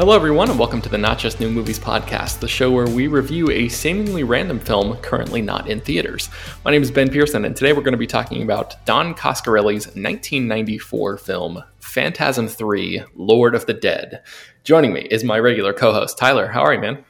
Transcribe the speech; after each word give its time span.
Hello, 0.00 0.16
everyone, 0.16 0.48
and 0.48 0.58
welcome 0.58 0.80
to 0.80 0.88
the 0.88 0.96
Not 0.96 1.18
Just 1.18 1.40
New 1.40 1.50
Movies 1.50 1.78
podcast, 1.78 2.38
the 2.38 2.48
show 2.48 2.70
where 2.70 2.88
we 2.88 3.06
review 3.06 3.50
a 3.50 3.68
seemingly 3.68 4.24
random 4.24 4.58
film 4.58 4.96
currently 5.02 5.42
not 5.42 5.68
in 5.68 5.78
theaters. 5.78 6.30
My 6.64 6.70
name 6.70 6.82
is 6.82 6.90
Ben 6.90 7.10
Pearson, 7.10 7.44
and 7.44 7.54
today 7.54 7.74
we're 7.74 7.82
going 7.82 7.92
to 7.92 7.98
be 7.98 8.06
talking 8.06 8.42
about 8.42 8.82
Don 8.86 9.14
Coscarelli's 9.14 9.88
1994 9.88 11.18
film, 11.18 11.62
Phantasm 11.80 12.48
3 12.48 13.02
Lord 13.14 13.54
of 13.54 13.66
the 13.66 13.74
Dead. 13.74 14.22
Joining 14.64 14.94
me 14.94 15.06
is 15.10 15.22
my 15.22 15.38
regular 15.38 15.74
co 15.74 15.92
host, 15.92 16.16
Tyler. 16.16 16.46
How 16.46 16.62
are 16.62 16.72
you, 16.72 16.80
man? 16.80 17.04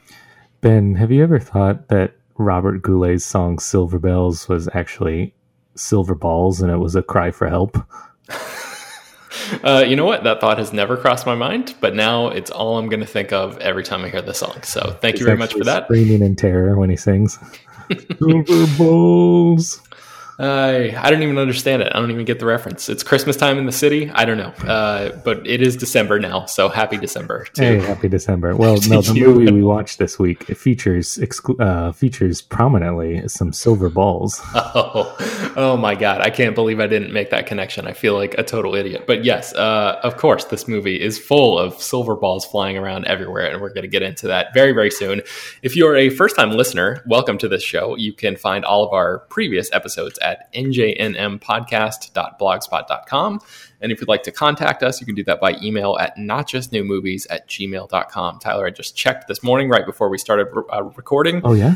Ben, 0.59 0.95
have 0.95 1.13
you 1.13 1.23
ever 1.23 1.39
thought 1.39 1.87
that 1.87 2.15
Robert 2.37 2.81
Goulet's 2.81 3.23
song 3.23 3.57
Silver 3.57 3.99
Bells 3.99 4.49
was 4.49 4.67
actually 4.73 5.33
Silver 5.75 6.13
Balls 6.13 6.61
and 6.61 6.69
it 6.69 6.79
was 6.79 6.97
a 6.97 7.01
cry 7.01 7.31
for 7.31 7.47
help? 7.47 7.77
Uh, 9.63 9.83
you 9.87 9.95
know 9.95 10.05
what? 10.05 10.23
That 10.23 10.41
thought 10.41 10.57
has 10.57 10.73
never 10.73 10.97
crossed 10.97 11.25
my 11.25 11.35
mind, 11.35 11.75
but 11.79 11.95
now 11.95 12.27
it's 12.27 12.51
all 12.51 12.77
I'm 12.77 12.89
going 12.89 12.99
to 12.99 13.05
think 13.05 13.31
of 13.31 13.57
every 13.59 13.83
time 13.83 14.03
I 14.03 14.09
hear 14.09 14.21
the 14.21 14.33
song. 14.33 14.63
So 14.63 14.97
thank 15.01 15.13
He's 15.13 15.21
you 15.21 15.25
very 15.25 15.37
much 15.37 15.53
for 15.53 15.63
that. 15.63 15.85
Screaming 15.85 16.21
in 16.21 16.35
terror 16.35 16.77
when 16.77 16.89
he 16.89 16.95
sings. 16.95 17.39
Silver 18.19 18.77
balls. 18.77 19.81
I 20.41 20.95
I 20.97 21.11
don't 21.11 21.21
even 21.21 21.37
understand 21.37 21.83
it. 21.83 21.91
I 21.93 21.99
don't 21.99 22.09
even 22.09 22.25
get 22.25 22.39
the 22.39 22.47
reference. 22.47 22.89
It's 22.89 23.03
Christmas 23.03 23.35
time 23.37 23.59
in 23.59 23.67
the 23.67 23.71
city. 23.71 24.09
I 24.09 24.25
don't 24.25 24.37
know, 24.37 24.53
uh, 24.67 25.15
but 25.23 25.45
it 25.45 25.61
is 25.61 25.77
December 25.77 26.19
now, 26.19 26.45
so 26.45 26.67
happy 26.67 26.97
December. 26.97 27.45
Too. 27.53 27.61
Hey, 27.61 27.79
happy 27.79 28.09
December. 28.09 28.55
Well, 28.55 28.77
no, 28.87 29.01
the 29.01 29.13
movie 29.13 29.51
we 29.51 29.63
watched 29.63 29.99
this 29.99 30.17
week 30.17 30.49
it 30.49 30.55
features 30.55 31.19
exclu- 31.19 31.59
uh, 31.59 31.91
features 31.91 32.41
prominently 32.41 33.27
some 33.27 33.53
silver 33.53 33.89
balls. 33.89 34.41
Oh, 34.73 35.53
oh 35.57 35.77
my 35.77 35.95
God! 35.95 36.21
I 36.21 36.29
can't 36.29 36.55
believe 36.55 36.79
I 36.79 36.87
didn't 36.87 37.11
make 37.11 37.29
that 37.31 37.45
connection. 37.45 37.87
I 37.87 37.93
feel 37.93 38.13
like 38.13 38.35
a 38.37 38.43
total 38.43 38.73
idiot. 38.73 39.03
But 39.05 39.25
yes, 39.25 39.53
uh, 39.53 39.99
of 40.01 40.15
course, 40.17 40.45
this 40.45 40.67
movie 40.67 40.99
is 40.99 41.19
full 41.19 41.59
of 41.59 41.73
silver 41.81 42.15
balls 42.15 42.45
flying 42.45 42.77
around 42.77 43.05
everywhere, 43.05 43.51
and 43.51 43.61
we're 43.61 43.73
going 43.73 43.81
to 43.81 43.89
get 43.89 44.01
into 44.01 44.27
that 44.27 44.53
very 44.53 44.71
very 44.71 44.89
soon. 44.89 45.21
If 45.61 45.75
you're 45.75 45.95
a 45.95 46.09
first 46.09 46.37
time 46.37 46.51
listener, 46.51 47.03
welcome 47.05 47.37
to 47.39 47.49
this 47.49 47.63
show. 47.63 47.97
You 47.97 48.13
can 48.13 48.37
find 48.37 48.63
all 48.63 48.85
of 48.85 48.93
our 48.93 49.19
previous 49.29 49.69
episodes 49.73 50.17
at 50.19 50.30
at 50.31 50.51
njnmpodcast.blogspot.com. 50.53 53.39
And 53.81 53.91
if 53.91 53.99
you'd 53.99 54.07
like 54.07 54.23
to 54.23 54.31
contact 54.31 54.83
us, 54.83 54.99
you 54.99 55.05
can 55.05 55.15
do 55.15 55.23
that 55.25 55.41
by 55.41 55.55
email 55.61 55.97
at 55.99 56.15
notjustnewmovies 56.17 57.27
at 57.29 57.47
gmail.com. 57.47 58.39
Tyler, 58.39 58.67
I 58.67 58.69
just 58.69 58.95
checked 58.95 59.27
this 59.27 59.43
morning 59.43 59.69
right 59.69 59.85
before 59.85 60.09
we 60.09 60.17
started 60.17 60.47
uh, 60.71 60.83
recording. 60.83 61.41
Oh, 61.43 61.53
yeah? 61.53 61.75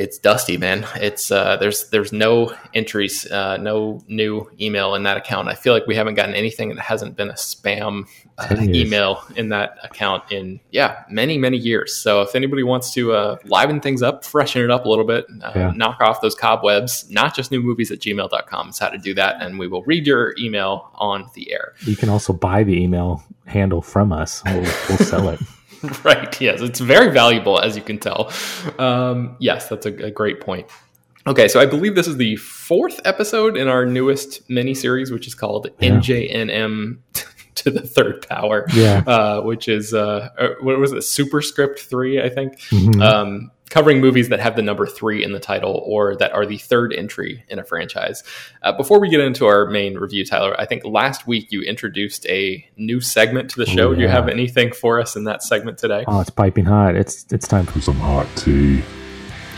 It's 0.00 0.18
dusty, 0.18 0.56
man. 0.56 0.86
It's 0.96 1.30
uh, 1.30 1.58
there's 1.58 1.90
there's 1.90 2.10
no 2.10 2.54
entries, 2.72 3.30
uh, 3.30 3.58
no 3.58 4.02
new 4.08 4.50
email 4.58 4.94
in 4.94 5.02
that 5.02 5.18
account. 5.18 5.48
I 5.48 5.54
feel 5.54 5.74
like 5.74 5.86
we 5.86 5.94
haven't 5.94 6.14
gotten 6.14 6.34
anything 6.34 6.70
that 6.70 6.78
hasn't 6.78 7.16
been 7.16 7.28
a 7.28 7.34
spam 7.34 8.08
uh, 8.38 8.56
email 8.60 9.22
in 9.36 9.50
that 9.50 9.76
account 9.82 10.32
in 10.32 10.58
yeah 10.70 11.04
many 11.10 11.36
many 11.36 11.58
years. 11.58 11.94
So 11.94 12.22
if 12.22 12.34
anybody 12.34 12.62
wants 12.62 12.94
to 12.94 13.12
uh, 13.12 13.36
liven 13.44 13.80
things 13.80 14.02
up, 14.02 14.24
freshen 14.24 14.62
it 14.64 14.70
up 14.70 14.86
a 14.86 14.88
little 14.88 15.04
bit, 15.04 15.26
uh, 15.42 15.52
yeah. 15.54 15.72
knock 15.76 16.00
off 16.00 16.22
those 16.22 16.34
cobwebs, 16.34 17.08
not 17.10 17.36
just 17.36 17.50
new 17.50 17.60
movies 17.60 17.90
at 17.90 17.98
gmail.com 17.98 18.70
is 18.70 18.78
how 18.78 18.88
to 18.88 18.98
do 18.98 19.12
that, 19.14 19.42
and 19.42 19.58
we 19.58 19.68
will 19.68 19.82
read 19.82 20.06
your 20.06 20.34
email 20.38 20.90
on 20.94 21.28
the 21.34 21.52
air. 21.52 21.74
You 21.82 21.96
can 21.96 22.08
also 22.08 22.32
buy 22.32 22.64
the 22.64 22.82
email 22.82 23.22
handle 23.44 23.82
from 23.82 24.12
us. 24.12 24.42
We'll, 24.46 24.62
we'll 24.88 24.98
sell 24.98 25.28
it. 25.28 25.40
right. 26.04 26.40
Yes, 26.40 26.60
it's 26.60 26.80
very 26.80 27.10
valuable, 27.10 27.58
as 27.58 27.76
you 27.76 27.82
can 27.82 27.98
tell. 27.98 28.32
Um, 28.78 29.36
yes, 29.38 29.68
that's 29.68 29.86
a, 29.86 30.06
a, 30.06 30.10
great 30.10 30.40
point. 30.40 30.66
Okay, 31.26 31.48
so 31.48 31.60
I 31.60 31.66
believe 31.66 31.94
this 31.94 32.06
is 32.06 32.16
the 32.16 32.36
fourth 32.36 33.00
episode 33.04 33.56
in 33.56 33.68
our 33.68 33.86
newest 33.86 34.48
mini 34.48 34.74
series, 34.74 35.10
which 35.10 35.26
is 35.26 35.34
called 35.34 35.68
yeah. 35.78 35.90
NJNM 35.90 36.98
to 37.62 37.70
the 37.70 37.86
third 37.86 38.26
power. 38.28 38.66
Yeah, 38.72 39.02
uh, 39.06 39.40
which 39.42 39.68
is 39.68 39.94
uh, 39.94 40.30
uh, 40.38 40.48
what 40.60 40.78
was 40.78 40.92
it? 40.92 41.02
Superscript 41.02 41.80
three, 41.80 42.22
I 42.22 42.28
think. 42.28 42.58
Mm-hmm. 42.70 43.02
Um, 43.02 43.50
covering 43.70 44.00
movies 44.00 44.28
that 44.28 44.40
have 44.40 44.56
the 44.56 44.62
number 44.62 44.84
three 44.84 45.22
in 45.22 45.32
the 45.32 45.38
title 45.38 45.82
or 45.86 46.16
that 46.16 46.32
are 46.32 46.44
the 46.44 46.58
third 46.58 46.92
entry 46.92 47.44
in 47.48 47.58
a 47.58 47.64
franchise. 47.64 48.22
Uh, 48.62 48.72
before 48.72 49.00
we 49.00 49.08
get 49.08 49.20
into 49.20 49.46
our 49.46 49.66
main 49.66 49.96
review, 49.96 50.24
Tyler, 50.26 50.60
I 50.60 50.66
think 50.66 50.84
last 50.84 51.26
week 51.26 51.50
you 51.50 51.62
introduced 51.62 52.26
a 52.26 52.68
new 52.76 53.00
segment 53.00 53.48
to 53.50 53.60
the 53.60 53.66
show. 53.66 53.88
Oh, 53.88 53.90
yeah. 53.92 53.96
Do 53.96 54.02
you 54.02 54.08
have 54.08 54.28
anything 54.28 54.72
for 54.72 55.00
us 55.00 55.16
in 55.16 55.24
that 55.24 55.42
segment 55.42 55.78
today? 55.78 56.04
Oh, 56.06 56.20
it's 56.20 56.30
piping 56.30 56.64
hot. 56.64 56.96
It's 56.96 57.24
it's 57.30 57.46
time 57.48 57.64
for 57.64 57.80
some 57.80 57.96
hot 57.96 58.26
tea. 58.36 58.82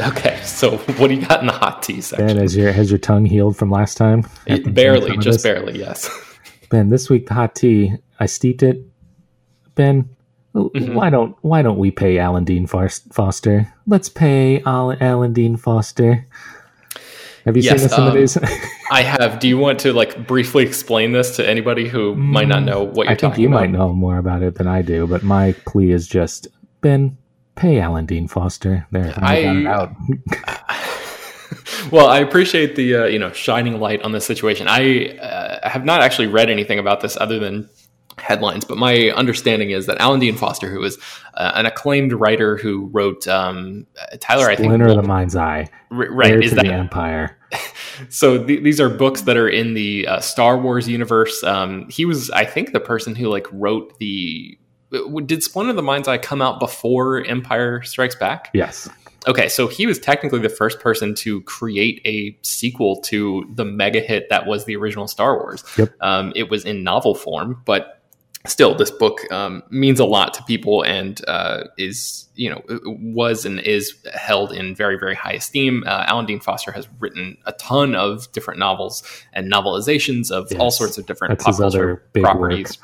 Okay, 0.01 0.41
so 0.43 0.79
what 0.79 1.09
do 1.09 1.15
you 1.15 1.27
got 1.27 1.41
in 1.41 1.47
the 1.47 1.53
hot 1.53 1.83
tea 1.83 2.01
section? 2.01 2.27
Ben, 2.27 2.37
has 2.37 2.57
your 2.57 2.73
has 2.73 2.91
your 2.91 2.99
tongue 2.99 3.25
healed 3.25 3.57
from 3.57 3.71
last 3.71 3.97
time? 3.97 4.27
It, 4.47 4.75
barely, 4.75 5.17
just 5.19 5.43
barely, 5.43 5.79
yes. 5.79 6.11
Ben, 6.72 6.88
this 6.88 7.10
week 7.10 7.27
the 7.27 7.34
hot 7.34 7.55
tea, 7.55 7.93
I 8.19 8.25
steeped 8.25 8.62
it. 8.62 8.83
Ben, 9.75 10.09
Mm-hmm. 10.55 10.94
Why 10.94 11.09
don't 11.09 11.34
Why 11.41 11.62
don't 11.62 11.78
we 11.78 11.91
pay 11.91 12.19
Alan 12.19 12.44
Dean 12.44 12.66
Foster? 12.66 13.72
Let's 13.87 14.10
pay 14.10 14.60
Alan 14.65 15.32
Dean 15.32 15.56
Foster. 15.56 16.27
Have 17.47 17.56
you 17.56 17.62
yes, 17.62 17.78
seen 17.78 17.88
this 17.88 17.99
um, 17.99 18.15
these? 18.15 18.37
I 18.91 19.03
have. 19.03 19.41
Do 19.41 19.49
you 19.49 19.56
want 19.56 19.81
to 19.81 19.94
like 19.94 20.27
briefly 20.27 20.65
explain 20.65 21.12
this 21.12 21.37
to 21.37 21.49
anybody 21.49 21.88
who 21.88 22.15
might 22.15 22.49
not 22.49 22.65
know 22.65 22.82
what 22.82 23.05
you're 23.05 23.12
I 23.12 23.15
think 23.15 23.38
you 23.38 23.49
about? 23.49 23.61
might 23.61 23.71
know 23.71 23.94
more 23.94 24.19
about 24.19 24.43
it 24.43 24.56
than 24.56 24.66
I 24.66 24.82
do, 24.82 25.06
but 25.06 25.22
my 25.22 25.53
plea 25.66 25.91
is 25.91 26.06
just 26.06 26.49
Ben, 26.82 27.16
pay 27.55 27.81
Alan 27.81 28.05
Dean 28.05 28.28
Foster. 28.28 28.87
There, 28.91 29.15
I, 29.16 29.44
I 29.44 29.65
out. 29.65 29.94
well, 31.91 32.09
I 32.09 32.19
appreciate 32.19 32.76
the 32.76 32.97
uh, 32.97 33.04
you 33.04 33.19
know 33.19 33.32
shining 33.32 33.81
light 33.81 34.03
on 34.03 34.12
this 34.12 34.25
situation. 34.25 34.66
I 34.69 35.16
uh, 35.19 35.69
have 35.69 35.84
not 35.84 36.03
actually 36.03 36.28
read 36.28 36.50
anything 36.50 36.78
about 36.78 37.00
this 37.00 37.16
other 37.16 37.38
than 37.38 37.69
headlines, 38.19 38.65
but 38.65 38.78
my 38.78 39.10
understanding 39.10 39.70
is 39.70 39.87
that 39.87 39.98
Alan 39.98 40.20
Dean 40.20 40.37
Foster, 40.37 40.70
who 40.70 40.82
is 40.82 40.98
uh, 41.34 41.53
an 41.54 41.66
acclaimed 41.66 42.12
writer 42.12 42.56
who 42.56 42.87
wrote 42.93 43.26
um, 43.26 43.87
Tyler, 44.20 44.43
Splinter 44.43 44.50
I 44.50 44.56
think 44.56 44.66
Splinter 44.69 44.88
of 44.88 44.97
the 44.97 45.03
Mind's 45.03 45.37
Eye, 45.37 45.69
r- 45.91 46.10
right? 46.10 46.43
is 46.43 46.53
that 46.53 46.65
the 46.65 46.72
Empire? 46.72 47.38
so 48.09 48.44
th- 48.44 48.62
these 48.62 48.81
are 48.81 48.88
books 48.88 49.22
that 49.22 49.37
are 49.37 49.49
in 49.49 49.75
the 49.75 50.06
uh, 50.06 50.20
Star 50.20 50.59
Wars 50.59 50.88
universe. 50.88 51.43
Um, 51.43 51.88
he 51.88 52.04
was, 52.04 52.31
I 52.31 52.44
think, 52.44 52.72
the 52.72 52.81
person 52.81 53.14
who 53.14 53.28
like 53.28 53.47
wrote 53.53 53.99
the. 53.99 54.59
Did 55.25 55.43
Splinter 55.43 55.70
of 55.70 55.76
the 55.76 55.82
Mind's 55.82 56.06
Eye 56.06 56.19
come 56.19 56.43
out 56.43 56.60
before 56.60 57.25
Empire 57.25 57.82
Strikes 57.82 58.14
Back? 58.14 58.50
Yes. 58.53 58.91
Okay, 59.27 59.49
so 59.49 59.69
he 59.69 59.87
was 59.87 59.99
technically 59.99 60.41
the 60.41 60.49
first 60.49 60.81
person 60.81 61.15
to 61.16 61.43
create 61.43 62.00
a 62.05 62.37
sequel 62.43 63.00
to 63.03 63.49
the 63.55 63.65
mega 63.65 64.00
hit 64.00 64.28
that 64.31 64.47
was 64.47 64.65
the 64.65 64.77
original 64.77 65.06
Star 65.06 65.37
Wars. 65.37 65.65
Yep. 65.78 65.94
Um, 66.00 66.33
it 66.34 66.50
was 66.50 66.65
in 66.65 66.83
novel 66.83 67.15
form, 67.15 67.62
but 67.65 68.03
still 68.47 68.75
this 68.75 68.91
book 68.91 69.21
um, 69.32 69.62
means 69.71 70.00
a 70.00 70.05
lot 70.05 70.34
to 70.34 70.43
people 70.44 70.82
and 70.82 71.21
uh, 71.28 71.65
is 71.78 72.28
you 72.34 72.50
know 72.50 72.62
was 72.84 73.44
and 73.44 73.61
is 73.61 73.94
held 74.15 74.53
in 74.53 74.75
very 74.75 74.99
very 74.99 75.15
high 75.15 75.34
esteem 75.34 75.84
uh, 75.87 76.05
alan 76.06 76.27
dean 76.27 76.41
foster 76.41 76.72
has 76.72 76.88
written 76.99 77.37
a 77.47 77.53
ton 77.53 77.94
of 77.94 78.31
different 78.32 78.59
novels 78.59 79.03
and 79.32 79.50
novelizations 79.50 80.31
of 80.31 80.50
yes. 80.50 80.61
all 80.61 80.71
sorts 80.71 80.99
of 80.99 81.06
different 81.06 81.38
That's 81.38 81.44
pop 81.44 81.56
culture 81.56 82.03
properties 82.15 82.78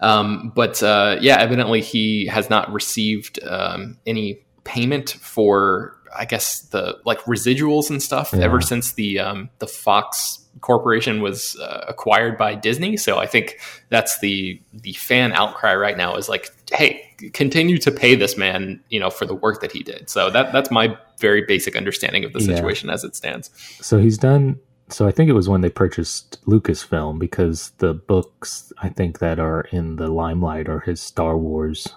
um, 0.00 0.52
but 0.54 0.82
uh, 0.82 1.16
yeah 1.20 1.38
evidently 1.38 1.80
he 1.80 2.26
has 2.26 2.48
not 2.48 2.72
received 2.72 3.40
um, 3.44 3.98
any 4.06 4.44
payment 4.64 5.10
for 5.10 5.96
i 6.16 6.24
guess 6.24 6.60
the 6.60 6.98
like 7.04 7.18
residuals 7.20 7.90
and 7.90 8.02
stuff 8.02 8.32
yeah. 8.32 8.44
ever 8.44 8.60
since 8.60 8.92
the 8.92 9.18
um, 9.18 9.48
the 9.58 9.66
fox 9.66 10.42
corporation 10.60 11.22
was 11.22 11.58
uh, 11.60 11.84
acquired 11.88 12.36
by 12.36 12.54
Disney. 12.54 12.96
So 12.96 13.18
I 13.18 13.26
think 13.26 13.58
that's 13.88 14.18
the 14.20 14.60
the 14.72 14.92
fan 14.94 15.32
outcry 15.32 15.74
right 15.74 15.96
now 15.96 16.16
is 16.16 16.28
like, 16.28 16.50
hey, 16.72 17.02
continue 17.32 17.78
to 17.78 17.90
pay 17.90 18.14
this 18.14 18.36
man, 18.36 18.80
you 18.90 19.00
know, 19.00 19.10
for 19.10 19.24
the 19.24 19.34
work 19.34 19.60
that 19.60 19.72
he 19.72 19.82
did. 19.82 20.10
So 20.10 20.30
that 20.30 20.52
that's 20.52 20.70
my 20.70 20.96
very 21.18 21.42
basic 21.42 21.76
understanding 21.76 22.24
of 22.24 22.32
the 22.32 22.40
situation 22.40 22.88
yeah. 22.88 22.94
as 22.94 23.04
it 23.04 23.16
stands. 23.16 23.50
So 23.80 23.98
he's 23.98 24.18
done. 24.18 24.58
So 24.88 25.06
I 25.06 25.10
think 25.10 25.30
it 25.30 25.34
was 25.34 25.48
when 25.48 25.62
they 25.62 25.70
purchased 25.70 26.44
Lucasfilm 26.44 27.18
because 27.18 27.70
the 27.78 27.94
books 27.94 28.72
I 28.82 28.90
think 28.90 29.20
that 29.20 29.38
are 29.38 29.62
in 29.72 29.96
the 29.96 30.08
limelight 30.08 30.68
are 30.68 30.80
his 30.80 31.00
Star 31.00 31.36
Wars 31.38 31.94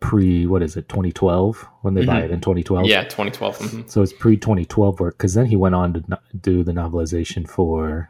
pre 0.00 0.46
what 0.46 0.62
is 0.62 0.76
it 0.76 0.88
2012 0.88 1.68
when 1.82 1.94
they 1.94 2.00
mm-hmm. 2.00 2.10
buy 2.10 2.20
it 2.22 2.30
in 2.30 2.40
2012 2.40 2.86
yeah 2.86 3.02
2012 3.04 3.58
mm-hmm. 3.58 3.88
so 3.88 4.02
it's 4.02 4.12
pre 4.14 4.36
2012 4.36 4.98
work 4.98 5.16
because 5.16 5.34
then 5.34 5.46
he 5.46 5.56
went 5.56 5.74
on 5.74 5.92
to 5.92 6.18
do 6.40 6.64
the 6.64 6.72
novelization 6.72 7.48
for 7.48 8.08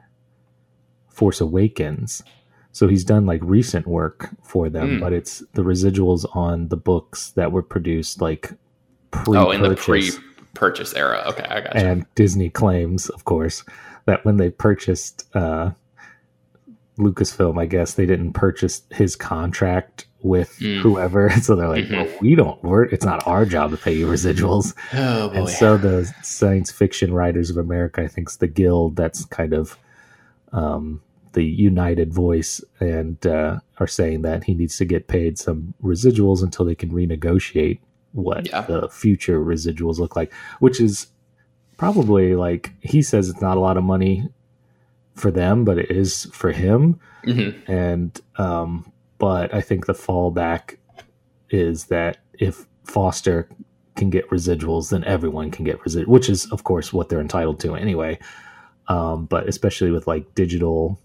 force 1.08 1.40
awakens 1.40 2.22
so 2.72 2.86
he's 2.86 3.04
done 3.04 3.26
like 3.26 3.40
recent 3.42 3.86
work 3.86 4.30
for 4.42 4.70
them 4.70 4.98
mm. 4.98 5.00
but 5.00 5.12
it's 5.12 5.40
the 5.54 5.62
residuals 5.62 6.24
on 6.36 6.68
the 6.68 6.76
books 6.76 7.32
that 7.32 7.50
were 7.50 7.62
produced 7.62 8.20
like 8.20 8.52
pre 9.10 9.36
oh 9.36 9.50
in 9.50 9.60
the 9.60 9.74
pre-purchase 9.74 10.94
era 10.94 11.24
okay 11.26 11.44
i 11.50 11.60
got 11.60 11.76
and 11.76 12.06
disney 12.14 12.48
claims 12.48 13.08
of 13.08 13.24
course 13.24 13.64
that 14.06 14.24
when 14.24 14.36
they 14.36 14.48
purchased 14.48 15.24
uh 15.34 15.70
lucasfilm 17.00 17.60
i 17.60 17.66
guess 17.66 17.94
they 17.94 18.06
didn't 18.06 18.32
purchase 18.32 18.82
his 18.90 19.16
contract 19.16 20.06
with 20.22 20.58
mm. 20.58 20.80
whoever. 20.80 21.30
So 21.40 21.56
they're 21.56 21.68
like, 21.68 21.84
mm-hmm. 21.84 21.94
well, 21.94 22.18
we 22.20 22.34
don't 22.34 22.62
work. 22.62 22.92
It's 22.92 23.04
not 23.04 23.26
our 23.26 23.46
job 23.46 23.70
to 23.70 23.76
pay 23.76 23.94
you 23.94 24.06
residuals. 24.18 24.74
Oh, 24.92 25.30
and 25.30 25.48
so 25.48 25.78
the 25.78 26.12
Science 26.22 26.70
Fiction 26.70 27.14
Writers 27.14 27.50
of 27.50 27.56
America, 27.56 28.02
I 28.02 28.08
think, 28.08 28.28
is 28.28 28.36
the 28.36 28.46
guild 28.46 28.96
that's 28.96 29.24
kind 29.26 29.54
of 29.54 29.78
um, 30.52 31.00
the 31.32 31.44
united 31.44 32.12
voice 32.12 32.62
and 32.80 33.24
uh, 33.26 33.60
are 33.78 33.86
saying 33.86 34.22
that 34.22 34.44
he 34.44 34.54
needs 34.54 34.76
to 34.78 34.84
get 34.84 35.08
paid 35.08 35.38
some 35.38 35.74
residuals 35.82 36.42
until 36.42 36.64
they 36.64 36.74
can 36.74 36.90
renegotiate 36.90 37.78
what 38.12 38.48
yeah. 38.48 38.62
the 38.62 38.88
future 38.88 39.40
residuals 39.40 39.98
look 39.98 40.16
like, 40.16 40.32
which 40.58 40.80
is 40.80 41.06
probably 41.76 42.34
like 42.34 42.72
he 42.80 43.00
says 43.00 43.28
it's 43.28 43.40
not 43.40 43.56
a 43.56 43.60
lot 43.60 43.76
of 43.76 43.84
money 43.84 44.28
for 45.20 45.30
them, 45.30 45.64
but 45.64 45.78
it 45.78 45.90
is 45.90 46.26
for 46.32 46.52
him. 46.52 46.98
Mm-hmm. 47.24 47.70
And 47.70 48.20
um, 48.36 48.92
but 49.18 49.54
I 49.54 49.60
think 49.60 49.86
the 49.86 49.92
fallback 49.92 50.78
is 51.50 51.86
that 51.86 52.18
if 52.34 52.66
Foster 52.84 53.48
can 53.96 54.10
get 54.10 54.28
residuals, 54.30 54.90
then 54.90 55.04
everyone 55.04 55.50
can 55.50 55.64
get 55.64 55.78
residuals, 55.80 56.06
which 56.06 56.28
is 56.28 56.50
of 56.50 56.64
course 56.64 56.92
what 56.92 57.08
they're 57.08 57.20
entitled 57.20 57.60
to 57.60 57.74
anyway. 57.74 58.18
Um, 58.88 59.26
but 59.26 59.48
especially 59.48 59.90
with 59.90 60.06
like 60.06 60.34
digital, 60.34 60.98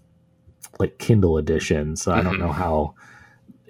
like 0.80 0.98
Kindle 0.98 1.38
editions, 1.38 2.04
mm-hmm. 2.04 2.18
I 2.18 2.22
don't 2.22 2.38
know 2.38 2.46
mm-hmm. 2.46 2.62
how 2.62 2.94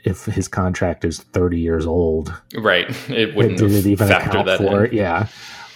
if 0.07 0.25
his 0.25 0.47
contract 0.47 1.05
is 1.05 1.19
30 1.19 1.59
years 1.59 1.85
old. 1.85 2.33
Right. 2.57 2.87
It 3.11 3.35
wouldn't 3.35 3.61
it 3.61 3.87
even 3.87 4.11
account 4.11 4.49
for 4.57 4.85
in. 4.85 4.87
it. 4.87 4.93
Yeah. 4.93 5.27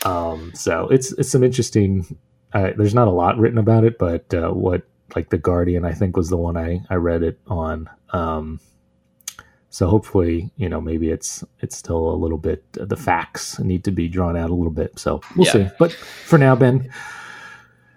Um, 0.05 0.52
so 0.55 0.88
it's, 0.88 1.12
it's 1.14 1.28
some 1.28 1.43
interesting, 1.43 2.17
uh, 2.52 2.70
there's 2.76 2.94
not 2.94 3.08
a 3.08 3.12
lot 3.12 3.38
written 3.38 3.58
about 3.58 3.85
it, 3.85 3.99
but, 3.99 4.32
uh, 4.35 4.50
what 4.50 4.82
like 5.17 5.31
the 5.31 5.38
Guardian, 5.38 5.85
I 5.85 5.93
think 5.93 6.17
was 6.17 6.29
the 6.29 6.37
one 6.37 6.56
I, 6.56 6.82
I 6.88 6.94
read 6.94 7.23
it 7.23 7.38
on. 7.47 7.88
Um, 8.11 8.61
so 9.70 9.88
hopefully, 9.88 10.50
you 10.56 10.69
know, 10.69 10.81
maybe 10.81 11.11
it's 11.11 11.44
it's 11.61 11.76
still 11.76 12.11
a 12.11 12.17
little 12.17 12.38
bit 12.38 12.64
uh, 12.81 12.85
the 12.85 12.97
facts 12.97 13.58
need 13.61 13.85
to 13.85 13.93
be 13.93 14.08
drawn 14.08 14.37
out 14.37 14.50
a 14.50 14.55
little 14.55 14.73
bit. 14.73 14.99
So 14.99 15.20
we'll 15.37 15.47
yeah. 15.47 15.52
see. 15.52 15.69
But 15.79 15.93
for 15.93 16.38
now, 16.38 16.56
Ben, 16.56 16.93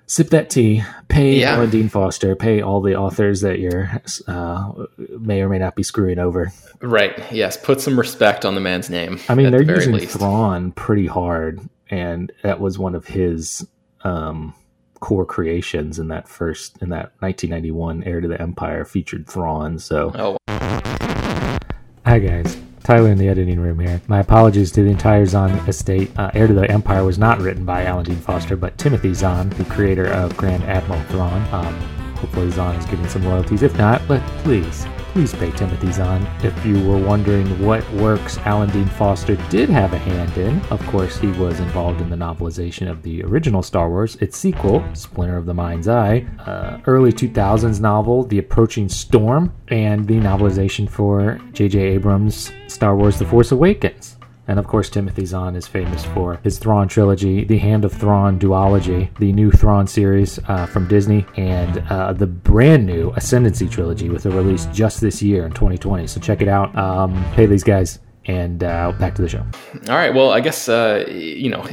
sip 0.06 0.30
that 0.30 0.52
tea, 0.52 0.84
pay 1.08 1.40
yeah. 1.40 1.56
Alan 1.56 1.72
Dean 1.72 1.90
Foster, 1.90 2.36
pay 2.36 2.62
all 2.62 2.82
the 2.82 2.96
authors 2.96 3.42
that 3.42 3.58
you're 3.60 3.92
uh, 4.28 4.72
may 4.98 5.42
or 5.42 5.50
may 5.50 5.58
not 5.58 5.76
be 5.76 5.84
screwing 5.84 6.20
over. 6.20 6.52
Right. 6.80 7.32
Yes. 7.32 7.58
Put 7.58 7.82
some 7.82 7.98
respect 7.98 8.46
on 8.46 8.54
the 8.54 8.62
man's 8.62 8.90
name. 8.90 9.20
I 9.28 9.36
mean, 9.36 9.50
they're 9.50 9.64
the 9.64 9.74
using 9.74 9.94
least. 9.94 10.18
Thrawn 10.18 10.74
pretty 10.74 11.08
hard, 11.08 11.60
and 11.90 12.32
that 12.44 12.60
was 12.60 12.78
one 12.78 12.94
of 12.94 13.08
his 13.08 13.68
um, 14.04 14.54
core 15.00 15.26
creations 15.26 16.00
in 16.00 16.08
that 16.08 16.28
first 16.28 16.82
in 16.82 16.90
that 16.90 17.12
1991 17.20 18.04
Heir 18.04 18.22
to 18.22 18.28
the 18.28 18.42
Empire 18.42 18.86
featured 18.86 19.28
Thrawn. 19.28 19.80
So. 19.80 20.12
Oh. 20.16 20.38
Hi 22.06 22.20
guys. 22.20 22.58
Tyler 22.84 23.12
in 23.12 23.18
the 23.18 23.30
editing 23.30 23.60
room 23.62 23.80
here. 23.80 24.02
My 24.08 24.20
apologies 24.20 24.72
to 24.74 24.84
the 24.84 24.90
entire 24.90 25.26
Zahn 25.26 25.52
estate. 25.68 26.12
Uh, 26.20 26.32
Heir 26.34 26.48
to 26.48 26.54
the 26.54 26.70
Empire 26.70 27.06
was 27.06 27.18
not 27.18 27.40
written 27.40 27.64
by 27.66 27.86
Alan 27.86 28.04
Dean 28.04 28.18
Foster, 28.18 28.58
but 28.58 28.78
Timothy 28.78 29.14
Zahn, 29.14 29.50
the 29.52 29.64
creator 29.66 30.08
of 30.08 30.36
Grand 30.36 30.64
Admiral 30.66 31.02
Thrawn. 31.04 31.42
Um, 31.54 31.74
hopefully 32.16 32.52
Zahn 32.52 32.76
is 32.76 32.86
getting 32.86 33.08
some 33.08 33.26
royalties. 33.26 33.64
If 33.64 33.78
not, 33.78 34.02
but 34.06 34.22
please, 34.44 34.86
please 35.14 35.32
pay 35.32 35.52
Timothy 35.52 35.92
Zahn. 35.92 36.28
If 36.44 36.66
you 36.66 36.84
were 36.90 36.98
wondering 36.98 37.46
what 37.64 37.88
works 37.94 38.40
Alan 38.40 38.72
Dean 38.72 38.88
Foster 38.88 39.36
did 39.52 39.70
have 39.70 39.94
a 39.94 39.98
hand 40.00 40.36
in, 40.40 40.60
of 40.72 40.84
course, 40.88 41.20
he 41.20 41.28
was 41.34 41.60
involved 41.60 42.02
in 42.02 42.10
the 42.10 42.16
novelization 42.16 42.90
of 42.90 43.04
the 43.04 43.24
original 43.24 43.62
Star 43.62 43.92
Wars, 43.92 44.16
its 44.16 44.36
sequel, 44.36 44.84
Splinter 44.96 45.38
of 45.38 45.46
the 45.46 45.54
Mind's 45.54 45.88
Eye, 45.88 46.26
uh, 46.40 46.80
early 46.88 47.14
2000s 47.14 47.80
novel, 47.80 48.24
The 48.24 48.40
Approaching 48.40 48.90
Storm, 48.90 49.54
and 49.68 50.08
the 50.08 50.16
novelization 50.16 50.90
for 50.90 51.40
J.J. 51.52 51.80
Abrams' 51.80 52.52
Star 52.68 52.96
Wars 52.96 53.20
The 53.20 53.26
Force 53.26 53.52
Awakens. 53.52 54.18
And 54.48 54.60
of 54.60 54.68
course, 54.68 54.90
Timothy 54.90 55.26
Zahn 55.26 55.56
is 55.56 55.68
famous 55.68 56.04
for 56.04 56.36
his 56.44 56.60
Thrawn 56.60 56.88
trilogy, 56.88 57.46
the 57.46 57.58
Hand 57.58 57.86
of 57.86 57.94
Thrawn 57.94 58.40
duology, 58.40 59.16
the 59.18 59.32
new 59.32 59.52
Thrawn 59.52 59.88
series 59.88 60.40
uh, 60.48 60.66
from 60.66 60.88
Disney, 60.88 61.26
and 61.38 61.80
uh, 61.90 62.14
the 62.14 62.28
brand 62.28 62.86
new 62.86 63.12
Ascendancy 63.16 63.70
trilogy 63.70 64.10
with 64.10 64.26
a 64.26 64.32
release 64.32 64.66
just 64.68 65.00
this 65.00 65.22
year 65.22 65.46
in 65.46 65.54
2020. 65.54 66.08
So 66.08 66.20
check 66.20 66.42
it 66.42 66.48
out. 66.48 66.76
Um, 66.78 67.16
hey, 67.36 67.46
these 67.46 67.64
guys 67.64 68.00
and 68.26 68.64
uh, 68.64 68.92
back 68.94 69.16
to 69.16 69.22
the 69.22 69.30
show. 69.30 69.46
All 69.90 69.96
right. 69.96 70.14
Well, 70.14 70.32
I 70.32 70.40
guess 70.40 70.70
uh, 70.70 71.06
you 71.10 71.50
know 71.50 71.68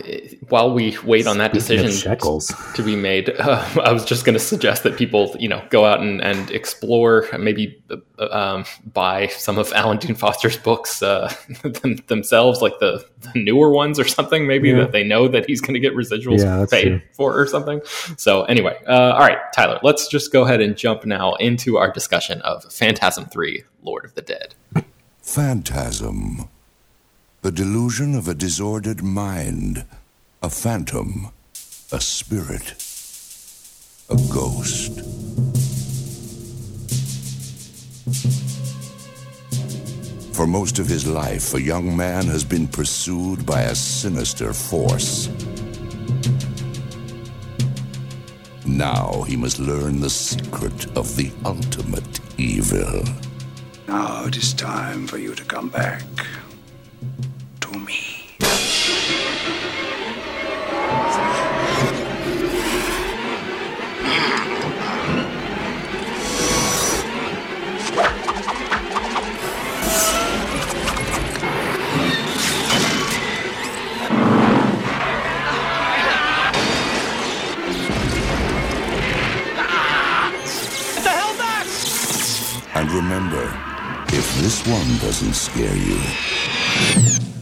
while 0.50 0.72
we 0.72 0.98
wait 1.04 1.26
on 1.26 1.38
that 1.38 1.54
Speaking 1.54 1.86
decision 1.86 2.40
to 2.74 2.82
be 2.82 2.96
made, 2.96 3.30
uh, 3.38 3.66
I 3.82 3.92
was 3.92 4.04
just 4.04 4.24
going 4.24 4.34
to 4.34 4.40
suggest 4.40 4.82
that 4.82 4.96
people 4.96 5.34
you 5.38 5.48
know 5.48 5.64
go 5.70 5.84
out 5.84 6.00
and, 6.00 6.20
and 6.20 6.50
explore, 6.50 7.26
maybe 7.38 7.80
uh, 7.90 8.28
um, 8.30 8.64
buy 8.92 9.28
some 9.28 9.58
of 9.58 9.72
Alan 9.72 9.98
Dean 9.98 10.14
Foster's 10.14 10.56
books 10.56 11.02
uh, 11.02 11.32
themselves, 12.08 12.60
like 12.60 12.78
the, 12.80 13.04
the, 13.20 13.40
newer 13.40 13.70
ones 13.70 13.98
or 13.98 14.04
something, 14.04 14.46
maybe 14.46 14.70
yeah. 14.70 14.78
that 14.78 14.92
they 14.92 15.04
know 15.04 15.28
that 15.28 15.46
he's 15.46 15.60
going 15.60 15.74
to 15.74 15.80
get 15.80 15.94
residuals 15.94 16.40
yeah, 16.40 16.66
paid 16.68 16.88
true. 16.88 17.00
for 17.12 17.38
or 17.38 17.46
something. 17.46 17.80
So 18.16 18.44
anyway, 18.44 18.78
uh, 18.86 19.12
all 19.12 19.20
right, 19.20 19.38
Tyler, 19.54 19.78
let's 19.82 20.08
just 20.08 20.32
go 20.32 20.42
ahead 20.42 20.60
and 20.60 20.76
jump 20.76 21.04
now 21.04 21.34
into 21.34 21.76
our 21.78 21.92
discussion 21.92 22.42
of 22.42 22.64
Phantasm 22.72 23.26
Three: 23.26 23.64
Lord 23.82 24.04
of 24.04 24.14
the 24.14 24.22
Dead. 24.22 24.54
Phantasm. 25.30 26.48
The 27.42 27.52
delusion 27.52 28.16
of 28.16 28.26
a 28.26 28.34
disordered 28.34 29.00
mind. 29.00 29.84
A 30.42 30.50
phantom. 30.50 31.28
A 31.92 32.00
spirit. 32.00 32.74
A 34.10 34.16
ghost. 34.28 34.90
For 40.34 40.48
most 40.48 40.80
of 40.80 40.88
his 40.88 41.06
life, 41.06 41.54
a 41.54 41.62
young 41.62 41.96
man 41.96 42.26
has 42.26 42.42
been 42.42 42.66
pursued 42.66 43.46
by 43.46 43.60
a 43.62 43.74
sinister 43.76 44.52
force. 44.52 45.28
Now 48.66 49.22
he 49.28 49.36
must 49.36 49.60
learn 49.60 50.00
the 50.00 50.10
secret 50.10 50.86
of 50.96 51.14
the 51.14 51.30
ultimate 51.44 52.18
evil. 52.36 53.04
Now 53.90 54.26
it 54.26 54.36
is 54.36 54.54
time 54.54 55.08
for 55.08 55.18
you 55.18 55.34
to 55.34 55.44
come 55.44 55.68
back 55.68 56.04
to 57.60 57.76
me. 57.76 58.09
If 84.60 84.66
this 84.66 84.72
one 84.72 84.98
doesn't 84.98 85.34
scare 85.34 85.76
you, 85.76 86.00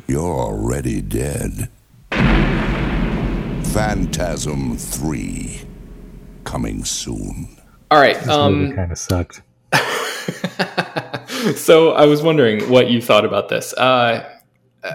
you're 0.06 0.22
already 0.22 1.00
dead. 1.00 1.68
Phantasm 3.72 4.76
3 4.76 5.60
coming 6.44 6.84
soon. 6.84 7.56
All 7.90 8.00
right. 8.00 8.18
This 8.18 8.28
um 8.28 8.74
kind 8.74 8.92
of 8.92 8.98
sucked. 8.98 9.42
so 11.56 11.92
I 11.92 12.06
was 12.06 12.22
wondering 12.22 12.68
what 12.70 12.90
you 12.90 13.00
thought 13.00 13.24
about 13.24 13.48
this. 13.48 13.72
Uh, 13.74 14.28
uh, 14.82 14.94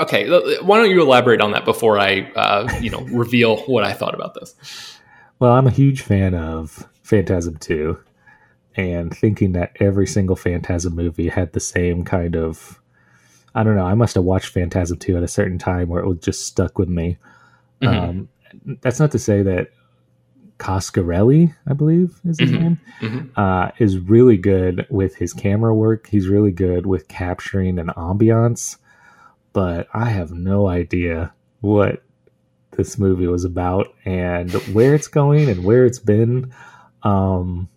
okay, 0.00 0.28
why 0.60 0.78
don't 0.78 0.90
you 0.90 1.02
elaborate 1.02 1.40
on 1.40 1.52
that 1.52 1.64
before 1.64 1.98
I, 1.98 2.30
uh, 2.34 2.78
you 2.80 2.90
know, 2.90 3.00
reveal 3.12 3.58
what 3.62 3.84
I 3.84 3.92
thought 3.92 4.14
about 4.14 4.34
this? 4.34 4.54
Well, 5.38 5.52
I'm 5.52 5.66
a 5.66 5.70
huge 5.72 6.02
fan 6.02 6.34
of 6.34 6.88
Phantasm 7.02 7.56
2 7.56 7.98
and 8.76 9.16
thinking 9.16 9.52
that 9.52 9.76
every 9.80 10.06
single 10.06 10.36
Phantasm 10.36 10.94
movie 10.94 11.28
had 11.28 11.52
the 11.52 11.60
same 11.60 12.04
kind 12.04 12.36
of 12.36 12.80
I 13.54 13.62
don't 13.62 13.76
know. 13.76 13.86
I 13.86 13.94
must 13.94 14.16
have 14.16 14.24
watched 14.24 14.48
Phantasm 14.48 14.98
2 14.98 15.16
at 15.16 15.22
a 15.22 15.28
certain 15.28 15.58
time 15.58 15.88
where 15.88 16.02
it 16.02 16.08
was 16.08 16.18
just 16.18 16.44
stuck 16.44 16.76
with 16.76 16.88
me. 16.88 17.18
Mm-hmm. 17.80 18.04
Um, 18.04 18.28
that's 18.80 18.98
not 18.98 19.12
to 19.12 19.18
say 19.18 19.42
that 19.42 19.70
Coscarelli, 20.58 21.54
I 21.66 21.72
believe 21.72 22.20
is 22.24 22.40
his 22.40 22.50
mm-hmm. 22.50 22.62
name, 22.62 22.80
mm-hmm. 23.00 23.40
Uh, 23.40 23.70
is 23.78 23.98
really 23.98 24.36
good 24.36 24.86
with 24.90 25.16
his 25.16 25.32
camera 25.32 25.74
work. 25.74 26.08
He's 26.08 26.28
really 26.28 26.50
good 26.50 26.86
with 26.86 27.06
capturing 27.06 27.78
an 27.78 27.88
ambiance, 27.96 28.78
but 29.52 29.88
I 29.94 30.06
have 30.06 30.32
no 30.32 30.68
idea 30.68 31.32
what 31.60 32.02
this 32.72 32.98
movie 32.98 33.28
was 33.28 33.44
about 33.44 33.94
and 34.04 34.52
where 34.72 34.94
it's 34.94 35.08
going 35.08 35.48
and 35.48 35.64
where 35.64 35.84
it's 35.84 36.00
been. 36.00 36.52
Um, 37.04 37.68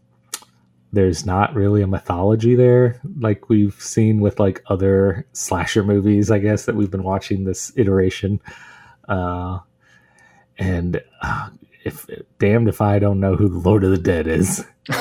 there's 0.94 1.26
not 1.26 1.54
really 1.54 1.82
a 1.82 1.88
mythology 1.88 2.56
there 2.56 3.00
like 3.20 3.50
we've 3.50 3.76
seen 3.76 4.20
with 4.20 4.40
like 4.40 4.64
other 4.68 5.26
slasher 5.34 5.84
movies 5.84 6.32
i 6.32 6.40
guess 6.40 6.66
that 6.66 6.76
we've 6.76 6.92
been 6.92 7.04
watching 7.04 7.44
this 7.44 7.72
iteration. 7.76 8.40
Uh 9.08 9.60
and 10.58 11.02
uh, 11.22 11.50
if 11.86 12.08
damned 12.40 12.68
if 12.68 12.82
i 12.82 13.00
don't 13.00 13.20
know 13.20 13.36
who 13.36 13.48
the 13.48 13.58
lord 13.58 13.84
of 13.84 13.92
the 13.92 13.98
dead 13.98 14.28
is. 14.28 14.66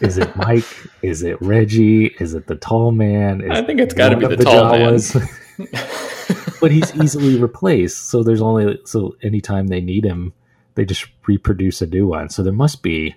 Is 0.00 0.18
it 0.18 0.34
mike? 0.36 0.66
Is 1.02 1.22
it 1.22 1.40
reggie? 1.40 2.06
Is 2.20 2.34
it 2.34 2.46
the 2.46 2.54
tall 2.56 2.92
man? 2.92 3.40
Is 3.40 3.50
i 3.50 3.62
think 3.62 3.80
it's 3.80 3.94
got 3.94 4.10
to 4.10 4.16
be 4.16 4.26
the, 4.26 4.36
the 4.36 4.44
tall 4.44 4.70
man. 4.72 5.00
But 6.58 6.72
he's 6.72 6.94
easily 6.96 7.38
replaced 7.38 8.08
so 8.08 8.22
there's 8.22 8.40
only 8.40 8.78
so 8.84 9.14
anytime 9.22 9.66
they 9.66 9.80
need 9.80 10.04
him 10.04 10.32
they 10.76 10.84
just 10.84 11.06
reproduce 11.26 11.82
a 11.82 11.86
new 11.86 12.06
one. 12.06 12.28
So 12.28 12.42
there 12.42 12.52
must 12.52 12.82
be 12.82 13.16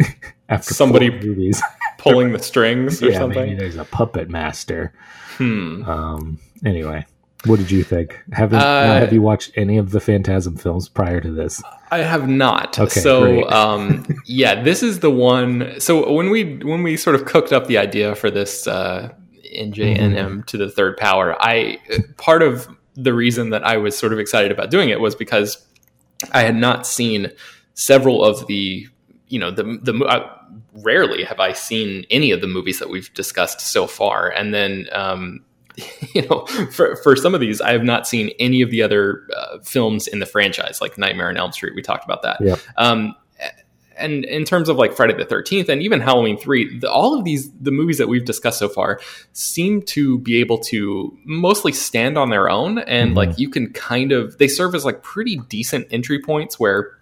after 0.48 0.74
Somebody- 0.74 1.10
movies. 1.10 1.62
Pulling 1.98 2.30
the 2.32 2.38
strings 2.38 3.02
or 3.02 3.06
yeah, 3.10 3.18
maybe 3.26 3.34
something. 3.34 3.56
there's 3.58 3.74
a 3.76 3.84
puppet 3.84 4.30
master. 4.30 4.92
Hmm. 5.36 5.82
Um. 5.84 6.38
Anyway, 6.64 7.04
what 7.44 7.56
did 7.58 7.72
you 7.72 7.82
think? 7.82 8.16
Have 8.32 8.52
you, 8.52 8.58
Uh, 8.58 9.00
have 9.00 9.12
you 9.12 9.20
watched 9.20 9.50
any 9.56 9.78
of 9.78 9.90
the 9.90 9.98
Phantasm 9.98 10.56
films 10.56 10.88
prior 10.88 11.20
to 11.20 11.30
this? 11.32 11.60
I 11.90 11.98
have 11.98 12.28
not. 12.28 12.78
Okay, 12.78 13.00
so 13.00 13.48
um, 13.50 14.06
yeah, 14.26 14.62
this 14.62 14.84
is 14.84 15.00
the 15.00 15.10
one. 15.10 15.80
So 15.80 16.12
when 16.12 16.30
we 16.30 16.58
when 16.58 16.84
we 16.84 16.96
sort 16.96 17.16
of 17.16 17.24
cooked 17.24 17.52
up 17.52 17.66
the 17.66 17.78
idea 17.78 18.14
for 18.14 18.30
this 18.30 18.68
uh, 18.68 19.12
NJNM 19.52 20.14
Mm-hmm. 20.14 20.40
to 20.42 20.56
the 20.56 20.70
third 20.70 20.96
power, 20.98 21.36
I 21.40 21.78
part 22.16 22.42
of 22.44 22.68
the 22.94 23.12
reason 23.12 23.50
that 23.50 23.64
I 23.64 23.76
was 23.76 23.98
sort 23.98 24.12
of 24.12 24.20
excited 24.20 24.52
about 24.52 24.70
doing 24.70 24.88
it 24.90 25.00
was 25.00 25.16
because 25.16 25.66
I 26.30 26.42
had 26.42 26.54
not 26.54 26.86
seen 26.86 27.32
several 27.74 28.24
of 28.24 28.46
the 28.46 28.86
you 29.28 29.38
know 29.38 29.50
the 29.50 29.78
the 29.82 29.94
uh, 30.04 30.28
rarely 30.74 31.24
have 31.24 31.40
I 31.40 31.52
seen 31.52 32.04
any 32.10 32.30
of 32.30 32.40
the 32.40 32.46
movies 32.46 32.78
that 32.78 32.88
we've 32.90 33.12
discussed 33.14 33.60
so 33.60 33.86
far, 33.86 34.28
and 34.30 34.52
then. 34.54 34.86
Um, 34.92 35.44
you 36.12 36.26
know, 36.26 36.44
for 36.72 36.96
for 36.96 37.14
some 37.14 37.36
of 37.36 37.40
these, 37.40 37.60
I 37.60 37.70
have 37.70 37.84
not 37.84 38.08
seen 38.08 38.30
any 38.40 38.62
of 38.62 38.72
the 38.72 38.82
other 38.82 39.28
uh, 39.36 39.58
films 39.60 40.08
in 40.08 40.18
the 40.18 40.26
franchise, 40.26 40.80
like 40.80 40.98
Nightmare 40.98 41.28
on 41.28 41.36
Elm 41.36 41.52
Street. 41.52 41.76
We 41.76 41.82
talked 41.82 42.04
about 42.04 42.22
that. 42.22 42.38
Yep. 42.40 42.58
Um, 42.76 43.14
and 43.96 44.24
in 44.24 44.44
terms 44.44 44.68
of 44.68 44.76
like 44.76 44.92
Friday 44.92 45.14
the 45.14 45.24
Thirteenth 45.24 45.68
and 45.68 45.80
even 45.82 46.00
Halloween 46.00 46.36
Three, 46.36 46.78
the, 46.78 46.90
all 46.90 47.16
of 47.16 47.24
these 47.24 47.52
the 47.60 47.70
movies 47.70 47.98
that 47.98 48.08
we've 48.08 48.24
discussed 48.24 48.58
so 48.58 48.68
far 48.68 49.00
seem 49.34 49.82
to 49.82 50.18
be 50.18 50.38
able 50.40 50.58
to 50.58 51.16
mostly 51.24 51.72
stand 51.72 52.18
on 52.18 52.30
their 52.30 52.50
own, 52.50 52.78
and 52.78 53.12
Mhm. 53.12 53.16
like 53.16 53.38
you 53.38 53.48
can 53.48 53.72
kind 53.72 54.10
of 54.10 54.36
they 54.38 54.48
serve 54.48 54.74
as 54.74 54.84
like 54.84 55.04
pretty 55.04 55.36
decent 55.48 55.86
entry 55.92 56.20
points 56.20 56.58
where 56.58 56.97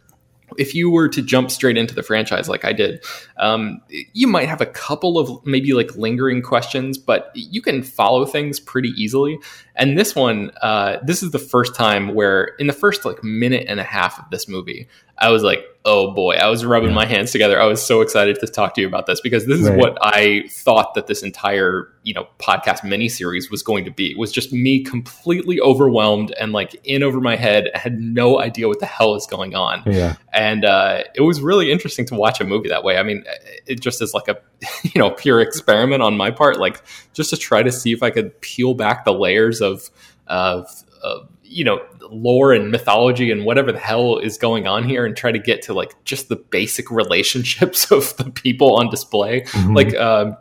if 0.59 0.75
you 0.75 0.91
were 0.91 1.09
to 1.09 1.23
jump 1.23 1.51
straight 1.51 1.77
into 1.77 1.95
the 1.95 2.03
franchise 2.03 2.49
like 2.49 2.65
I 2.65 2.73
did, 2.73 3.05
um, 3.39 3.81
you 4.13 4.27
might 4.27 4.49
have 4.49 4.61
a 4.61 4.67
couple 4.67 5.19
of 5.19 5.45
maybe 5.47 5.73
like 5.73 5.97
lingering 5.97 6.43
questions, 6.43 6.99
but 6.99 7.31
you 7.35 7.61
can 7.61 7.83
follow 7.83 8.25
things 8.25 8.61
pretty 8.61 8.91
easily. 8.91 9.39
And 9.75 9.99
this 9.99 10.15
one, 10.15 10.53
uh, 10.63 10.99
this 11.03 11.23
is 11.23 11.33
the 11.33 11.39
first 11.39 11.75
time 11.75 12.15
where 12.15 12.45
in 12.59 12.67
the 12.67 12.73
first 12.73 13.05
like 13.05 13.23
minute 13.23 13.67
and 13.69 13.81
a 13.81 13.85
half 13.85 14.19
of 14.19 14.31
this 14.31 14.49
movie, 14.49 14.89
I 15.19 15.31
was 15.31 15.43
like, 15.43 15.65
oh 15.89 16.11
boy, 16.11 16.35
I 16.35 16.49
was 16.49 16.65
rubbing 16.65 16.89
Yeah. 16.91 16.97
my 16.97 17.07
hands 17.07 17.31
together. 17.31 17.61
I 17.61 17.65
was 17.67 17.81
so 17.81 18.01
excited 18.01 18.41
to 18.41 18.47
talk 18.49 18.75
to 18.75 18.81
you 18.81 18.89
about 18.89 19.07
this 19.07 19.21
because 19.21 19.47
this 19.47 19.61
is 19.61 19.69
Right. 19.69 19.79
what 19.79 19.97
I 20.03 20.43
thought 20.51 20.95
that 20.95 21.07
this 21.07 21.23
entire, 21.23 21.89
you 22.03 22.13
know, 22.13 22.27
podcast 22.41 22.81
miniseries 22.81 23.49
was 23.51 23.63
going 23.63 23.85
to 23.85 23.93
be. 23.93 24.11
It 24.11 24.19
was 24.19 24.33
just 24.33 24.53
me 24.53 24.83
completely 24.83 25.61
overwhelmed 25.61 26.33
and 26.41 26.51
like 26.53 26.75
in 26.83 27.05
over 27.05 27.21
my 27.21 27.37
head. 27.37 27.71
I 27.73 27.79
had 27.79 28.01
no 28.01 28.41
idea 28.41 28.67
what 28.67 28.81
the 28.81 28.87
hell 28.87 29.15
is 29.15 29.27
going 29.29 29.55
on 29.55 29.85
Yeah. 29.87 30.17
and 30.35 30.65
uh, 30.65 31.05
it 31.15 31.21
was 31.21 31.41
really 31.41 31.71
interesting 31.71 32.05
to 32.07 32.17
watch 32.17 32.41
a 32.41 32.45
movie 32.45 32.69
that 32.69 32.83
way. 32.83 32.99
I 32.99 33.05
mean, 33.05 33.23
it 33.67 33.81
just 33.81 34.03
is 34.03 34.13
like 34.13 34.27
a 34.27 34.39
you 34.83 34.99
know 35.01 35.11
pure 35.13 35.41
experiment 35.41 36.03
on 36.03 36.17
my 36.17 36.33
part, 36.33 36.59
like 36.59 36.83
just 37.15 37.31
to 37.31 37.37
try 37.37 37.63
to 37.63 37.71
see 37.71 37.93
if 37.93 38.03
I 38.03 38.11
could 38.11 38.39
peel 38.41 38.75
back 38.75 39.05
the 39.05 39.15
layers 39.15 39.61
of 39.63 39.89
of, 40.27 40.69
of 41.05 41.29
you 41.49 41.65
know 41.65 41.81
lore 42.11 42.53
and 42.53 42.71
mythology 42.71 43.31
and 43.31 43.45
whatever 43.45 43.73
the 43.73 43.79
hell 43.79 44.19
is 44.19 44.37
going 44.39 44.67
on 44.67 44.85
here, 44.85 45.07
and 45.07 45.17
try 45.17 45.33
to 45.33 45.39
get 45.39 45.63
to 45.63 45.75
like 45.75 45.93
just 46.05 46.29
the 46.29 46.37
basic 46.37 46.91
relationships 46.91 47.91
of 47.91 48.17
the 48.17 48.31
people 48.31 48.77
on 48.77 48.91
display. 48.91 49.43
Mhm. 49.43 49.75
Like 49.77 49.95
um 49.97 50.37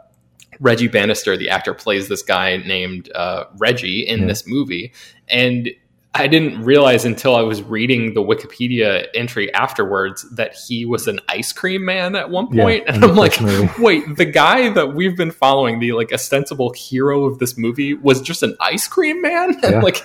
Reggie 0.62 0.88
Bannister, 0.88 1.36
the 1.36 1.50
actor, 1.50 1.74
plays 1.74 2.08
this 2.08 2.22
guy 2.22 2.56
named 2.58 3.12
uh, 3.14 3.44
Reggie 3.58 4.08
in 4.08 4.22
Yeah. 4.22 4.28
this 4.28 4.48
movie, 4.48 4.94
and 5.28 5.70
I 6.16 6.28
didn't 6.28 6.64
realize 6.64 7.04
until 7.04 7.36
I 7.36 7.42
was 7.42 7.62
reading 7.62 8.14
the 8.14 8.22
Wikipedia 8.22 9.06
entry 9.14 9.54
afterwards 9.54 10.24
that 10.32 10.56
he 10.56 10.86
was 10.86 11.08
an 11.08 11.20
ice 11.28 11.52
cream 11.52 11.84
man 11.84 12.16
at 12.16 12.30
one 12.30 12.48
point. 12.48 12.88
in 12.88 12.96
and 12.96 13.04
I'm 13.04 13.16
like, 13.16 13.38
wait, 13.78 14.16
the 14.16 14.24
guy 14.24 14.70
that 14.70 14.96
we've 14.96 15.18
been 15.18 15.32
following, 15.32 15.80
the 15.80 15.92
like 15.92 16.14
ostensible 16.14 16.72
hero 16.72 17.26
of 17.26 17.40
this 17.40 17.58
movie, 17.58 17.96
was 17.96 18.22
just 18.22 18.44
an 18.44 18.56
ice 18.62 18.88
cream 18.88 19.22
man. 19.22 19.60
Yeah. 19.66 19.76
And 19.76 19.84
like, 19.84 20.04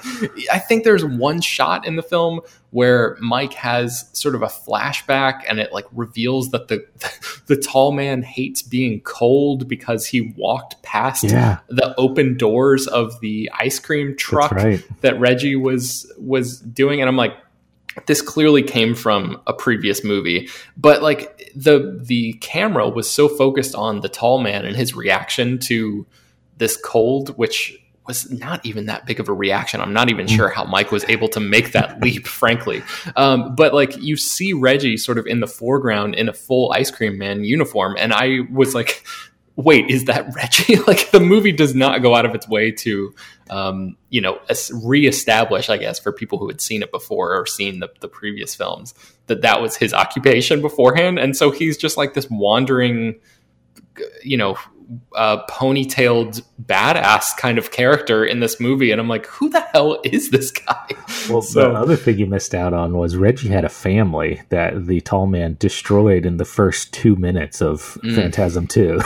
I 0.51 0.59
think 0.59 0.85
there's 0.85 1.05
one 1.05 1.41
shot 1.41 1.87
in 1.87 1.97
the 1.97 2.03
film 2.03 2.41
where 2.71 3.17
Mike 3.21 3.55
has 3.55 4.09
sort 4.13 4.35
of 4.35 4.43
a 4.43 4.47
flashback, 4.47 5.43
and 5.49 5.59
it 5.59 5.73
like 5.73 5.87
reveals 5.93 6.51
that 6.51 6.69
the 6.69 6.87
the 7.47 7.57
tall 7.57 7.93
man 7.93 8.23
hates 8.23 8.63
being 8.63 9.01
cold 9.01 9.69
because 9.69 10.07
he 10.07 10.21
walked 10.37 10.81
past 10.83 11.25
Yeah. 11.25 11.59
the 11.69 11.95
open 11.99 12.37
doors 12.37 12.87
of 12.87 13.19
the 13.21 13.51
ice 13.59 13.79
cream 13.79 14.17
truck 14.17 14.53
right. 14.53 14.85
that 15.01 15.19
Reggie 15.19 15.57
was 15.57 16.11
was 16.19 16.61
doing, 16.61 17.01
and 17.01 17.09
I'm 17.09 17.17
like, 17.17 17.37
this 18.07 18.23
clearly 18.23 18.63
came 18.63 18.95
from 18.95 19.41
a 19.49 19.53
previous 19.53 20.05
movie, 20.05 20.49
but 20.77 21.03
like 21.03 21.51
the 21.57 21.99
the 22.01 22.35
camera 22.35 22.89
was 22.89 23.11
so 23.11 23.29
focused 23.29 23.75
on 23.75 24.01
the 24.01 24.09
tall 24.09 24.39
man 24.41 24.65
and 24.65 24.77
his 24.77 24.95
reaction 24.95 25.59
to 25.59 26.07
this 26.59 26.77
cold, 26.77 27.31
which 27.37 27.77
was 28.07 28.31
not 28.31 28.65
even 28.65 28.87
that 28.87 29.07
big 29.07 29.21
of 29.21 29.29
a 29.29 29.33
reaction. 29.33 29.81
I'm 29.81 29.93
not 29.93 30.11
even 30.11 30.27
sure 30.27 30.49
how 30.49 30.65
Mike 30.65 30.91
was 30.91 31.05
able 31.05 31.29
to 31.29 31.41
make 31.41 31.73
that 31.73 32.01
leap, 32.03 32.27
frankly. 32.27 32.83
Um, 33.17 33.55
but 33.55 33.75
like 33.75 33.97
you 33.97 34.17
see 34.17 34.53
Reggie 34.53 34.97
sort 34.97 35.19
of 35.19 35.27
in 35.27 35.41
the 35.41 35.47
foreground 35.47 36.15
in 36.15 36.29
a 36.29 36.33
full 36.33 36.73
ice 36.73 36.91
cream 36.91 37.19
man 37.19 37.45
uniform, 37.45 37.97
and 37.99 38.13
I 38.13 38.41
was 38.51 38.75
like, 38.75 39.05
wait, 39.57 39.91
is 39.91 40.07
that 40.07 40.33
Reggie? 40.35 40.77
like 40.87 41.11
the 41.11 41.21
movie 41.21 41.53
does 41.53 41.75
not 41.75 42.03
go 42.03 42.15
out 42.15 42.25
of 42.25 42.35
its 42.35 42.49
way 42.49 42.71
to, 42.71 43.15
um, 43.51 43.97
you 44.09 44.21
know, 44.21 44.41
reestablish, 44.83 45.69
I 45.69 45.77
guess, 45.77 45.99
for 45.99 46.13
people 46.13 46.39
who 46.39 46.49
had 46.49 46.61
seen 46.61 46.83
it 46.83 46.91
before 46.91 47.35
or 47.35 47.47
seen 47.47 47.81
the, 47.81 47.89
the 48.01 48.09
previous 48.09 48.55
films, 48.55 48.95
that 49.27 49.43
that 49.43 49.61
was 49.61 49.77
his 49.77 49.95
occupation 49.95 50.61
beforehand. 50.61 51.19
And 51.19 51.37
so 51.37 51.51
he's 51.51 51.77
just 51.77 51.97
like 51.97 52.15
this 52.15 52.29
wandering, 52.31 53.21
you 54.23 54.37
know, 54.37 54.57
uh, 55.15 55.45
ponytailed 55.47 56.43
badass 56.65 57.37
kind 57.37 57.59
of 57.59 57.71
character 57.71 58.25
in 58.25 58.41
this 58.41 58.61
movie. 58.61 58.91
And 58.91 59.01
I'm 59.01 59.09
like, 59.09 59.27
who 59.27 59.49
the 59.49 59.61
hell 59.61 60.01
is 60.05 60.31
this 60.31 60.51
guy? 60.51 60.87
Well, 61.29 61.43
So- 61.43 61.73
the 61.73 61.79
other 61.79 61.97
thing 61.97 62.19
you 62.19 62.27
missed 62.27 62.55
out 62.55 62.73
on 62.73 62.97
was 62.97 63.17
Reggie 63.17 63.49
had 63.49 63.65
a 63.65 63.69
family 63.69 64.43
that 64.49 64.87
the 64.87 65.01
tall 65.01 65.27
man 65.27 65.57
destroyed 65.59 66.27
in 66.27 66.39
the 66.39 66.45
first 66.45 66.93
two 66.93 67.17
minutes 67.17 67.61
of 67.63 67.99
Mm. 68.03 68.15
Phantasm 68.17 68.67
2. 68.67 69.01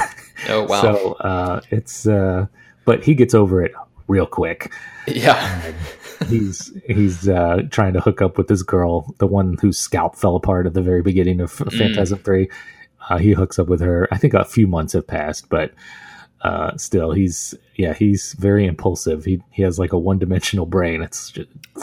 Oh, 0.49 0.65
wow. 0.65 0.81
So 0.83 1.13
uh, 1.15 1.61
it's, 1.71 2.07
uh, 2.07 2.47
but 2.85 3.05
he 3.05 3.15
gets 3.15 3.35
over 3.35 3.63
it 3.63 3.73
real 4.09 4.27
quick. 4.27 4.73
yeah. 5.07 5.73
He's 6.29 6.73
he's 6.87 7.29
uh, 7.29 7.63
trying 7.71 7.93
to 7.95 8.01
hook 8.01 8.23
up 8.23 8.39
with 8.39 8.47
this 8.49 8.63
girl, 8.63 9.15
the 9.19 9.27
one 9.27 9.59
whose 9.61 9.77
scalp 9.77 10.17
fell 10.17 10.37
apart 10.37 10.67
at 10.67 10.73
the 10.73 10.81
very 10.81 11.03
beginning 11.03 11.41
of 11.41 11.53
Mm. 11.53 11.77
Phantasm 11.77 12.19
3. 12.21 12.49
Uh, 13.09 13.19
he 13.19 13.33
hooks 13.33 13.59
up 13.59 13.69
with 13.69 13.81
her. 13.81 14.09
I 14.11 14.17
think 14.19 14.35
a 14.35 14.45
few 14.45 14.67
months 14.67 14.93
have 14.95 15.07
passed, 15.07 15.49
but 15.49 15.73
uh, 16.43 16.77
still, 16.77 17.13
he's 17.13 17.55
yeah, 17.77 17.95
he's 17.95 18.35
very 18.35 18.67
impulsive. 18.67 19.25
He 19.25 19.43
he 19.51 19.63
has 19.63 19.79
like 19.79 19.93
a 19.93 19.99
one 19.99 20.19
dimensional 20.19 20.67
brain. 20.67 21.03
It's 21.03 21.33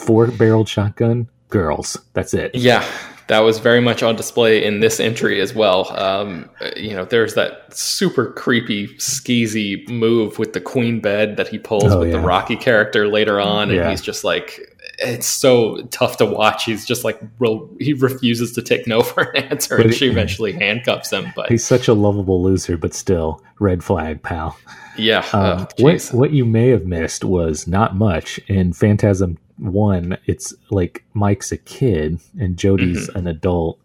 four 0.05 0.27
barreled 0.27 0.69
shotgun, 0.69 1.27
girls. 1.49 1.97
That's 2.13 2.33
it. 2.33 2.53
Yeah, 2.53 2.85
that 3.27 3.39
was 3.39 3.57
very 3.59 3.81
much 3.81 4.03
on 4.03 4.15
display 4.15 4.63
in 4.63 4.79
this 4.79 4.99
entry 4.99 5.41
as 5.41 5.53
well. 5.55 5.91
Um, 5.99 6.49
you 6.75 6.93
know, 6.95 7.05
there's 7.05 7.33
that 7.35 7.75
super 7.75 8.31
creepy, 8.33 8.87
skeezy 8.97 9.87
move 9.89 10.37
with 10.37 10.53
the 10.53 10.61
queen 10.61 10.99
bed 10.99 11.37
that 11.37 11.47
he 11.47 11.57
pulls 11.57 11.85
Oh, 11.91 11.99
with 11.99 12.11
the. 12.11 12.19
Rocky 12.19 12.55
character 12.55 13.07
later 13.07 13.39
on, 13.39 13.69
and 13.69 13.77
Yeah. 13.77 13.89
he's 13.89 14.01
just 14.01 14.23
like, 14.23 14.70
it's 15.01 15.27
so 15.27 15.81
tough 15.91 16.17
to 16.17 16.25
watch. 16.25 16.65
He's 16.65 16.85
just 16.85 17.03
like, 17.03 17.19
real, 17.39 17.69
he 17.79 17.93
refuses 17.93 18.53
to 18.53 18.61
take 18.61 18.87
no 18.87 19.01
for 19.01 19.23
an 19.23 19.43
answer, 19.45 19.77
But 19.77 19.87
and 19.87 19.95
she 19.95 20.07
eventually 20.07 20.51
handcuffs 20.53 21.11
him. 21.11 21.31
But 21.35 21.49
He's 21.49 21.65
such 21.65 21.87
a 21.87 21.93
lovable 21.93 22.41
loser, 22.41 22.77
but 22.77 22.93
still 22.93 23.41
red 23.59 23.83
flag, 23.83 24.23
pal. 24.23 24.57
yeah, 24.97 25.25
Um, 25.33 25.67
oh, 25.79 25.83
what 25.83 26.01
what 26.11 26.31
you 26.31 26.45
may 26.45 26.69
have 26.69 26.85
missed 26.85 27.23
was 27.23 27.67
not 27.67 27.95
much 27.95 28.39
in 28.47 28.73
Phantasm 28.73 29.37
One. 29.57 30.17
It's 30.25 30.53
like 30.69 31.03
Mike's 31.13 31.51
a 31.51 31.57
kid 31.57 32.19
and 32.39 32.57
Jody's 32.57 33.07
Mm-hmm. 33.09 33.17
an 33.17 33.27
adult, 33.27 33.79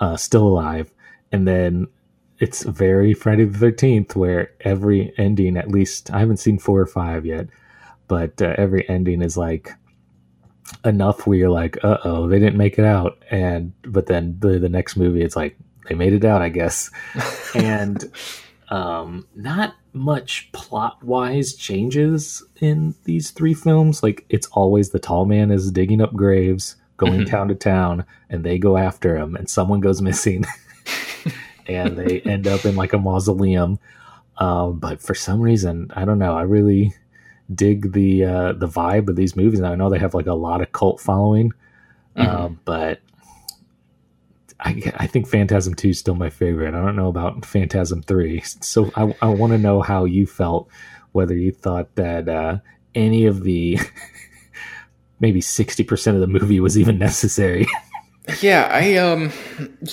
uh, 0.00 0.16
still 0.16 0.46
alive, 0.46 0.92
and 1.32 1.46
then 1.46 1.86
it's 2.38 2.64
very 2.64 3.14
Friday 3.14 3.44
the 3.46 3.58
Thirteenth, 3.58 4.14
where 4.14 4.50
every 4.60 5.12
ending, 5.16 5.56
at 5.56 5.70
least 5.70 6.10
I 6.12 6.18
haven't 6.20 6.36
seen 6.36 6.58
four 6.58 6.78
or 6.80 6.86
five 6.86 7.24
yet, 7.24 7.46
but 8.08 8.42
uh, 8.42 8.54
every 8.58 8.86
ending 8.90 9.22
is 9.22 9.36
like 9.38 9.72
enough 10.84 11.26
where 11.26 11.38
you're 11.38 11.50
like, 11.50 11.82
uh 11.84 11.98
oh, 12.04 12.28
they 12.28 12.38
didn't 12.38 12.56
make 12.56 12.78
it 12.78 12.84
out, 12.84 13.18
and 13.30 13.72
but 13.82 14.06
then 14.06 14.36
the 14.40 14.58
the 14.58 14.68
next 14.68 14.96
movie, 14.96 15.22
it's 15.22 15.36
like 15.36 15.56
they 15.88 15.94
made 15.94 16.12
it 16.12 16.24
out, 16.24 16.42
I 16.42 16.48
guess, 16.48 16.90
and 17.54 18.04
um 18.68 19.26
not 19.36 19.74
much 19.92 20.50
plot 20.52 21.02
wise 21.02 21.54
changes 21.54 22.42
in 22.60 22.94
these 23.04 23.30
three 23.30 23.54
films. 23.54 24.02
Like 24.02 24.24
it's 24.28 24.48
always 24.48 24.90
the 24.90 24.98
tall 24.98 25.24
man 25.24 25.50
is 25.50 25.70
digging 25.70 26.00
up 26.02 26.12
graves 26.14 26.76
going 26.96 27.20
Mhm. 27.20 27.30
town 27.30 27.48
to 27.48 27.54
town 27.54 28.04
and 28.30 28.42
they 28.42 28.58
go 28.58 28.76
after 28.76 29.16
him 29.16 29.36
and 29.36 29.48
someone 29.48 29.80
goes 29.80 30.02
missing. 30.02 30.44
And 31.68 31.96
they 31.98 32.20
end 32.20 32.46
up 32.46 32.64
in 32.64 32.76
like 32.76 32.92
a 32.92 32.98
mausoleum. 32.98 33.78
Um 34.38 34.78
but 34.78 35.00
for 35.02 35.14
some 35.14 35.40
reason 35.40 35.90
i 35.96 36.04
don't 36.04 36.18
know 36.18 36.36
i 36.36 36.42
really 36.42 36.92
dig 37.54 37.92
the 37.92 38.24
uh 38.24 38.52
the 38.52 38.66
vibe 38.68 39.08
of 39.08 39.16
these 39.16 39.36
movies 39.36 39.58
and 39.60 39.68
i 39.68 39.74
know 39.74 39.88
they 39.88 39.98
have 39.98 40.14
like 40.14 40.26
a 40.26 40.34
lot 40.34 40.60
of 40.60 40.72
cult 40.72 41.00
following 41.00 41.52
Mhm. 42.16 42.28
um 42.28 42.60
but 42.64 43.00
I, 44.58 44.80
I 44.96 45.06
think 45.06 45.28
Phantasm 45.28 45.74
2 45.74 45.90
is 45.90 45.98
still 45.98 46.14
my 46.14 46.30
favorite. 46.30 46.68
I 46.74 46.80
don't 46.80 46.96
know 46.96 47.08
about 47.08 47.44
Phantasm 47.44 48.00
3. 48.02 48.40
So 48.62 48.90
I, 48.96 49.14
I 49.20 49.26
want 49.26 49.52
to 49.52 49.58
know 49.58 49.82
how 49.82 50.06
you 50.06 50.26
felt, 50.26 50.68
whether 51.12 51.34
you 51.34 51.52
thought 51.52 51.94
that 51.96 52.26
uh, 52.26 52.58
any 52.94 53.26
of 53.26 53.42
the 53.42 53.78
maybe 55.20 55.40
60% 55.40 56.14
of 56.14 56.20
the 56.20 56.26
movie 56.26 56.60
was 56.60 56.78
even 56.78 56.98
necessary. 56.98 57.66
Yeah, 58.42 58.68
I 58.72 58.96
um 58.96 59.30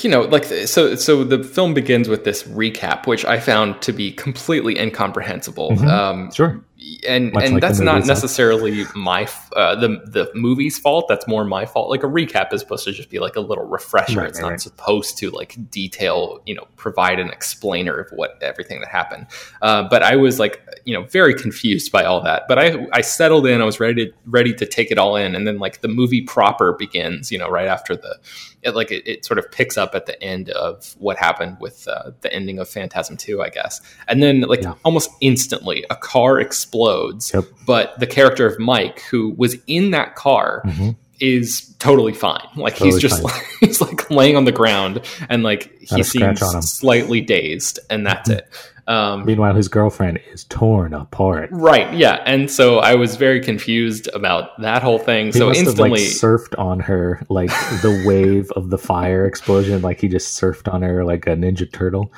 you 0.01 0.09
know, 0.09 0.21
like 0.21 0.45
so 0.45 0.95
so 0.95 1.23
the 1.23 1.43
film 1.43 1.75
begins 1.75 2.09
with 2.09 2.23
this 2.23 2.41
recap 2.41 3.05
which 3.05 3.23
I 3.25 3.39
found 3.39 3.79
to 3.83 3.93
be 3.93 4.11
completely 4.11 4.79
incomprehensible. 4.79 5.69
Mm-hmm. 5.69 5.87
Um 5.87 6.31
sure 6.31 6.59
and 7.07 7.31
Much 7.31 7.43
and 7.43 7.53
like 7.53 7.61
that's 7.61 7.79
not 7.79 8.05
necessarily 8.05 8.85
my 8.95 9.27
uh, 9.55 9.75
the 9.75 10.01
the 10.05 10.31
movie's 10.33 10.77
fault. 10.77 11.07
That's 11.07 11.27
more 11.27 11.45
my 11.45 11.65
fault. 11.65 11.89
Like 11.89 12.03
a 12.03 12.07
recap 12.07 12.53
is 12.53 12.61
supposed 12.61 12.83
to 12.85 12.91
just 12.91 13.09
be 13.09 13.19
like 13.19 13.35
a 13.35 13.39
little 13.39 13.65
refresher. 13.65 14.19
Right, 14.19 14.29
it's 14.29 14.39
right, 14.39 14.43
not 14.43 14.51
right. 14.51 14.61
supposed 14.61 15.17
to 15.19 15.29
like 15.31 15.55
detail, 15.69 16.41
you 16.45 16.55
know, 16.55 16.67
provide 16.75 17.19
an 17.19 17.29
explainer 17.29 17.97
of 17.97 18.09
what 18.11 18.37
everything 18.41 18.79
that 18.81 18.89
happened. 18.89 19.27
Uh, 19.61 19.87
but 19.87 20.03
I 20.03 20.15
was 20.15 20.39
like, 20.39 20.61
you 20.85 20.93
know, 20.93 21.03
very 21.05 21.33
confused 21.33 21.91
by 21.91 22.03
all 22.03 22.21
that. 22.23 22.43
But 22.47 22.59
I 22.59 22.85
I 22.91 23.01
settled 23.01 23.47
in. 23.47 23.61
I 23.61 23.65
was 23.65 23.79
ready 23.79 24.07
to 24.07 24.13
ready 24.25 24.53
to 24.53 24.65
take 24.65 24.91
it 24.91 24.97
all 24.97 25.15
in, 25.15 25.35
and 25.35 25.47
then 25.47 25.59
like 25.59 25.81
the 25.81 25.87
movie 25.87 26.21
proper 26.21 26.73
begins. 26.73 27.31
You 27.31 27.37
know, 27.37 27.49
right 27.49 27.67
after 27.67 27.95
the 27.95 28.19
it, 28.63 28.75
like 28.75 28.91
it, 28.91 29.07
it, 29.07 29.25
sort 29.25 29.37
of 29.37 29.51
picks 29.51 29.77
up 29.77 29.95
at 29.95 30.05
the 30.05 30.21
end 30.21 30.49
of 30.49 30.95
what 30.99 31.17
happened 31.17 31.57
with 31.59 31.87
uh, 31.87 32.11
the 32.21 32.33
ending 32.33 32.59
of 32.59 32.69
Phantasm 32.69 33.17
2, 33.17 33.41
I 33.41 33.49
guess. 33.49 33.81
And 34.07 34.21
then 34.21 34.41
like 34.41 34.63
yeah. 34.63 34.75
almost 34.83 35.09
instantly 35.21 35.85
a 35.89 35.95
car 35.95 36.39
explodes, 36.39 37.31
yep. 37.33 37.45
but 37.65 37.99
the 37.99 38.07
character 38.07 38.45
of 38.45 38.59
Mike 38.59 39.01
who 39.01 39.29
was 39.37 39.57
in 39.67 39.91
that 39.91 40.15
car 40.15 40.61
mm-hmm. 40.65 40.91
is 41.19 41.73
totally 41.79 42.13
fine. 42.13 42.47
Like 42.55 42.73
totally 42.73 42.91
he's 42.91 43.01
just 43.01 43.23
like, 43.23 43.43
he's 43.59 43.81
like 43.81 44.09
laying 44.09 44.35
on 44.35 44.45
the 44.45 44.51
ground 44.51 45.01
and 45.29 45.43
like 45.43 45.71
Not 45.91 45.97
he 45.97 46.03
seems 46.03 46.39
slightly 46.69 47.21
dazed 47.21 47.79
and 47.89 48.05
that's 48.05 48.29
mm-hmm. 48.29 48.39
it. 48.39 48.71
Um, 48.85 49.25
Meanwhile, 49.25 49.55
his 49.55 49.67
girlfriend 49.69 50.19
is 50.31 50.43
torn 50.45 50.93
apart. 50.93 51.49
Right. 51.51 51.93
Yeah. 51.93 52.21
And 52.25 52.51
so 52.51 52.79
I 52.79 52.95
was 52.95 53.15
very 53.15 53.39
confused 53.39 54.09
about 54.13 54.59
that 54.61 54.83
whole 54.83 54.99
thing. 54.99 55.27
He 55.27 55.31
so 55.33 55.49
instantly 55.49 55.89
have, 55.89 55.91
like, 55.91 55.99
surfed 56.01 56.59
on 56.59 56.81
her 56.81 57.25
like 57.29 57.49
the 57.49 58.03
wave 58.07 58.51
of 58.51 58.69
the 58.69 58.77
fire 58.77 59.25
explosion. 59.25 59.81
Like 59.81 60.01
he 60.01 60.07
just 60.09 60.39
surfed 60.39 60.71
on 60.71 60.81
her 60.81 61.05
like 61.05 61.27
a 61.27 61.35
ninja 61.35 61.71
turtle. 61.71 62.11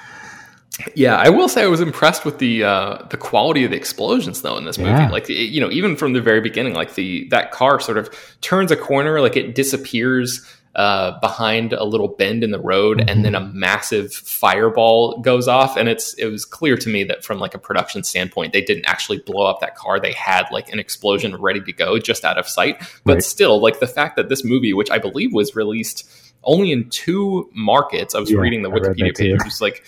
Yeah, 0.94 1.16
I 1.16 1.30
will 1.30 1.48
say 1.48 1.64
I 1.64 1.68
was 1.68 1.80
impressed 1.80 2.26
with 2.26 2.40
the 2.40 2.64
uh, 2.64 3.06
the 3.10 3.18
quality 3.18 3.64
of 3.64 3.72
the 3.72 3.78
explosions 3.78 4.42
though 4.42 4.58
in 4.58 4.66
this 4.66 4.78
movie. 4.78 4.90
Yeah. 4.90 5.10
Like 5.10 5.30
you 5.30 5.62
know, 5.62 5.72
even 5.72 5.96
from 5.96 6.14
the 6.14 6.22
very 6.22 6.42
beginning, 6.42 6.74
like 6.74 6.96
the 6.96 7.28
that 7.30 7.52
car 7.52 7.80
sort 7.80 7.98
of 7.98 8.10
turns 8.42 8.72
a 8.72 8.76
corner, 8.76 9.22
like 9.22 9.38
it 9.38 9.56
disappears 9.56 10.46
uh, 10.76 11.18
behind 11.20 11.72
a 11.72 11.86
little 11.86 12.10
bend 12.10 12.44
in 12.44 12.52
the 12.52 12.60
road, 12.60 12.98
mm-hmm. 12.98 13.10
and 13.10 13.24
then 13.24 13.34
a 13.34 13.40
mm-hmm. 13.40 13.60
massive 13.60 14.14
fireball 14.14 15.20
goes 15.22 15.48
off. 15.48 15.78
And 15.78 15.88
it's 15.88 16.14
it 16.16 16.26
was 16.26 16.46
clear 16.46 16.76
to 16.78 16.90
me 16.90 17.04
that 17.06 17.24
from 17.24 17.40
like 17.40 17.56
a 17.56 17.60
production 17.60 18.04
standpoint, 18.04 18.54
they 18.54 18.62
didn't 18.62 18.86
actually 18.86 19.20
blow 19.20 19.46
up 19.46 19.62
that 19.62 19.76
car. 19.76 20.00
They 20.00 20.14
had 20.14 20.46
like 20.52 20.72
an 20.72 20.80
explosion 20.80 21.36
ready 21.36 21.62
to 21.62 21.74
go 21.74 21.98
just 21.98 22.26
out 22.26 22.38
of 22.38 22.48
sight. 22.48 22.80
But 23.06 23.14
right. 23.14 23.24
still, 23.24 23.60
like 23.60 23.80
the 23.80 23.88
fact 23.88 24.18
that 24.18 24.30
this 24.30 24.44
movie, 24.44 24.74
which 24.74 24.92
I 24.92 24.98
believe 24.98 25.34
was 25.34 25.56
released 25.56 26.10
only 26.46 26.72
in 26.72 26.90
two 26.90 27.50
markets. 27.54 28.16
I 28.16 28.20
was 28.20 28.32
yeah, 28.32 28.40
reading 28.40 28.62
the 28.62 28.70
Wikipedia 28.70 29.16
page. 29.18 29.34
It 29.34 29.44
was 29.44 29.62
like 29.62 29.84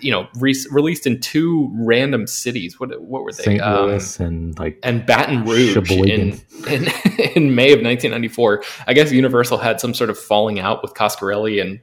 you 0.00 0.10
know 0.10 0.28
re- 0.36 0.54
released 0.70 1.06
in 1.06 1.20
two 1.20 1.70
random 1.74 2.26
cities. 2.26 2.78
What 2.78 3.00
what 3.00 3.22
were 3.22 3.32
they? 3.32 3.44
St. 3.44 3.60
Um, 3.60 3.86
Louis 3.86 4.20
and 4.20 4.58
like 4.58 4.78
and 4.82 5.04
Baton 5.06 5.44
Rouge 5.44 5.76
in, 5.90 6.40
in, 6.68 6.88
in 7.34 7.54
May 7.54 7.72
of 7.72 7.82
1994. 7.82 8.62
I 8.86 8.94
guess 8.94 9.12
Universal 9.12 9.58
had 9.58 9.80
some 9.80 9.94
sort 9.94 10.10
of 10.10 10.18
falling 10.18 10.58
out 10.58 10.82
with 10.82 10.94
Coscarelli 10.94 11.60
and 11.60 11.80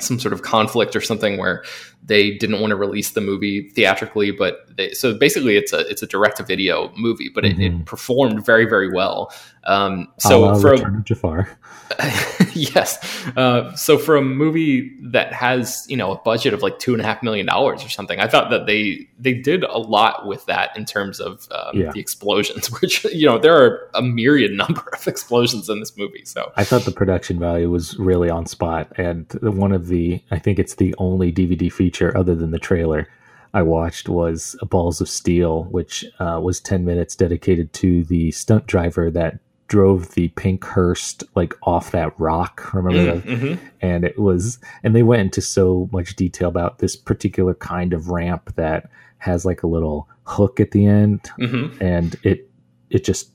some 0.00 0.18
sort 0.20 0.32
of 0.32 0.42
conflict 0.42 0.94
or 0.94 1.00
something 1.00 1.38
where 1.38 1.64
they 2.08 2.32
didn't 2.36 2.60
want 2.60 2.70
to 2.70 2.76
release 2.76 3.10
the 3.10 3.20
movie 3.20 3.68
theatrically 3.70 4.30
but 4.30 4.66
they, 4.76 4.92
so 4.92 5.16
basically 5.16 5.56
it's 5.56 5.72
a 5.72 5.88
it's 5.88 6.02
a 6.02 6.06
direct 6.06 6.38
to 6.38 6.42
video 6.42 6.92
movie 6.96 7.30
but 7.32 7.44
mm-hmm. 7.44 7.60
it, 7.60 7.64
it, 7.64 7.72
mm-hmm. 7.72 7.84
performed 7.84 8.44
very 8.44 8.64
very 8.64 8.90
well 8.92 9.32
um, 9.64 10.08
so 10.18 10.58
for 10.60 10.74
a, 10.74 11.02
Jafar 11.02 11.58
yes. 12.52 12.98
Uh, 13.36 13.74
so 13.74 13.98
for 13.98 14.16
a 14.16 14.22
movie 14.22 14.92
that 15.02 15.32
has 15.32 15.86
you 15.88 15.96
know 15.96 16.12
a 16.12 16.18
budget 16.18 16.52
of 16.52 16.62
like 16.62 16.78
two 16.78 16.92
and 16.92 17.00
a 17.00 17.04
half 17.04 17.22
million 17.22 17.46
dollars 17.46 17.84
or 17.84 17.88
something, 17.88 18.20
I 18.20 18.28
thought 18.28 18.50
that 18.50 18.66
they 18.66 19.08
they 19.18 19.32
did 19.32 19.64
a 19.64 19.78
lot 19.78 20.26
with 20.26 20.44
that 20.46 20.76
in 20.76 20.84
terms 20.84 21.18
of 21.18 21.48
um, 21.50 21.76
yeah. 21.76 21.90
the 21.90 22.00
explosions. 22.00 22.70
Which 22.80 23.04
you 23.06 23.26
know 23.26 23.38
there 23.38 23.56
are 23.56 23.90
a 23.94 24.02
myriad 24.02 24.52
number 24.52 24.84
of 24.92 25.06
explosions 25.08 25.68
in 25.68 25.80
this 25.80 25.96
movie. 25.96 26.24
So 26.24 26.52
I 26.56 26.64
thought 26.64 26.82
the 26.82 26.92
production 26.92 27.38
value 27.38 27.70
was 27.70 27.98
really 27.98 28.28
on 28.28 28.46
spot, 28.46 28.92
and 28.96 29.26
one 29.40 29.72
of 29.72 29.88
the 29.88 30.22
I 30.30 30.38
think 30.38 30.58
it's 30.58 30.74
the 30.74 30.94
only 30.98 31.32
DVD 31.32 31.72
feature 31.72 31.97
other 32.16 32.34
than 32.34 32.50
the 32.50 32.58
trailer. 32.58 33.08
I 33.54 33.62
watched 33.62 34.08
was 34.08 34.56
Balls 34.68 35.00
of 35.00 35.08
Steel, 35.08 35.64
which 35.64 36.04
uh, 36.18 36.38
was 36.42 36.60
10 36.60 36.84
minutes 36.84 37.16
dedicated 37.16 37.72
to 37.74 38.04
the 38.04 38.30
stunt 38.30 38.66
driver 38.66 39.10
that 39.10 39.40
drove 39.68 40.14
the 40.14 40.28
pink 40.28 40.64
hearse 40.64 41.16
like 41.34 41.54
off 41.62 41.90
that 41.92 42.18
rock. 42.18 42.72
Remember 42.74 43.12
mm, 43.12 43.22
that? 43.22 43.30
Mm-hmm. 43.30 43.66
And 43.80 44.04
it 44.04 44.18
was, 44.18 44.58
and 44.82 44.94
they 44.94 45.02
went 45.02 45.22
into 45.22 45.40
so 45.40 45.88
much 45.92 46.16
detail 46.16 46.48
about 46.48 46.78
this 46.78 46.96
particular 46.96 47.54
kind 47.54 47.92
of 47.92 48.08
ramp 48.08 48.54
that 48.56 48.90
has 49.18 49.44
like 49.44 49.62
a 49.62 49.66
little 49.66 50.08
hook 50.24 50.60
at 50.60 50.70
the 50.70 50.86
end, 50.86 51.22
mm-hmm. 51.38 51.82
and 51.82 52.16
it 52.22 52.48
it 52.90 53.04
just 53.04 53.30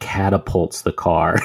catapults 0.00 0.82
the 0.82 0.92
car. 0.92 1.40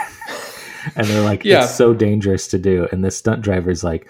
and 0.96 1.08
they're 1.08 1.24
like, 1.24 1.46
yeah. 1.46 1.64
it's 1.64 1.76
so 1.76 1.94
dangerous 1.94 2.48
to 2.48 2.58
do. 2.58 2.88
And 2.92 3.04
this 3.04 3.18
stunt 3.18 3.42
driver 3.42 3.70
is 3.70 3.84
like, 3.84 4.10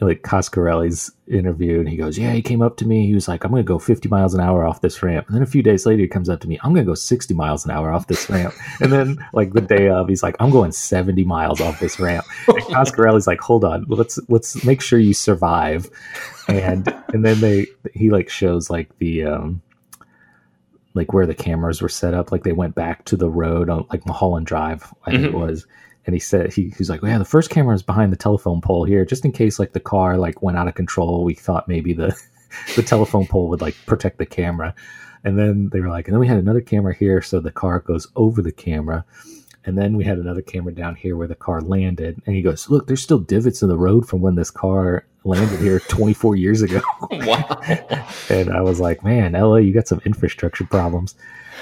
like 0.00 0.22
Coscarelli's 0.22 1.10
interview 1.26 1.80
and 1.80 1.88
he 1.88 1.96
goes, 1.96 2.16
Yeah, 2.16 2.32
he 2.32 2.40
came 2.40 2.62
up 2.62 2.76
to 2.76 2.86
me. 2.86 3.06
He 3.06 3.14
was 3.14 3.26
like, 3.26 3.44
I'm 3.44 3.50
going 3.50 3.64
to 3.64 3.66
go 3.66 3.78
50 3.78 4.08
miles 4.08 4.32
an 4.32 4.40
hour 4.40 4.64
off 4.64 4.80
this 4.80 5.02
ramp. 5.02 5.26
And 5.26 5.34
then 5.34 5.42
a 5.42 5.46
few 5.46 5.62
days 5.62 5.86
later, 5.86 6.02
he 6.02 6.08
comes 6.08 6.28
up 6.28 6.40
to 6.40 6.48
me, 6.48 6.58
I'm 6.62 6.72
going 6.72 6.84
to 6.84 6.90
go 6.90 6.94
60 6.94 7.34
miles 7.34 7.64
an 7.64 7.72
hour 7.72 7.90
off 7.90 8.06
this 8.06 8.30
ramp. 8.30 8.54
and 8.80 8.92
then, 8.92 9.24
like, 9.32 9.52
the 9.52 9.60
day 9.60 9.88
of, 9.88 10.08
he's 10.08 10.22
like, 10.22 10.36
I'm 10.38 10.50
going 10.50 10.72
70 10.72 11.24
miles 11.24 11.60
off 11.60 11.80
this 11.80 11.98
ramp. 11.98 12.24
And 12.46 12.58
Coscarelli's 12.58 13.26
like, 13.26 13.40
Hold 13.40 13.64
on, 13.64 13.86
let's, 13.88 14.18
let's 14.28 14.64
make 14.64 14.80
sure 14.80 14.98
you 14.98 15.14
survive. 15.14 15.90
And, 16.46 16.94
and 17.12 17.24
then 17.24 17.40
they, 17.40 17.66
he 17.92 18.10
like 18.10 18.28
shows 18.28 18.70
like 18.70 18.96
the, 18.98 19.24
um, 19.24 19.62
like 20.94 21.12
where 21.12 21.26
the 21.26 21.34
cameras 21.34 21.82
were 21.82 21.88
set 21.88 22.14
up, 22.14 22.32
like 22.32 22.44
they 22.44 22.52
went 22.52 22.74
back 22.74 23.04
to 23.06 23.16
the 23.16 23.28
road 23.28 23.68
on 23.68 23.86
like 23.90 24.06
Mulholland 24.06 24.46
Drive, 24.46 24.94
I 25.04 25.10
think 25.10 25.24
mm-hmm. 25.24 25.36
it 25.36 25.38
was, 25.38 25.66
and 26.06 26.14
he 26.14 26.20
said 26.20 26.52
he, 26.52 26.72
he's 26.76 26.88
like, 26.88 27.02
well, 27.02 27.10
yeah, 27.10 27.18
the 27.18 27.24
first 27.24 27.50
camera 27.50 27.74
is 27.74 27.82
behind 27.82 28.12
the 28.12 28.16
telephone 28.16 28.60
pole 28.60 28.84
here, 28.84 29.04
just 29.04 29.24
in 29.24 29.32
case 29.32 29.58
like 29.58 29.72
the 29.72 29.80
car 29.80 30.16
like 30.16 30.42
went 30.42 30.56
out 30.56 30.68
of 30.68 30.74
control. 30.74 31.24
We 31.24 31.34
thought 31.34 31.68
maybe 31.68 31.92
the 31.92 32.18
the 32.76 32.82
telephone 32.82 33.26
pole 33.26 33.48
would 33.48 33.60
like 33.60 33.76
protect 33.86 34.18
the 34.18 34.26
camera, 34.26 34.74
and 35.24 35.38
then 35.38 35.68
they 35.70 35.80
were 35.80 35.88
like, 35.88 36.08
and 36.08 36.14
then 36.14 36.20
we 36.20 36.28
had 36.28 36.38
another 36.38 36.60
camera 36.60 36.94
here, 36.94 37.22
so 37.22 37.40
the 37.40 37.52
car 37.52 37.80
goes 37.80 38.06
over 38.16 38.40
the 38.40 38.52
camera, 38.52 39.04
and 39.64 39.76
then 39.76 39.96
we 39.96 40.04
had 40.04 40.18
another 40.18 40.40
camera 40.40 40.72
down 40.72 40.94
here 40.94 41.16
where 41.16 41.28
the 41.28 41.34
car 41.34 41.60
landed, 41.60 42.22
and 42.24 42.34
he 42.34 42.42
goes, 42.42 42.70
look, 42.70 42.86
there's 42.86 43.02
still 43.02 43.18
divots 43.18 43.62
in 43.62 43.68
the 43.68 43.76
road 43.76 44.08
from 44.08 44.20
when 44.20 44.34
this 44.34 44.50
car 44.50 45.04
landed 45.24 45.60
here 45.60 45.78
24 45.88 46.36
years 46.36 46.62
ago. 46.62 46.80
wow. 47.10 47.60
and 48.30 48.50
I 48.50 48.62
was 48.62 48.80
like, 48.80 49.04
man, 49.04 49.32
LA, 49.32 49.56
you 49.56 49.74
got 49.74 49.88
some 49.88 50.00
infrastructure 50.06 50.64
problems. 50.64 51.14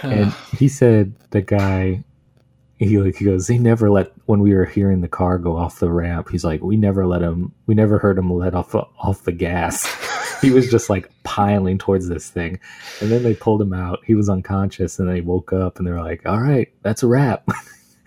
and 0.02 0.32
he 0.56 0.68
said 0.68 1.14
the 1.30 1.42
guy 1.42 2.04
he 2.78 2.98
like 2.98 3.16
he 3.16 3.24
goes 3.24 3.46
he 3.46 3.58
never 3.58 3.90
let 3.90 4.12
when 4.26 4.40
we 4.40 4.54
were 4.54 4.66
hearing 4.66 5.00
the 5.00 5.08
car 5.08 5.38
go 5.38 5.56
off 5.56 5.80
the 5.80 5.90
ramp 5.90 6.28
he's 6.30 6.44
like 6.44 6.62
we 6.62 6.76
never 6.76 7.06
let 7.06 7.22
him 7.22 7.52
we 7.66 7.74
never 7.74 7.98
heard 7.98 8.18
him 8.18 8.32
let 8.32 8.54
off 8.54 8.74
off 8.74 9.24
the 9.24 9.32
gas. 9.32 9.86
He 10.42 10.50
was 10.50 10.70
just 10.70 10.90
like 10.90 11.10
piling 11.22 11.78
towards 11.78 12.08
this 12.08 12.28
thing. 12.28 12.60
And 13.00 13.10
then 13.10 13.22
they 13.22 13.34
pulled 13.34 13.62
him 13.62 13.72
out. 13.72 14.00
He 14.04 14.14
was 14.14 14.28
unconscious 14.28 14.98
and 14.98 15.08
they 15.08 15.22
woke 15.22 15.50
up 15.50 15.78
and 15.78 15.86
they 15.86 15.90
were 15.90 16.02
like 16.02 16.26
all 16.26 16.38
right 16.38 16.70
that's 16.82 17.02
a 17.02 17.06
wrap. 17.06 17.48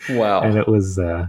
Wow. 0.10 0.42
And 0.42 0.56
it 0.56 0.68
was 0.68 0.98
uh 0.98 1.28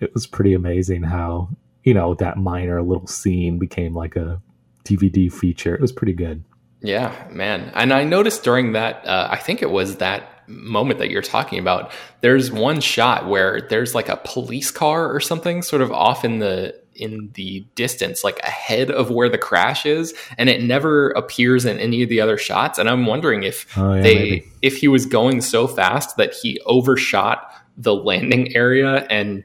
it 0.00 0.12
was 0.14 0.26
pretty 0.26 0.52
amazing 0.54 1.04
how 1.04 1.50
you 1.84 1.94
know 1.94 2.14
that 2.14 2.38
minor 2.38 2.82
little 2.82 3.06
scene 3.06 3.58
became 3.58 3.94
like 3.94 4.16
a 4.16 4.40
dvd 4.84 5.30
feature. 5.32 5.74
It 5.74 5.80
was 5.80 5.92
pretty 5.92 6.14
good. 6.14 6.42
Yeah 6.80 7.14
man. 7.30 7.70
And 7.74 7.92
i 7.92 8.02
noticed 8.02 8.42
during 8.42 8.72
that 8.72 9.06
uh, 9.06 9.28
i 9.30 9.36
think 9.36 9.62
it 9.62 9.70
was 9.70 9.98
that 9.98 10.33
moment 10.46 10.98
that 10.98 11.10
you're 11.10 11.22
talking 11.22 11.58
about, 11.58 11.92
there's 12.20 12.50
one 12.50 12.80
shot 12.80 13.28
where 13.28 13.60
there's 13.62 13.94
like 13.94 14.08
a 14.08 14.20
police 14.24 14.70
car 14.70 15.12
or 15.12 15.20
something 15.20 15.62
sort 15.62 15.82
of 15.82 15.92
off 15.92 16.24
in 16.24 16.38
the 16.38 16.74
in 16.96 17.30
the 17.34 17.64
distance, 17.74 18.22
like 18.22 18.38
ahead 18.40 18.90
of 18.90 19.10
where 19.10 19.28
the 19.28 19.38
crash 19.38 19.84
is, 19.84 20.14
and 20.38 20.48
it 20.48 20.62
never 20.62 21.10
appears 21.10 21.64
in 21.64 21.78
any 21.78 22.02
of 22.02 22.08
the 22.08 22.20
other 22.20 22.38
shots. 22.38 22.78
And 22.78 22.88
I'm 22.88 23.06
wondering 23.06 23.42
if 23.42 23.66
oh, 23.76 23.94
yeah, 23.94 24.02
they 24.02 24.14
maybe. 24.14 24.52
if 24.62 24.76
he 24.76 24.88
was 24.88 25.06
going 25.06 25.40
so 25.40 25.66
fast 25.66 26.16
that 26.16 26.34
he 26.34 26.60
overshot 26.66 27.52
the 27.76 27.94
landing 27.94 28.54
area 28.54 29.06
and 29.10 29.44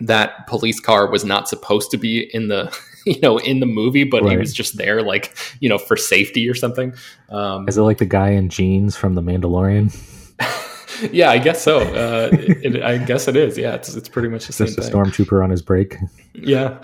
that 0.00 0.46
police 0.46 0.80
car 0.80 1.10
was 1.10 1.24
not 1.24 1.48
supposed 1.48 1.90
to 1.90 1.96
be 1.96 2.30
in 2.34 2.48
the 2.48 2.76
you 3.06 3.20
know 3.20 3.38
in 3.38 3.60
the 3.60 3.66
movie 3.66 4.04
but 4.04 4.22
right. 4.22 4.32
he 4.32 4.36
was 4.36 4.52
just 4.52 4.76
there 4.76 5.02
like 5.02 5.36
you 5.60 5.68
know 5.68 5.78
for 5.78 5.96
safety 5.96 6.48
or 6.48 6.54
something 6.54 6.94
um, 7.30 7.68
is 7.68 7.78
it 7.78 7.82
like 7.82 7.98
the 7.98 8.06
guy 8.06 8.30
in 8.30 8.48
jeans 8.48 8.96
from 8.96 9.14
the 9.14 9.22
mandalorian 9.22 9.94
yeah, 11.12 11.30
I 11.30 11.38
guess 11.38 11.62
so. 11.62 11.80
Uh, 11.80 12.28
it, 12.32 12.82
I 12.82 12.98
guess 12.98 13.28
it 13.28 13.36
is. 13.36 13.56
Yeah, 13.58 13.74
it's 13.74 13.94
it's 13.94 14.08
pretty 14.08 14.28
much 14.28 14.46
the 14.46 14.52
same 14.52 14.66
Just 14.68 14.78
a 14.78 14.82
thing. 14.82 14.92
stormtrooper 14.92 15.42
on 15.42 15.50
his 15.50 15.62
break. 15.62 15.96
Yeah. 16.34 16.82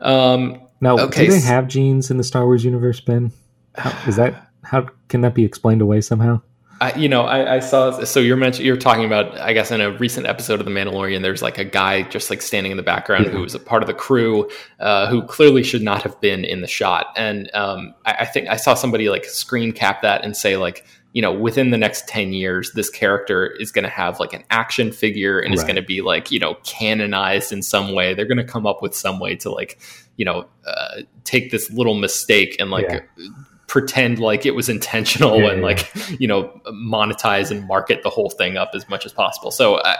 Um, 0.00 0.60
Now, 0.80 0.98
Okay, 0.98 1.26
do 1.26 1.32
they 1.32 1.40
have 1.40 1.68
jeans 1.68 2.10
in 2.10 2.16
the 2.16 2.24
Star 2.24 2.44
Wars 2.44 2.64
universe, 2.64 3.00
Ben? 3.00 3.32
How, 3.76 4.08
is 4.08 4.16
that 4.16 4.50
how 4.64 4.86
can 5.08 5.20
that 5.22 5.34
be 5.34 5.44
explained 5.44 5.80
away 5.82 6.00
somehow? 6.00 6.40
I, 6.80 6.92
you 6.96 7.08
know, 7.08 7.22
I, 7.22 7.56
I 7.56 7.60
saw. 7.60 8.02
So 8.02 8.18
you're 8.18 8.36
mentioning 8.36 8.66
you're 8.66 8.76
talking 8.76 9.04
about. 9.04 9.38
I 9.38 9.52
guess 9.52 9.70
in 9.70 9.80
a 9.80 9.96
recent 9.98 10.26
episode 10.26 10.58
of 10.58 10.66
The 10.66 10.72
Mandalorian, 10.72 11.22
there's 11.22 11.40
like 11.40 11.56
a 11.56 11.64
guy 11.64 12.02
just 12.02 12.28
like 12.28 12.42
standing 12.42 12.72
in 12.72 12.76
the 12.76 12.82
background 12.82 13.26
who 13.28 13.40
was 13.40 13.54
a 13.54 13.60
part 13.60 13.84
of 13.84 13.86
the 13.86 13.94
crew, 13.94 14.50
uh, 14.80 15.06
who 15.06 15.22
clearly 15.22 15.62
should 15.62 15.82
not 15.82 16.02
have 16.02 16.20
been 16.20 16.44
in 16.44 16.60
the 16.60 16.66
shot. 16.66 17.12
And 17.16 17.48
um, 17.54 17.94
I, 18.04 18.12
I 18.20 18.24
think 18.24 18.48
I 18.48 18.56
saw 18.56 18.74
somebody 18.74 19.08
like 19.08 19.24
screen 19.26 19.70
cap 19.70 20.02
that 20.02 20.24
and 20.24 20.36
say 20.36 20.56
like, 20.56 20.84
you 21.12 21.20
know, 21.22 21.32
within 21.32 21.70
the 21.70 21.78
next 21.78 22.08
ten 22.08 22.32
years, 22.32 22.72
this 22.72 22.88
character 22.88 23.46
is 23.46 23.70
going 23.70 23.84
to 23.84 23.90
have 23.90 24.18
like 24.18 24.32
an 24.32 24.44
action 24.50 24.92
figure 24.92 25.38
and 25.38 25.52
Right. 25.60 25.66
going 25.66 25.76
to 25.76 25.82
be 25.82 26.00
like 26.00 26.30
you 26.30 26.38
know 26.38 26.54
canonized 26.64 27.52
in 27.52 27.62
some 27.62 27.92
way. 27.92 28.14
They're 28.14 28.24
going 28.26 28.38
to 28.38 28.44
come 28.44 28.66
up 28.66 28.82
with 28.82 28.94
some 28.94 29.18
way 29.20 29.36
to 29.36 29.50
like 29.50 29.78
you 30.16 30.24
know 30.24 30.46
uh, 30.66 31.02
take 31.24 31.50
this 31.50 31.70
little 31.70 31.94
mistake 31.94 32.56
and 32.58 32.70
like. 32.70 32.86
Yeah. 32.88 33.26
Pretend 33.72 34.18
like 34.18 34.44
it 34.44 34.50
was 34.54 34.68
intentional 34.68 35.40
Yeah, 35.40 35.52
and 35.52 35.62
like 35.62 35.90
you 36.20 36.28
know 36.28 36.60
monetize 36.68 37.50
and 37.50 37.66
market 37.66 38.02
the 38.02 38.10
whole 38.10 38.28
thing 38.28 38.58
up 38.58 38.72
as 38.74 38.86
much 38.90 39.06
as 39.06 39.14
possible 39.14 39.50
so 39.50 39.76
uh, 39.76 39.96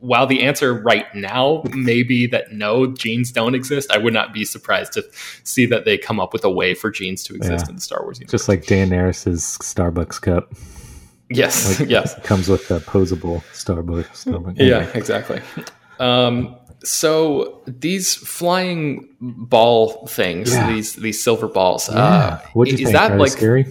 while 0.00 0.26
the 0.26 0.42
answer 0.42 0.74
right 0.74 1.06
now 1.14 1.62
may 1.74 2.02
be 2.02 2.26
that 2.26 2.52
no 2.52 2.86
jeans 2.86 3.32
don't 3.32 3.54
exist 3.54 3.90
i 3.90 3.96
would 3.96 4.12
not 4.12 4.34
be 4.34 4.44
surprised 4.44 4.92
to 4.92 5.02
see 5.42 5.64
that 5.64 5.86
they 5.86 5.96
come 5.96 6.20
up 6.20 6.34
with 6.34 6.44
a 6.44 6.50
way 6.50 6.74
for 6.74 6.90
jeans 6.90 7.22
to 7.24 7.34
exist 7.34 7.64
Yeah. 7.64 7.70
in 7.70 7.76
the 7.76 7.80
star 7.80 8.02
wars 8.02 8.18
universe 8.20 8.30
Just 8.32 8.46
like 8.46 8.64
Daenerys's 8.66 9.56
Starbucks 9.62 10.20
cup 10.20 10.52
yes 11.30 11.80
yes 11.86 12.14
comes 12.24 12.46
with 12.50 12.70
a 12.70 12.80
posable 12.80 13.42
Starbucks. 13.54 14.26
Starbucks. 14.26 14.58
yeah 14.58 14.86
exactly 14.94 15.40
um 15.98 16.54
so 16.84 17.62
these 17.66 18.14
flying 18.14 19.08
ball 19.20 20.06
things 20.06 20.52
Yeah. 20.52 20.70
these 20.72 20.94
these 20.94 21.22
silver 21.22 21.48
balls 21.48 21.88
Yeah. 21.90 21.98
uh, 22.04 22.38
is 22.68 22.74
think? 22.76 22.92
that 22.92 23.12
Are 23.12 23.18
like 23.18 23.30
scary? 23.32 23.64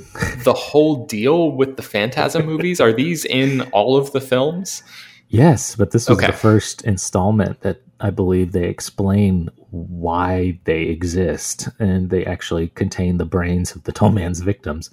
the 0.44 0.54
whole 0.54 1.06
deal 1.06 1.52
with 1.52 1.76
the 1.78 1.84
phantasm 1.84 2.46
movies 2.46 2.80
are 2.82 2.92
these 2.94 3.24
in 3.26 3.62
all 3.72 3.96
of 3.98 4.12
the 4.12 4.22
films 4.22 4.84
Yes, 5.30 5.76
but 5.76 5.90
this 5.90 6.08
was 6.08 6.20
Okay. 6.20 6.28
the 6.28 6.34
first 6.34 6.84
installment 6.84 7.62
that 7.62 7.82
I 8.00 8.12
believe 8.12 8.52
they 8.52 8.66
explain 8.68 9.50
why 9.72 10.60
they 10.66 10.84
exist, 10.84 11.70
and 11.80 12.12
they 12.12 12.24
actually 12.24 12.68
contain 12.76 13.18
the 13.18 13.26
brains 13.26 13.76
of 13.76 13.82
the 13.86 13.92
Tall 13.92 14.12
Man's 14.12 14.42
victims. 14.42 14.92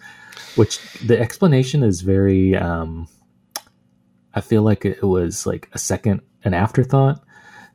Which 0.56 0.78
the 1.06 1.20
explanation 1.20 1.82
is 1.82 2.00
very. 2.00 2.56
Um, 2.56 3.06
I 4.34 4.40
feel 4.40 4.62
like 4.62 4.86
it 4.86 5.02
was 5.02 5.44
like 5.44 5.68
a 5.74 5.78
second, 5.78 6.22
an 6.44 6.54
afterthought, 6.54 7.22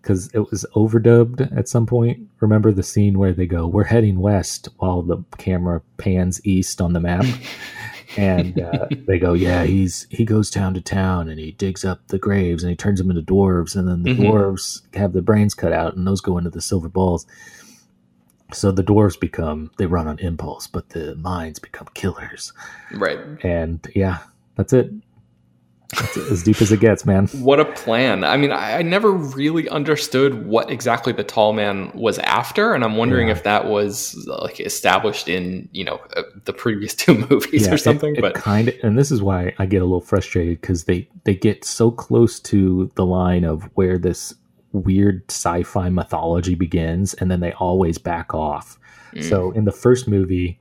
because 0.06 0.30
it 0.36 0.52
was 0.52 0.68
overdubbed 0.76 1.58
at 1.58 1.68
some 1.68 1.88
point. 1.88 2.20
Remember 2.40 2.72
the 2.72 2.84
scene 2.84 3.18
where 3.18 3.34
they 3.34 3.48
go, 3.48 3.66
"We're 3.66 3.86
heading 3.86 4.20
west," 4.20 4.70
while 4.78 5.02
the 5.02 5.24
camera 5.40 5.82
pans 5.98 6.40
east 6.46 6.80
on 6.80 6.94
the 6.94 7.00
map. 7.00 7.26
and 8.18 8.62
uh, 8.62 8.88
they 9.08 9.18
go, 9.18 9.34
yeah, 9.34 9.64
he's 9.64 10.06
he 10.12 10.24
goes 10.24 10.52
town 10.52 10.76
to 10.76 10.82
town 10.82 11.28
and 11.28 11.40
he 11.40 11.52
digs 11.54 11.84
up 11.84 12.08
the 12.08 12.20
graves 12.20 12.64
and 12.64 12.70
he 12.70 12.76
turns 12.76 13.00
them 13.00 13.10
into 13.10 13.24
dwarves, 13.24 13.76
and 13.76 13.88
then 13.88 14.04
the 14.04 14.12
Mhm. 14.12 14.20
dwarves 14.30 14.82
have 14.96 15.14
the 15.14 15.24
brains 15.24 15.56
cut 15.56 15.74
out, 15.74 15.96
and 15.96 16.06
those 16.06 16.22
go 16.22 16.38
into 16.38 16.52
the 16.52 16.62
silver 16.62 16.88
balls. 16.88 17.26
So 18.54 18.72
the 18.72 18.84
dwarves 18.84 19.20
become 19.20 19.72
they 19.78 19.88
run 19.88 20.08
on 20.08 20.20
impulse, 20.20 20.68
but 20.68 20.90
the 20.90 21.16
minds 21.16 21.58
become 21.58 21.88
killers, 21.96 22.54
right 22.94 23.20
and 23.44 23.86
yeah, 23.96 24.20
that's 24.56 24.72
it. 24.72 24.92
That's 25.92 26.18
as 26.18 26.44
deep 26.44 26.62
as 26.62 26.72
it 26.72 26.80
gets, 26.80 27.06
man. 27.06 27.28
what 27.28 27.60
a 27.60 27.66
plan 27.66 28.24
i 28.24 28.36
mean 28.38 28.52
I, 28.52 28.80
I 28.80 28.82
never 28.82 29.12
really 29.12 29.70
understood 29.70 30.46
what 30.46 30.70
exactly 30.70 31.14
the 31.14 31.24
tall 31.24 31.54
man 31.54 31.92
was 31.94 32.18
after 32.20 32.74
and 32.74 32.84
i'm 32.84 32.98
wondering 32.98 33.28
Yeah. 33.28 33.34
if 33.36 33.44
that 33.44 33.68
was 33.68 34.16
like 34.28 34.60
established 34.60 35.30
in 35.30 35.70
you 35.72 35.84
know 35.84 36.02
uh, 36.18 36.24
the 36.46 36.54
previous 36.54 36.96
two 37.04 37.14
movies 37.30 37.68
or 37.68 37.78
something 37.78 38.16
it, 38.16 38.22
but 38.22 38.34
kind 38.34 38.70
of, 38.70 38.76
and 38.84 38.98
this 38.98 39.12
is 39.12 39.22
why 39.22 39.54
I 39.60 39.66
get 39.66 39.82
a 39.82 39.86
little 39.86 40.02
frustrated 40.02 40.60
because 40.62 40.86
they 40.86 41.08
they 41.24 41.36
get 41.36 41.64
so 41.64 41.92
close 41.92 42.40
to 42.42 42.92
the 42.96 43.06
line 43.06 43.44
of 43.44 43.64
where 43.76 43.98
this 43.98 44.34
weird 44.74 45.24
sci-fi 45.30 45.88
mythology 45.90 46.56
begins, 46.56 47.14
and 47.14 47.32
then 47.32 47.40
they 47.40 47.54
always 47.54 47.98
back 47.98 48.34
off. 48.34 48.78
Mm. 49.14 49.24
So 49.24 49.52
in 49.52 49.64
the 49.66 49.72
first 49.72 50.08
movie, 50.08 50.60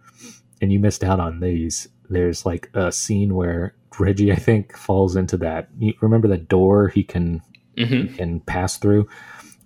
and 0.61 0.73
you 0.73 0.79
missed 0.79 1.03
out 1.03 1.19
on 1.21 1.41
these. 1.41 1.89
There's 2.11 2.47
like 2.47 2.71
a 2.75 2.93
scene 2.93 3.35
where 3.35 3.75
Reggie, 4.01 4.33
I 4.33 4.37
think, 4.37 4.77
falls 4.77 5.17
into 5.17 5.37
that. 5.39 5.69
You 5.79 5.95
remember 6.01 6.29
that 6.29 6.49
door 6.49 6.89
he 6.89 7.03
can 7.05 7.43
Mhm. 7.77 8.15
can 8.17 8.41
pass 8.41 8.77
through 8.79 9.09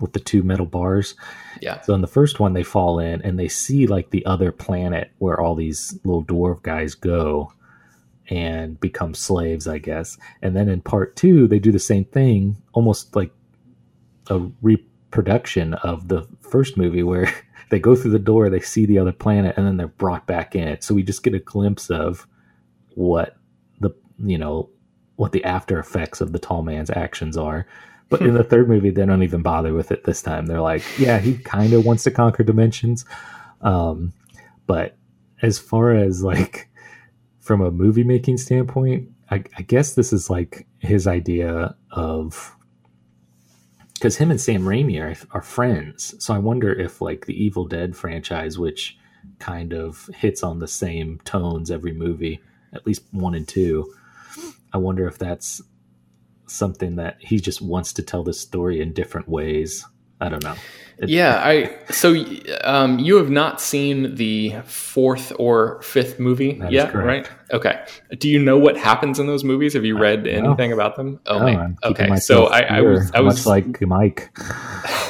with 0.00 0.12
the 0.12 0.20
two 0.20 0.42
metal 0.42 0.64
bars. 0.66 1.14
yeah 1.60 1.80
So 1.82 1.92
in 1.94 2.00
the 2.00 2.06
first 2.06 2.38
one, 2.40 2.52
they 2.52 2.62
fall 2.62 2.98
in 3.00 3.20
and 3.22 3.38
they 3.38 3.48
see 3.48 3.86
like 3.86 4.10
the 4.10 4.24
other 4.24 4.52
planet 4.52 5.10
where 5.18 5.40
all 5.40 5.54
these 5.54 5.98
little 6.04 6.24
dwarf 6.24 6.62
guys 6.62 6.94
go 6.94 7.52
and 8.30 8.78
become 8.80 9.14
slaves, 9.14 9.66
I 9.66 9.78
guess. 9.78 10.16
And 10.42 10.54
then 10.54 10.68
in 10.68 10.80
part 10.82 11.16
two, 11.16 11.48
they 11.48 11.58
do 11.58 11.72
the 11.72 11.78
same 11.78 12.04
thing, 12.04 12.56
almost 12.74 13.16
like 13.16 13.32
a 14.30 14.38
reproduction 14.62 15.74
of 15.74 16.08
the 16.08 16.26
first 16.42 16.76
movie 16.76 17.02
where 17.02 17.32
they 17.70 17.78
go 17.78 17.96
through 17.96 18.10
the 18.12 18.18
door, 18.18 18.48
they 18.50 18.60
see 18.60 18.86
the 18.86 18.98
other 18.98 19.12
planet, 19.12 19.54
and 19.56 19.66
then 19.66 19.78
they're 19.78 19.88
brought 19.88 20.26
back 20.26 20.54
in. 20.54 20.80
So 20.80 20.94
we 20.94 21.02
just 21.02 21.22
get 21.22 21.34
a 21.34 21.38
glimpse 21.38 21.90
of 21.90 22.26
what 22.94 23.36
you 24.22 24.38
know, 24.38 24.70
what 25.16 25.32
the 25.32 25.44
after 25.44 25.78
effects 25.78 26.20
of 26.20 26.32
the 26.32 26.38
tall 26.38 26.62
man's 26.62 26.90
actions 26.90 27.36
are. 27.36 27.66
But 28.08 28.22
in 28.22 28.34
the 28.34 28.44
third 28.44 28.68
movie, 28.68 28.90
they 28.90 29.04
don't 29.04 29.22
even 29.22 29.42
bother 29.42 29.74
with 29.74 29.90
it 29.92 30.04
this 30.04 30.22
time. 30.22 30.46
They're 30.46 30.62
like, 30.62 30.82
yeah, 30.98 31.18
he 31.18 31.36
kind 31.36 31.74
of 31.74 31.84
wants 31.84 32.04
to 32.04 32.10
conquer 32.10 32.42
dimensions. 32.42 33.04
Um, 33.60 34.14
but 34.66 34.96
as 35.42 35.58
far 35.58 35.92
as 35.92 36.22
like 36.22 36.70
from 37.40 37.60
a 37.60 37.70
movie 37.70 38.04
making 38.04 38.38
standpoint, 38.38 39.10
I, 39.30 39.44
I 39.56 39.62
guess 39.62 39.94
this 39.94 40.12
is 40.12 40.30
like 40.30 40.66
his 40.78 41.06
idea 41.06 41.74
of 41.90 42.56
because 43.94 44.16
him 44.16 44.30
and 44.30 44.40
Sam 44.40 44.62
Raimi 44.62 45.00
are, 45.02 45.16
are 45.36 45.42
friends. 45.42 46.14
So 46.24 46.32
I 46.32 46.38
wonder 46.38 46.72
if 46.72 47.00
like 47.00 47.26
the 47.26 47.42
Evil 47.42 47.66
Dead 47.66 47.96
franchise, 47.96 48.58
which 48.58 48.96
kind 49.38 49.72
of 49.72 50.08
hits 50.14 50.42
on 50.42 50.60
the 50.60 50.68
same 50.68 51.20
tones 51.24 51.70
every 51.70 51.92
movie, 51.92 52.40
at 52.72 52.86
least 52.86 53.02
one 53.10 53.34
and 53.34 53.46
two. 53.46 53.92
I 54.72 54.78
wonder 54.78 55.06
if 55.06 55.18
that's 55.18 55.62
something 56.46 56.96
that 56.96 57.16
he 57.20 57.40
just 57.40 57.60
wants 57.60 57.92
to 57.94 58.02
tell 58.02 58.22
this 58.24 58.40
story 58.40 58.80
in 58.80 58.92
different 58.92 59.28
ways. 59.28 59.84
I 60.20 60.28
don't 60.28 60.42
know. 60.42 60.54
It- 60.98 61.10
yeah 61.10 61.40
i 61.44 61.92
so 61.92 62.12
um 62.64 62.98
you 62.98 63.18
have 63.18 63.30
not 63.30 63.60
seen 63.60 64.16
the 64.16 64.56
fourth 64.64 65.32
or 65.38 65.80
fifth 65.80 66.18
movie 66.18 66.60
yet 66.70 66.90
correct. 66.90 67.30
right 67.30 67.54
okay 67.56 67.84
do 68.18 68.28
you 68.28 68.40
know 68.40 68.58
what 68.58 68.76
happens 68.76 69.20
in 69.20 69.28
those 69.28 69.44
movies 69.44 69.74
have 69.74 69.84
you 69.84 69.96
read 69.96 70.26
anything 70.26 70.72
about 70.72 70.96
them 70.96 71.20
oh, 71.26 71.38
No, 71.38 71.72
okay 71.84 72.16
so 72.16 72.46
i, 72.48 72.62
I 72.62 72.80
was 72.80 73.12
i 73.14 73.20
was 73.20 73.36
much 73.36 73.46
like 73.46 73.80
Mike. 73.82 74.36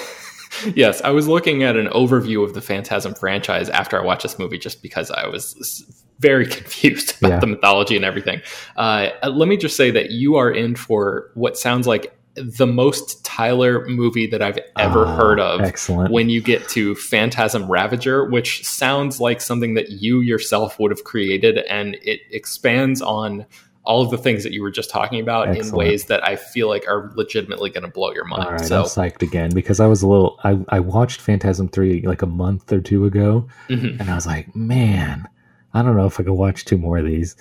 yes, 0.75 1.01
I 1.03 1.11
was 1.11 1.29
looking 1.29 1.62
at 1.62 1.77
an 1.77 1.87
overview 1.88 2.44
of 2.44 2.55
the 2.55 2.61
Phantasm 2.61 3.14
franchise 3.14 3.68
after 3.71 4.01
I 4.01 4.05
watched 4.05 4.23
this 4.23 4.38
movie 4.38 4.59
just 4.59 4.83
because 4.83 5.11
I 5.11 5.27
was 5.27 5.85
very 6.21 6.47
confused 6.59 7.16
about 7.18 7.29
Yeah. 7.31 7.38
the 7.40 7.47
mythology 7.47 7.97
and 7.97 8.05
everything. 8.05 8.40
Uh, 8.77 9.09
let 9.29 9.49
me 9.49 9.57
just 9.57 9.77
say 9.77 9.90
that 9.90 10.11
you 10.11 10.37
are 10.37 10.51
in 10.51 10.75
for 10.77 11.31
what 11.35 11.57
sounds 11.57 11.87
like 11.87 12.14
the 12.35 12.66
most 12.68 13.25
Tyler 13.25 13.85
movie 13.88 14.27
that 14.29 14.40
I've 14.40 14.61
ever 14.79 15.05
Ah, 15.07 15.16
heard 15.16 15.40
of. 15.40 15.61
Excellent. 15.61 16.12
When 16.12 16.29
you 16.29 16.40
get 16.40 16.68
to 16.68 16.94
Phantasm 16.94 17.68
Ravager, 17.68 18.25
which 18.27 18.64
sounds 18.64 19.21
like 19.21 19.40
something 19.40 19.75
that 19.75 19.88
you 19.90 20.21
yourself 20.21 20.79
would 20.79 20.92
have 20.92 21.03
created, 21.03 21.59
and 21.59 21.97
it 22.03 22.21
expands 22.31 23.03
on 23.03 23.44
all 23.85 24.03
of 24.03 24.11
the 24.11 24.19
things 24.19 24.43
that 24.45 24.53
you 24.53 24.61
were 24.62 24.71
just 24.71 24.91
talking 24.91 25.21
about 25.21 25.57
in 25.57 25.71
ways 25.73 26.05
that 26.07 26.23
I 26.27 26.37
feel 26.37 26.69
like 26.69 26.87
are 26.87 27.11
legitimately 27.14 27.71
going 27.71 27.85
to 27.85 27.88
blow 27.91 28.12
your 28.12 28.25
mind. 28.27 28.45
All 28.45 28.53
right, 28.53 28.61
so, 28.61 28.81
I'm 28.81 28.85
psyched 28.85 29.23
again 29.23 29.51
because 29.55 29.81
I 29.81 29.87
was 29.87 30.03
a 30.03 30.07
little. 30.09 30.38
I, 30.45 30.59
I 30.69 30.81
watched 30.81 31.21
Phantasm 31.21 31.69
three 31.69 32.03
like 32.03 32.21
a 32.23 32.27
month 32.27 32.71
or 32.73 32.81
two 32.81 33.07
ago, 33.07 33.49
mhm. 33.69 33.99
and 33.99 34.11
I 34.11 34.14
was 34.14 34.27
like, 34.27 34.55
man, 34.55 35.27
I 35.73 35.83
don't 35.83 35.97
know 35.97 36.07
if 36.07 36.21
I 36.21 36.23
could 36.25 36.33
watch 36.33 36.64
two 36.67 36.77
more 36.77 36.99
of 36.99 37.07
these. 37.07 37.35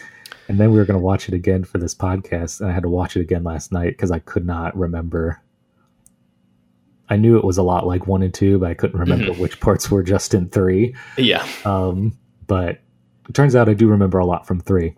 And 0.49 0.57
then 0.57 0.71
we 0.71 0.77
were 0.77 0.85
going 0.85 0.97
to 0.99 1.03
watch 1.05 1.27
it 1.27 1.33
again 1.33 1.65
for 1.65 1.77
this 1.77 1.93
podcast, 1.93 2.61
and 2.61 2.69
I 2.69 2.73
had 2.73 2.83
to 2.83 2.89
watch 2.89 3.17
it 3.17 3.21
again 3.21 3.43
last 3.43 3.73
night 3.73 3.89
because 3.89 4.11
I 4.11 4.19
could 4.19 4.45
not 4.45 4.77
remember. 4.77 5.41
I 7.09 7.15
knew 7.17 7.37
it 7.37 7.43
was 7.43 7.57
a 7.57 7.63
lot 7.63 7.85
like 7.87 8.07
one 8.07 8.21
and 8.23 8.33
two, 8.33 8.59
but 8.59 8.69
I 8.69 8.73
couldn't 8.73 8.99
remember 8.99 9.31
Mm-hmm. 9.31 9.41
which 9.41 9.59
parts 9.59 9.89
were 9.89 10.03
just 10.03 10.33
in 10.33 10.49
three. 10.49 10.95
yeah. 11.17 11.45
Um, 11.65 12.17
but 12.47 12.79
it 13.27 13.33
turns 13.33 13.55
out 13.55 13.67
I 13.69 13.73
do 13.73 13.87
remember 13.89 14.19
a 14.19 14.25
lot 14.25 14.47
from 14.47 14.59
three. 14.61 14.95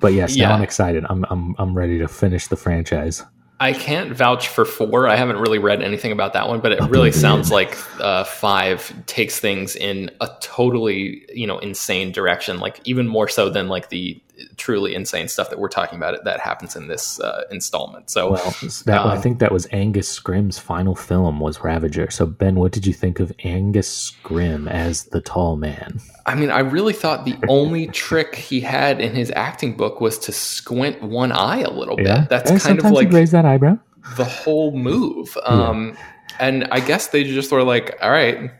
But 0.00 0.12
yes, 0.14 0.36
Yeah. 0.36 0.48
now 0.48 0.54
I'm 0.56 0.62
excited. 0.62 1.04
I'm 1.08 1.24
I'm 1.30 1.54
I'm 1.58 1.76
ready 1.76 1.98
to 1.98 2.08
finish 2.08 2.46
the 2.46 2.56
franchise. 2.56 3.24
I 3.60 3.72
can't 3.72 4.12
vouch 4.12 4.46
for 4.46 4.64
four. 4.64 5.08
I 5.08 5.16
haven't 5.16 5.38
really 5.38 5.58
read 5.58 5.82
anything 5.82 6.12
about 6.12 6.32
that 6.34 6.46
one, 6.48 6.60
but 6.60 6.70
it 6.70 6.80
really 6.82 7.10
sounds 7.10 7.50
like 7.50 7.76
uh, 8.00 8.22
five 8.22 8.94
takes 9.06 9.40
things 9.40 9.74
in 9.74 10.12
a 10.20 10.28
totally 10.40 11.24
you 11.34 11.46
know 11.46 11.58
insane 11.58 12.12
direction. 12.12 12.60
Like 12.60 12.80
even 12.84 13.08
more 13.08 13.28
so 13.28 13.50
than 13.50 13.68
like 13.68 13.88
the 13.88 14.20
truly 14.56 14.94
insane 14.94 15.28
stuff 15.28 15.50
that 15.50 15.58
we're 15.58 15.68
talking 15.68 15.96
about 15.98 16.22
that 16.24 16.40
happens 16.40 16.76
in 16.76 16.88
this 16.88 17.20
uh, 17.20 17.44
installment. 17.50 18.10
So, 18.10 18.32
well, 18.32 18.54
that, 18.86 19.00
um, 19.02 19.08
I 19.10 19.18
think 19.18 19.38
that 19.38 19.52
was 19.52 19.66
Angus 19.72 20.08
Scrimm's 20.18 20.58
final 20.58 20.94
film 20.94 21.40
was 21.40 21.60
Ravager. 21.62 22.10
So, 22.10 22.26
Ben, 22.26 22.54
what 22.56 22.72
did 22.72 22.86
you 22.86 22.92
think 22.92 23.20
of 23.20 23.32
Angus 23.44 24.12
Scrimm 24.12 24.70
as 24.70 25.04
the 25.04 25.20
tall 25.20 25.56
man? 25.56 26.00
I 26.26 26.34
mean, 26.34 26.50
I 26.50 26.60
really 26.60 26.92
thought 26.92 27.24
the 27.24 27.36
only 27.48 27.86
trick 27.88 28.34
he 28.34 28.60
had 28.60 29.00
in 29.00 29.14
his 29.14 29.30
acting 29.34 29.76
book 29.76 30.00
was 30.00 30.18
to 30.20 30.32
squint 30.32 31.02
one 31.02 31.32
eye 31.32 31.60
a 31.60 31.70
little 31.70 31.96
bit. 31.96 32.06
Yeah, 32.06 32.26
That's 32.28 32.50
And 32.50 32.60
kind 32.60 32.78
of 32.78 32.90
like 32.92 33.10
raise 33.12 33.30
that 33.30 33.44
eyebrow. 33.44 33.78
the 34.16 34.24
whole 34.24 34.72
move. 34.76 35.36
Um, 35.44 35.96
And 36.40 36.68
I 36.70 36.78
guess 36.78 37.08
they 37.08 37.24
just 37.24 37.50
were 37.50 37.64
like, 37.64 37.98
all 38.00 38.10
right, 38.10 38.52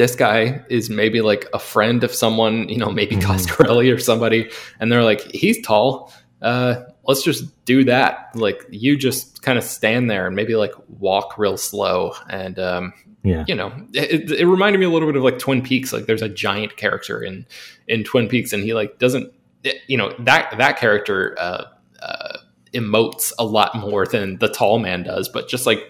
this 0.00 0.16
guy 0.16 0.64
is 0.70 0.88
maybe 0.88 1.20
like 1.20 1.46
a 1.52 1.58
friend 1.58 2.02
of 2.04 2.14
someone, 2.14 2.66
you 2.70 2.78
know, 2.78 2.90
maybe 2.90 3.16
Mhm. 3.16 3.22
Coscarelli 3.22 3.94
or 3.94 3.98
somebody. 3.98 4.48
And 4.80 4.90
they're 4.90 5.04
like, 5.04 5.20
he's 5.32 5.60
tall. 5.60 6.10
Uh, 6.40 6.76
let's 7.06 7.22
just 7.22 7.44
do 7.66 7.84
that. 7.84 8.30
Like, 8.34 8.64
you 8.70 8.96
just 8.96 9.42
kind 9.42 9.58
of 9.58 9.64
stand 9.64 10.08
there 10.10 10.26
and 10.26 10.34
maybe 10.34 10.54
like 10.56 10.72
walk 10.88 11.36
real 11.36 11.58
slow. 11.58 12.14
And, 12.30 12.58
um, 12.58 12.94
Yeah, 13.22 13.44
you 13.46 13.54
know, 13.54 13.70
it, 13.92 14.30
it 14.30 14.46
reminded 14.46 14.78
me 14.78 14.86
a 14.86 14.90
little 14.90 15.06
bit 15.06 15.16
of 15.16 15.22
like 15.22 15.38
Twin 15.38 15.60
Peaks. 15.60 15.92
Like, 15.92 16.06
there's 16.06 16.22
a 16.22 16.30
giant 16.30 16.78
character 16.78 17.22
in 17.22 17.44
in 17.86 18.02
Twin 18.02 18.26
Peaks, 18.26 18.54
and 18.54 18.62
he 18.64 18.72
like 18.72 18.98
doesn't, 18.98 19.30
you 19.86 19.98
know, 19.98 20.14
that 20.20 20.54
that 20.56 20.78
character 20.78 21.36
uh, 21.38 21.64
uh, 22.00 22.38
emotes 22.72 23.32
a 23.38 23.44
lot 23.44 23.74
more 23.76 24.06
than 24.06 24.38
the 24.38 24.48
tall 24.48 24.78
man 24.78 25.02
does. 25.02 25.28
But 25.28 25.46
just 25.50 25.66
like 25.66 25.80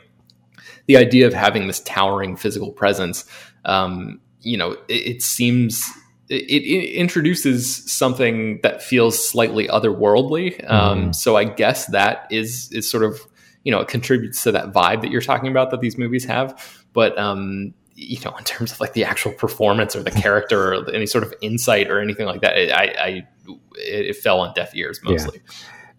the 0.87 0.97
idea 0.97 1.29
of 1.29 1.33
having 1.35 1.69
this 1.69 1.79
towering 1.81 2.37
physical 2.37 2.73
presence, 2.73 3.25
um, 3.65 4.21
you 4.43 4.57
know, 4.57 4.73
it, 4.89 5.17
it 5.17 5.23
seems. 5.23 5.85
It, 6.29 6.45
it 6.63 6.93
introduces 6.95 7.91
something 7.91 8.61
that 8.63 8.81
feels 8.85 9.19
slightly 9.29 9.67
otherworldly. 9.67 10.63
Um, 10.71 11.09
Mhm. 11.09 11.15
So 11.17 11.37
I 11.37 11.43
guess 11.45 11.87
that 11.87 12.27
is 12.31 12.71
is 12.73 12.89
sort 12.89 13.03
of 13.03 13.19
you 13.65 13.73
know 13.73 13.81
it 13.81 13.89
contributes 13.89 14.43
to 14.45 14.53
that 14.53 14.73
vibe 14.73 15.03
that 15.03 15.11
you're 15.11 15.21
talking 15.23 15.51
about 15.51 15.71
that 15.73 15.81
these 15.81 15.99
movies 15.99 16.25
have 16.25 16.83
but 16.95 17.19
um 17.19 17.75
you 17.95 18.17
know 18.25 18.35
in 18.37 18.45
terms 18.45 18.73
of 18.73 18.81
like 18.81 18.95
the 18.95 19.05
actual 19.05 19.33
performance 19.33 19.95
or 19.95 20.03
the 20.03 20.11
character 20.11 20.73
or 20.73 20.91
any 20.95 21.05
sort 21.05 21.23
of 21.25 21.35
insight 21.43 21.91
or 21.91 22.01
anything 22.01 22.25
like 22.27 22.41
that 22.41 22.57
it, 22.57 22.71
i 22.71 22.85
i 22.85 23.09
it, 23.77 24.07
it 24.07 24.17
fell 24.17 24.41
on 24.41 24.55
deaf 24.55 24.75
ears 24.75 24.99
mostly 25.03 25.41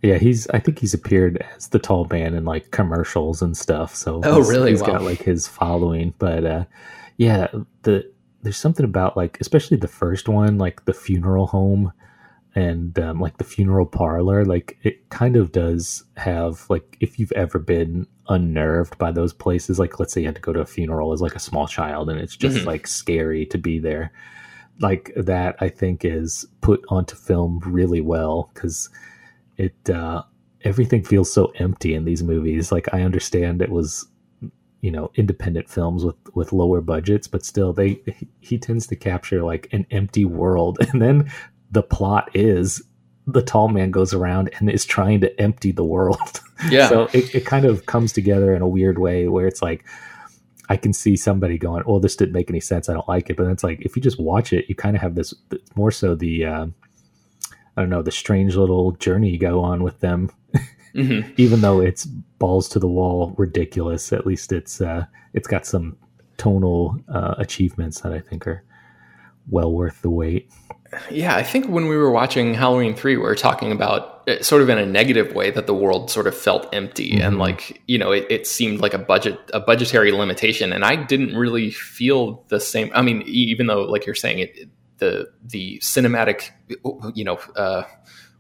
yeah. 0.02 0.17
He's. 0.17 0.47
I 0.47 0.58
think 0.60 0.80
he's 0.80 0.95
appeared 0.95 1.45
as 1.56 1.67
the 1.67 1.78
tall 1.78 2.08
man 2.10 2.34
in 2.34 2.43
like 2.45 2.71
commercials 2.71 3.43
and 3.43 3.56
stuff. 3.56 3.93
So 3.93 4.19
Oh, 4.24 4.38
he's- 4.38 4.50
really? 4.50 4.71
He's 4.71 4.82
Wow. 4.82 4.93
got 4.93 5.04
like 5.04 5.21
his 5.21 5.47
following, 5.47 6.15
but 6.17 6.43
uh, 6.43 6.63
yeah, 7.21 7.47
the 7.84 8.12
there's 8.41 8.57
something 8.57 8.84
about 8.84 9.15
like 9.15 9.38
especially 9.39 9.77
the 9.77 9.88
first 9.88 10.27
one, 10.27 10.57
like 10.57 10.86
the 10.86 10.93
funeral 10.93 11.45
home 11.47 11.93
and 12.55 12.97
um, 12.97 13.19
like 13.19 13.38
the 13.38 13.43
funeral 13.45 13.86
parlor 13.86 14.43
like 14.43 14.77
it 14.84 15.10
kind 15.10 15.38
of 15.38 15.53
does 15.53 16.03
have 16.17 16.65
like 16.69 16.97
if 16.99 17.17
you've 17.17 17.31
ever 17.34 17.57
been 17.60 18.05
unnerved 18.27 18.97
by 18.97 19.10
those 19.10 19.31
places 19.31 19.79
like 19.79 19.99
let's 20.01 20.12
say 20.12 20.19
you 20.19 20.27
had 20.27 20.36
to 20.36 20.41
go 20.41 20.51
to 20.51 20.60
a 20.60 20.65
funeral 20.65 21.13
as 21.13 21.21
like 21.21 21.34
a 21.36 21.39
small 21.39 21.65
child 21.65 22.10
and 22.10 22.19
it's 22.19 22.36
just 22.36 22.57
Mhm. 22.57 22.65
like 22.65 22.88
scary 22.88 23.45
to 23.45 23.57
be 23.57 23.79
there 23.79 24.12
like 24.81 25.13
that 25.15 25.55
i 25.62 25.69
think 25.69 26.03
is 26.03 26.45
put 26.60 26.84
onto 26.89 27.15
film 27.15 27.60
really 27.65 28.01
well 28.01 28.49
because 28.53 28.89
it 29.55 29.89
uh 29.89 30.21
everything 30.65 31.05
feels 31.05 31.31
so 31.31 31.53
empty 31.55 31.93
in 31.93 32.03
these 32.03 32.21
movies 32.21 32.69
like 32.69 32.93
i 32.93 33.01
understand 33.01 33.62
it 33.62 33.69
was 33.71 34.07
you 34.82 34.91
know 34.91 35.12
independent 35.15 35.70
films 35.70 36.04
with 36.04 36.15
with 36.34 36.52
lower 36.52 36.82
budgets 36.82 37.28
but 37.28 37.46
still 37.46 37.72
they 37.72 38.02
he, 38.39 38.58
tends 38.58 38.88
to 38.88 38.96
capture 38.96 39.44
like 39.44 39.67
an 39.72 39.86
empty 39.91 40.26
world. 40.26 40.78
And 40.91 41.02
then 41.02 41.32
the 41.72 41.84
plot 41.84 42.30
is 42.34 42.84
the 43.28 43.41
tall 43.41 43.70
man 43.70 43.91
goes 43.91 44.13
around 44.13 44.50
and 44.56 44.70
is 44.70 44.84
trying 44.84 45.22
to 45.22 45.41
empty 45.41 45.72
the 45.72 45.86
world. 45.86 46.20
Yeah. 46.70 46.89
So 46.89 47.10
it, 47.12 47.34
it 47.34 47.44
kind 47.44 47.65
of 47.65 47.88
comes 47.88 48.13
together 48.13 48.54
in 48.54 48.62
a 48.62 48.67
weird 48.67 49.00
way 49.00 49.28
where 49.28 49.48
it's 49.48 49.63
like 49.63 49.84
i 50.70 50.78
can 50.78 50.94
see 50.94 51.17
somebody 51.17 51.58
going 51.58 51.82
oh 51.88 51.98
this 51.98 52.15
didn't 52.15 52.34
make 52.34 52.52
any 52.52 52.60
sense. 52.60 52.88
I 52.88 52.94
don't 52.94 53.08
like 53.10 53.32
it. 53.32 53.36
But 53.36 53.46
then 53.46 53.52
it's 53.52 53.63
like 53.63 53.82
if 53.82 53.96
you 53.96 54.02
just 54.02 54.20
watch 54.20 54.54
it 54.54 54.65
you 54.70 54.76
kind 54.76 54.96
of 54.96 55.02
have 55.02 55.15
this 55.15 55.34
more 55.74 55.89
so 55.89 56.13
the 56.13 56.46
uh, 56.46 56.67
i 57.76 57.82
don't 57.82 57.89
know 57.89 58.04
the 58.04 58.12
strange 58.12 58.56
little 58.56 58.91
journey 58.91 59.30
you 59.32 59.39
go 59.39 59.63
on 59.63 59.82
with 59.82 60.02
them 60.02 60.30
Mhm. 60.95 61.34
even 61.38 61.62
though 61.62 61.80
it's 61.80 62.06
balls 62.06 62.67
to 62.69 62.80
the 62.80 62.88
wall 62.88 63.34
ridiculous 63.38 64.12
at 64.12 64.25
least 64.25 64.51
it's 64.51 64.82
uh 64.82 65.06
it's 65.34 65.47
got 65.47 65.65
some 65.65 65.95
tonal 66.38 66.97
uh, 67.13 67.36
achievements 67.38 68.01
that 68.01 68.12
i 68.12 68.19
think 68.19 68.45
are 68.47 68.63
well 69.49 69.71
worth 69.71 70.01
the 70.01 70.10
wait 70.10 70.49
yeah 71.10 71.36
i 71.36 71.43
think 71.43 71.67
when 71.67 71.88
we 71.88 71.95
were 71.95 72.12
watching 72.12 72.54
halloween 72.54 72.93
3 72.95 73.15
we 73.17 73.23
were 73.23 73.36
talking 73.36 73.71
about 73.71 74.27
sort 74.41 74.62
of 74.62 74.69
in 74.69 74.77
a 74.77 74.86
negative 74.86 75.34
way 75.34 75.49
that 75.51 75.65
the 75.67 75.73
world 75.73 76.10
sort 76.12 76.27
of 76.27 76.36
felt 76.36 76.67
empty 76.73 77.19
and 77.19 77.36
Mhm. 77.36 77.39
like 77.39 77.82
you 77.88 77.97
know 77.97 78.12
it, 78.12 78.25
it 78.30 78.45
seemed 78.47 78.80
like 78.82 78.93
a 78.93 78.99
budget 78.99 79.39
a 79.54 79.60
budgetary 79.60 80.12
limitation 80.12 80.71
and 80.73 80.84
i 80.84 80.95
didn't 80.95 81.36
really 81.36 81.71
feel 81.71 82.43
the 82.49 82.60
same 82.60 82.91
i 82.93 83.01
mean 83.01 83.21
even 83.25 83.67
though 83.67 83.82
like 83.84 84.06
you're 84.06 84.15
saying 84.15 84.39
it, 84.39 84.51
it- 84.58 84.69
the 84.97 85.27
the 85.43 85.80
cinematic 85.80 86.51
you 87.15 87.23
know 87.23 87.39
uh 87.56 87.82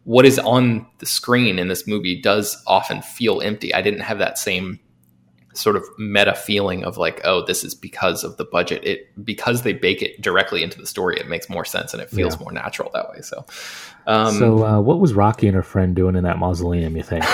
what 0.03 0.25
is 0.25 0.39
on 0.39 0.85
the 0.99 1.05
screen 1.05 1.59
in 1.59 1.67
this 1.67 1.85
movie 1.87 2.19
does 2.21 2.61
often 2.67 3.01
feel 3.01 3.41
empty. 3.41 3.73
I 3.73 3.81
didn't 3.81 4.01
have 4.01 4.17
that 4.19 4.37
same 4.37 4.79
sort 5.53 5.75
of 5.75 5.83
meta 5.99 6.33
feeling 6.33 6.85
of 6.85 6.97
like 6.97 7.19
oh 7.25 7.45
this 7.45 7.63
is 7.65 7.75
because 7.75 8.23
of 8.23 8.37
the 8.37 8.45
budget. 8.45 8.83
It 8.85 9.25
because 9.25 9.63
they 9.63 9.73
bake 9.73 10.01
it 10.01 10.21
directly 10.21 10.63
into 10.63 10.79
the 10.79 10.87
story 10.87 11.17
it 11.19 11.27
makes 11.27 11.49
more 11.49 11.65
sense 11.65 11.93
and 11.93 12.01
it 12.01 12.09
feels 12.09 12.35
Yeah. 12.35 12.41
more 12.43 12.51
natural 12.53 12.89
that 12.93 13.09
way. 13.09 13.19
So 13.21 13.45
um 14.07 14.33
so 14.39 14.65
uh, 14.65 14.79
what 14.79 14.99
was 15.01 15.13
rocky 15.13 15.47
and 15.47 15.55
her 15.55 15.61
friend 15.63 15.93
doing 15.95 16.15
in 16.15 16.23
that 16.23 16.37
mausoleum 16.37 16.95
you 16.95 17.03
think? 17.03 17.25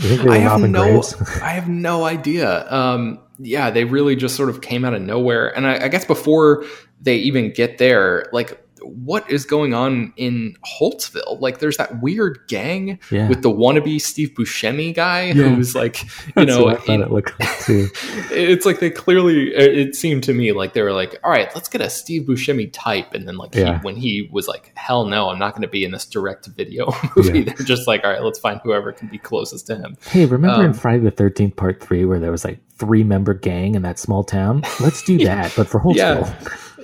You 0.00 0.08
think 0.08 0.22
they 0.22 0.28
were 0.28 0.34
I 0.34 0.38
have 0.38 0.60
no, 0.68 0.82
graves? 0.82 1.14
I 1.42 1.50
have 1.50 1.68
no 1.68 2.04
idea. 2.04 2.68
Um, 2.72 3.20
yeah, 3.38 3.70
they 3.70 3.84
really 3.84 4.16
just 4.16 4.34
sort 4.36 4.48
of 4.48 4.60
came 4.60 4.84
out 4.84 4.94
of 4.94 5.02
nowhere, 5.02 5.54
and 5.56 5.66
I, 5.66 5.84
I 5.84 5.88
guess 5.88 6.04
before 6.04 6.64
they 7.00 7.16
even 7.16 7.52
get 7.52 7.78
there, 7.78 8.28
like, 8.32 8.61
what 8.84 9.28
is 9.30 9.44
going 9.44 9.74
on 9.74 10.12
in 10.16 10.56
Holtsville? 10.64 11.40
Like, 11.40 11.58
there's 11.58 11.76
that 11.76 12.00
weird 12.02 12.38
gang 12.48 12.98
yeah 13.10 13.28
with 13.28 13.42
the 13.42 13.50
wannabe 13.50 14.00
Steve 14.00 14.30
Buscemi 14.30 14.94
guy 14.94 15.26
Yeah. 15.26 15.48
who's 15.48 15.74
like, 15.74 16.02
you 16.36 16.44
know, 16.46 16.64
what 16.64 16.76
I 16.78 16.80
thought 16.80 17.00
it 17.00 17.10
looked 17.10 17.38
like 17.40 17.60
too. 17.60 17.88
it's 18.30 18.66
like 18.66 18.80
they 18.80 18.90
clearly 18.90 19.48
it 19.54 19.94
seemed 19.94 20.24
to 20.24 20.34
me 20.34 20.52
like 20.52 20.72
they 20.74 20.82
were 20.82 20.92
like 20.92 21.18
all 21.24 21.30
right 21.30 21.52
let's 21.54 21.68
get 21.68 21.80
a 21.80 21.88
steve 21.90 22.22
buscemi 22.22 22.68
type 22.72 23.14
and 23.14 23.26
then 23.28 23.36
like 23.36 23.54
Yeah. 23.54 23.78
he, 23.78 23.84
when 23.84 23.96
he 23.96 24.28
was 24.32 24.48
like 24.48 24.72
hell 24.76 25.04
no 25.04 25.28
i'm 25.30 25.38
not 25.38 25.52
going 25.52 25.62
to 25.62 25.68
be 25.68 25.84
in 25.84 25.90
this 25.92 26.06
direct 26.06 26.46
video 26.46 26.92
movie 27.16 27.42
they're 27.42 27.54
just 27.66 27.86
like 27.86 28.04
all 28.04 28.10
right 28.10 28.22
let's 28.22 28.38
find 28.38 28.60
whoever 28.64 28.92
can 28.92 29.08
be 29.08 29.18
closest 29.18 29.66
to 29.68 29.76
him 29.76 29.96
Hey, 30.08 30.26
remember 30.26 30.60
in 30.62 30.70
Um, 30.70 30.74
Friday 30.74 31.04
the 31.04 31.10
Thirteenth 31.10 31.56
Part 31.56 31.80
Three 31.82 32.04
where 32.04 32.18
there 32.18 32.30
was 32.30 32.44
like 32.44 32.58
three 32.76 33.04
member 33.04 33.32
gang 33.34 33.74
in 33.76 33.82
that 33.82 33.98
small 33.98 34.24
town? 34.24 34.62
Let's 34.80 35.02
do 35.04 35.18
that, 35.24 35.52
but 35.56 35.68
for 35.68 35.78
Holtsville. 35.78 36.26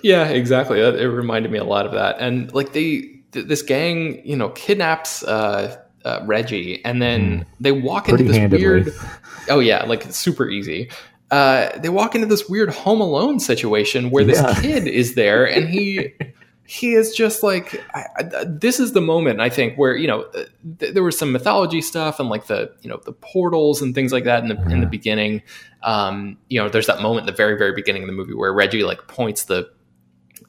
Yeah. 0.03 0.29
exactly 0.29 0.81
it 0.81 1.05
reminded 1.05 1.51
me 1.53 1.59
a 1.59 1.65
lot 1.65 1.87
of 1.87 1.93
that 1.93 2.17
and 2.21 2.53
like 2.55 2.73
they 2.73 3.21
th- 3.33 3.47
this 3.47 3.63
gang 3.63 4.21
you 4.27 4.37
know 4.37 4.51
kidnaps 4.51 5.23
uh 5.23 5.77
uh, 6.05 6.23
Reggie, 6.25 6.83
and 6.85 7.03
then 7.03 7.45
they 7.61 7.73
walk 7.73 8.09
into 8.09 8.23
this 8.23 8.37
handedly. 8.37 8.65
weird. 8.65 8.95
Oh 9.51 9.59
yeah, 9.59 9.85
like 9.85 10.05
super 10.13 10.49
easy. 10.49 10.91
Uh, 11.31 11.77
they 11.81 11.89
walk 11.89 12.15
into 12.15 12.27
this 12.27 12.49
weird 12.49 12.71
Home 12.71 13.01
Alone 13.01 13.41
situation 13.41 14.11
where 14.11 14.25
this 14.25 14.41
Yeah. 14.41 14.55
kid 14.61 14.87
is 14.87 15.17
there, 15.17 15.45
and 15.45 15.69
he 15.69 16.15
he 16.67 16.95
is 16.95 17.15
just 17.15 17.43
like 17.43 17.83
I, 17.95 18.05
I, 18.17 18.45
this 18.47 18.79
is 18.79 18.93
the 18.93 19.01
moment 19.01 19.41
I 19.41 19.49
think 19.51 19.77
where 19.77 19.97
you 19.97 20.07
know 20.07 20.23
uh, 20.23 20.45
th- 20.79 20.95
there 20.95 21.03
was 21.03 21.19
some 21.19 21.33
mythology 21.33 21.83
stuff 21.83 22.21
and 22.21 22.29
like 22.29 22.47
the 22.47 22.71
you 22.83 22.89
know 22.89 23.01
the 23.05 23.13
portals 23.13 23.83
and 23.83 23.95
things 23.95 24.13
like 24.13 24.25
that 24.25 24.43
in 24.43 24.49
the 24.51 24.63
in 24.71 24.81
the 24.81 24.87
beginning. 24.87 25.43
Um, 25.83 26.39
you 26.49 26.63
know, 26.63 26.69
there's 26.69 26.87
that 26.87 27.03
moment 27.03 27.27
at 27.29 27.33
the 27.35 27.37
very 27.37 27.59
very 27.59 27.73
beginning 27.73 28.03
of 28.05 28.07
the 28.07 28.15
movie 28.15 28.35
where 28.35 28.53
Reggie 28.53 28.85
like 28.85 29.09
points 29.09 29.45
the 29.45 29.69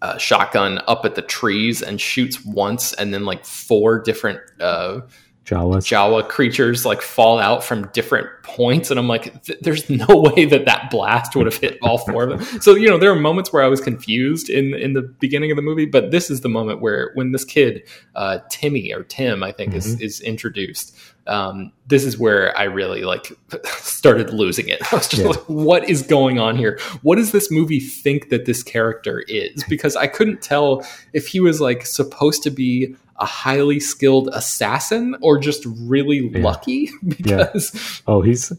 uh, 0.01 0.17
shotgun 0.17 0.79
up 0.87 1.05
at 1.05 1.15
the 1.15 1.21
trees 1.21 1.81
and 1.81 1.99
shoots 1.99 2.43
once, 2.45 2.93
and 2.93 3.13
then 3.13 3.25
like 3.25 3.45
four 3.45 3.99
different 3.99 4.39
uh, 4.59 5.01
Jawas. 5.49 5.77
Jawa 5.87 6.27
creatures 6.27 6.85
like 6.85 7.01
fall 7.01 7.39
out 7.39 7.63
from 7.63 7.87
different 7.89 8.27
points, 8.43 8.91
and 8.91 8.99
I'm 8.99 9.07
like, 9.07 9.43
th- 9.43 9.59
there's 9.61 9.89
no 9.89 10.05
way 10.35 10.45
that 10.45 10.65
that 10.65 10.89
blast 10.91 11.35
would 11.35 11.45
have 11.45 11.57
hit 11.57 11.77
all 11.81 11.97
four 11.97 12.23
of 12.23 12.29
them. 12.29 12.61
So 12.61 12.75
you 12.75 12.87
know, 12.89 12.97
there 12.97 13.11
are 13.11 13.15
moments 13.15 13.51
where 13.53 13.63
I 13.63 13.67
was 13.67 13.81
confused 13.81 14.49
in 14.49 14.73
in 14.73 14.93
the 14.93 15.01
beginning 15.01 15.51
of 15.51 15.55
the 15.55 15.61
movie, 15.63 15.85
but 15.85 16.11
this 16.11 16.29
is 16.29 16.41
the 16.41 16.49
moment 16.49 16.81
where 16.81 17.11
when 17.15 17.31
this 17.31 17.43
kid, 17.45 17.83
uh, 18.15 18.39
Timmy 18.49 18.93
or 18.93 19.03
Tim, 19.03 19.43
I 19.43 19.51
think 19.51 19.73
is 19.73 19.99
is 20.01 20.21
introduced. 20.21 20.95
Um, 21.27 21.71
this 21.85 22.05
is 22.05 22.17
where 22.17 22.57
I 22.57 22.63
really 22.63 23.03
like 23.03 23.31
started 23.65 24.31
losing 24.31 24.67
it. 24.67 24.81
I 24.91 24.95
was 24.95 25.07
just 25.07 25.21
Yeah. 25.21 25.29
like, 25.29 25.43
what 25.47 25.87
is 25.87 26.01
going 26.01 26.39
on 26.39 26.55
here? 26.57 26.79
What 27.03 27.17
does 27.17 27.31
this 27.31 27.51
movie 27.51 27.79
think 27.79 28.29
that 28.29 28.45
this 28.45 28.63
character 28.63 29.19
is? 29.27 29.63
Because 29.69 29.95
I 29.95 30.07
couldn't 30.07 30.41
tell 30.41 30.83
if 31.13 31.27
he 31.27 31.39
was 31.39 31.61
like 31.61 31.85
supposed 31.85 32.41
to 32.43 32.49
be 32.49 32.95
a 33.19 33.25
highly 33.25 33.79
skilled 33.79 34.29
assassin 34.33 35.15
or 35.21 35.37
just 35.37 35.65
really 35.81 36.29
Yeah. 36.33 36.41
lucky 36.43 36.89
because 37.07 38.01
Oh, 38.07 38.21
he's 38.21 38.51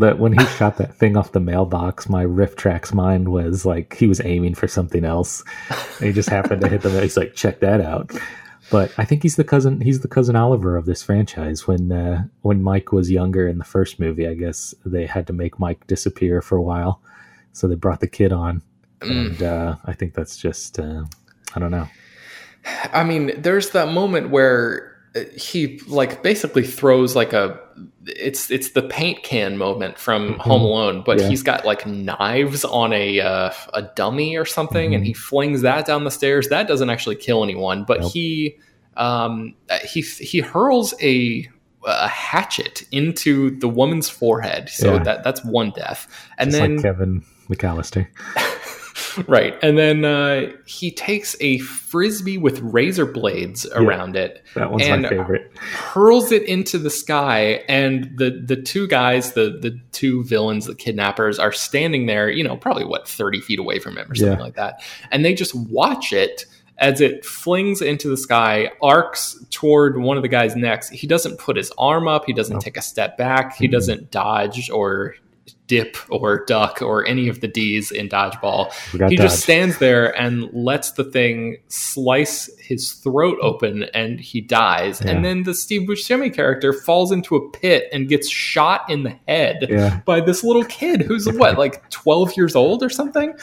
that 0.00 0.18
when 0.18 0.32
he 0.32 0.44
shot 0.56 0.78
that 0.78 0.94
thing 0.96 1.16
off 1.16 1.32
the 1.32 1.40
mailbox, 1.40 2.08
my 2.08 2.24
RiffTrax 2.24 2.94
mind 2.94 3.28
was 3.28 3.64
like 3.66 3.96
he 3.96 4.06
was 4.06 4.20
aiming 4.24 4.54
for 4.54 4.66
something 4.68 5.04
else. 5.04 5.42
And 5.98 6.06
he 6.08 6.12
just 6.12 6.28
happened 6.30 6.62
to 6.62 6.68
hit 6.68 6.82
the. 6.82 7.00
He's 7.00 7.16
like, 7.16 7.34
check 7.34 7.60
that 7.60 7.80
out. 7.80 8.10
But 8.70 8.90
I 8.96 9.04
think 9.04 9.22
he's 9.22 9.36
the 9.36 9.44
cousin. 9.44 9.80
He's 9.82 10.00
the 10.00 10.08
cousin 10.08 10.34
Oliver 10.34 10.76
of 10.76 10.86
this 10.86 11.02
franchise. 11.02 11.66
When 11.66 11.92
uh, 11.92 12.24
when 12.40 12.62
Mike 12.62 12.90
was 12.92 13.10
younger 13.10 13.46
in 13.46 13.58
the 13.58 13.64
first 13.64 14.00
movie, 14.00 14.26
I 14.26 14.32
guess 14.34 14.74
they 14.86 15.04
had 15.04 15.26
to 15.26 15.32
make 15.34 15.58
Mike 15.58 15.86
disappear 15.88 16.40
for 16.40 16.56
a 16.56 16.62
while, 16.62 17.02
so 17.52 17.68
they 17.68 17.74
brought 17.74 18.00
the 18.00 18.06
kid 18.08 18.32
on, 18.32 18.62
Mm. 19.00 19.10
and 19.32 19.42
uh, 19.42 19.76
I 19.84 19.92
think 19.92 20.14
that's 20.14 20.36
just 20.38 20.78
uh, 20.78 21.04
I 21.54 21.60
don't 21.60 21.72
know. 21.72 21.88
I 22.64 23.04
mean, 23.04 23.32
there's 23.40 23.70
that 23.70 23.88
moment 23.92 24.30
where 24.30 24.96
uh, 25.16 25.20
he 25.36 25.78
like 25.86 26.22
basically 26.22 26.64
throws 26.64 27.14
like 27.16 27.32
a 27.32 27.58
it's 28.06 28.50
it's 28.50 28.70
the 28.70 28.82
paint 28.82 29.22
can 29.22 29.56
moment 29.58 29.98
from 29.98 30.38
Home 30.38 30.62
Alone, 30.62 31.02
but 31.04 31.16
Mm-hmm. 31.16 31.24
Yeah. 31.24 31.28
he's 31.30 31.42
got 31.42 31.64
like 31.66 31.86
knives 31.86 32.64
on 32.64 32.92
a 32.92 33.20
uh, 33.20 33.52
a 33.74 33.82
dummy 33.82 34.36
or 34.36 34.44
something, 34.44 34.94
and 34.94 35.04
he 35.04 35.12
flings 35.12 35.62
that 35.62 35.86
down 35.86 36.04
the 36.04 36.10
stairs. 36.10 36.48
That 36.48 36.66
doesn't 36.68 36.88
actually 36.90 37.16
kill 37.16 37.42
anyone, 37.44 37.84
but 37.84 37.98
Mm-hmm. 37.98 38.04
Nope. 38.04 38.12
he 38.12 38.56
um 38.96 39.54
uh, 39.70 39.78
he 39.78 40.00
he 40.02 40.40
hurls 40.40 40.94
a 41.02 41.48
a 41.84 42.06
hatchet 42.08 42.84
into 42.92 43.58
the 43.58 43.68
woman's 43.68 44.08
forehead. 44.08 44.68
So 44.68 44.94
Yeah. 44.94 45.02
that 45.02 45.24
that's 45.24 45.44
one 45.44 45.70
death, 45.70 46.06
and 46.38 46.50
Just 46.50 46.60
then 46.60 46.76
like 46.76 46.82
Kevin 46.84 47.24
McAllister. 47.48 48.06
right, 49.28 49.54
and 49.62 49.76
then 49.78 50.04
uh, 50.04 50.52
he 50.66 50.90
takes 50.90 51.36
a 51.40 51.58
frisbee 51.58 52.38
with 52.38 52.60
razor 52.60 53.06
blades 53.06 53.66
around 53.74 54.16
it 54.16 54.42
That 54.54 54.70
one's 54.70 54.84
And- 54.86 55.02
my 55.02 55.08
favorite. 55.08 55.50
hurls 55.56 56.32
it 56.32 56.42
into 56.44 56.78
the 56.78 56.90
sky. 56.90 57.62
And 57.68 58.10
the 58.16 58.42
the 58.44 58.56
two 58.56 58.86
guys 58.88 59.32
the 59.32 59.58
the 59.60 59.78
two 59.92 60.24
villains 60.24 60.66
the 60.66 60.74
kidnappers 60.74 61.38
are 61.38 61.52
standing 61.52 62.06
there 62.06 62.30
you 62.30 62.42
know 62.44 62.56
probably 62.56 62.84
what 62.84 63.08
30 63.08 63.40
feet 63.40 63.58
away 63.58 63.78
from 63.78 63.96
him 63.98 64.10
or 64.10 64.14
something 64.14 64.38
Yeah. 64.38 64.42
like 64.44 64.54
that. 64.56 64.82
And 65.10 65.24
they 65.24 65.34
just 65.34 65.54
watch 65.54 66.12
it 66.12 66.44
as 66.78 67.00
it 67.00 67.24
flings 67.24 67.80
into 67.82 68.08
the 68.08 68.16
sky 68.16 68.70
arcs 68.82 69.38
toward 69.50 69.98
one 69.98 70.16
of 70.16 70.22
the 70.22 70.28
guys 70.28 70.56
next. 70.56 70.88
He 70.90 71.06
doesn't 71.06 71.38
put 71.38 71.56
his 71.56 71.70
arm 71.78 72.08
up. 72.08 72.24
He 72.26 72.32
doesn't 72.32 72.60
take 72.60 72.76
a 72.76 72.82
step 72.82 73.16
back. 73.16 73.54
He 73.56 73.68
doesn't 73.68 74.10
dodge 74.10 74.68
or 74.70 75.14
dip 75.68 75.96
or 76.10 76.44
duck 76.44 76.82
or 76.82 77.06
any 77.06 77.28
of 77.28 77.40
the 77.40 77.48
d's 77.48 77.90
in 77.90 78.08
dodgeball 78.08 78.72
he 78.90 78.98
dodge. 78.98 79.16
just 79.16 79.40
stands 79.40 79.78
there 79.78 80.14
and 80.20 80.50
lets 80.52 80.92
the 80.92 81.04
thing 81.04 81.56
slice 81.68 82.50
his 82.58 82.92
throat 82.94 83.38
open 83.40 83.84
and 83.94 84.20
he 84.20 84.40
dies. 84.40 85.00
Yeah. 85.04 85.12
And 85.12 85.24
then 85.24 85.44
the 85.44 85.54
Steve 85.54 85.88
Buscemi 85.88 86.34
character 86.34 86.72
falls 86.72 87.12
into 87.12 87.36
a 87.36 87.50
pit 87.50 87.88
and 87.92 88.08
gets 88.08 88.28
shot 88.28 88.88
in 88.90 89.04
the 89.04 89.16
head 89.28 89.66
Yeah. 89.68 90.00
by 90.04 90.20
this 90.20 90.42
little 90.44 90.64
kid 90.64 91.02
who's 91.02 91.26
what, 91.32 91.56
like 91.58 91.88
12 91.90 92.36
years 92.36 92.54
old 92.56 92.82
or 92.82 92.90
something? 92.90 93.34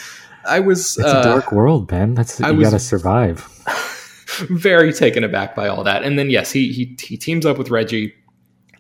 I 0.46 0.60
was 0.60 0.98
It's 0.98 1.08
uh, 1.08 1.20
a 1.20 1.24
dark 1.24 1.52
world, 1.52 1.88
Ben. 1.88 2.14
That's 2.16 2.40
I 2.42 2.52
you 2.52 2.62
got 2.62 2.72
to 2.72 2.80
survive. 2.80 3.48
very 4.50 4.94
taken 4.94 5.24
aback 5.24 5.56
by 5.56 5.68
all 5.68 5.84
that. 5.84 6.04
And 6.04 6.18
then 6.18 6.30
yes, 6.30 6.52
he 6.52 6.72
he 6.72 6.96
he 7.02 7.18
teams 7.18 7.46
up 7.46 7.58
with 7.58 7.70
Reggie 7.70 8.14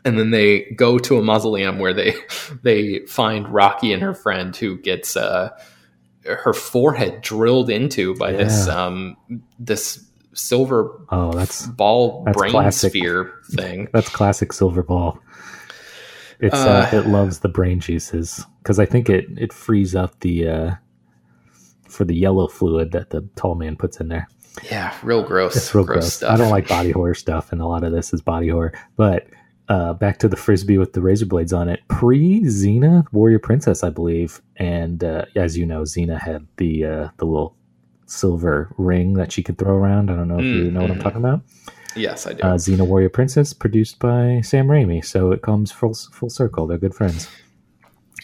and 0.05 0.17
then 0.17 0.31
they 0.31 0.71
go 0.75 0.97
to 0.99 1.17
a 1.17 1.21
mausoleum 1.21 1.79
where 1.79 1.93
they 1.93 2.13
they 2.63 2.99
find 3.07 3.47
Rocky 3.49 3.93
and 3.93 4.01
her 4.01 4.13
friend 4.13 4.55
who 4.55 4.77
gets 4.79 5.15
uh 5.17 5.49
her 6.25 6.53
forehead 6.53 7.21
drilled 7.21 7.69
into 7.69 8.13
by 8.15 8.31
this 8.31 8.67
um 8.67 9.15
this 9.57 10.05
silver 10.33 11.01
Oh, 11.09 11.31
that's 11.33 11.65
ball 11.67 12.23
That's 12.25 12.37
brain 12.37 12.51
classic. 12.51 12.91
sphere 12.91 13.33
thing. 13.51 13.87
that's 13.93 14.09
classic 14.09 14.53
silver 14.53 14.83
ball. 14.83 15.19
It's 16.39 16.55
uh, 16.55 16.89
Uh, 16.93 16.97
it 16.97 17.07
loves 17.07 17.39
the 17.39 17.49
brain 17.49 17.79
juices 17.79 18.45
because 18.63 18.79
I 18.79 18.85
think 18.85 19.09
it 19.09 19.25
it 19.37 19.51
frees 19.51 19.95
up 19.95 20.19
the 20.21 20.47
uh, 20.47 20.71
for 21.89 22.05
the 22.05 22.15
yellow 22.15 22.47
fluid 22.47 22.91
that 22.91 23.09
the 23.09 23.27
tall 23.35 23.55
man 23.55 23.75
puts 23.75 23.99
in 23.99 24.07
there. 24.07 24.27
Yeah, 24.71 24.93
real 25.03 25.23
gross. 25.23 25.55
It's 25.55 25.73
real 25.75 25.83
gross. 25.85 26.13
stuff. 26.13 26.31
I 26.31 26.37
don't 26.37 26.49
like 26.51 26.67
body 26.67 26.91
horror 26.91 27.13
stuff, 27.15 27.51
and 27.51 27.61
a 27.61 27.65
lot 27.67 27.83
of 27.83 27.91
this 27.91 28.13
is 28.13 28.21
body 28.21 28.49
horror. 28.49 28.73
But 28.95 29.27
uh, 29.69 29.93
back 29.93 30.17
to 30.19 30.27
the 30.27 30.35
frisbee 30.35 30.77
with 30.77 30.93
the 30.93 31.01
razor 31.01 31.25
blades 31.25 31.53
on 31.53 31.69
it. 31.69 31.79
Pre 31.87 32.41
Xena 32.41 33.05
Warrior 33.11 33.39
Princess, 33.39 33.83
I 33.83 33.89
believe, 33.89 34.41
and 34.57 35.03
uh, 35.03 35.25
as 35.35 35.57
you 35.57 35.65
know, 35.65 35.83
Xena 35.83 36.19
had 36.19 36.45
the 36.57 36.85
uh, 36.85 37.09
the 37.17 37.25
little 37.25 37.55
silver 38.05 38.73
ring 38.77 39.13
that 39.13 39.31
she 39.31 39.43
could 39.43 39.57
throw 39.57 39.75
around. 39.75 40.09
I 40.09 40.15
don't 40.15 40.27
know 40.27 40.39
if 40.39 40.45
you 40.45 40.71
know 40.71 40.81
what 40.81 40.91
I'm 40.91 40.97
Mhm. 40.97 41.03
talking 41.03 41.19
about. 41.19 41.41
Yes, 41.95 42.25
I 42.27 42.33
do. 42.33 42.43
Uh, 42.43 42.55
Xena 42.55 42.85
Warrior 42.87 43.09
Princess, 43.09 43.53
produced 43.53 43.99
by 43.99 44.41
Sam 44.41 44.67
Raimi, 44.67 45.03
so 45.05 45.31
it 45.31 45.41
comes 45.41 45.71
full 45.71 45.93
full 45.93 46.29
circle. 46.29 46.65
They're 46.67 46.77
good 46.77 46.93
friends. 46.95 47.27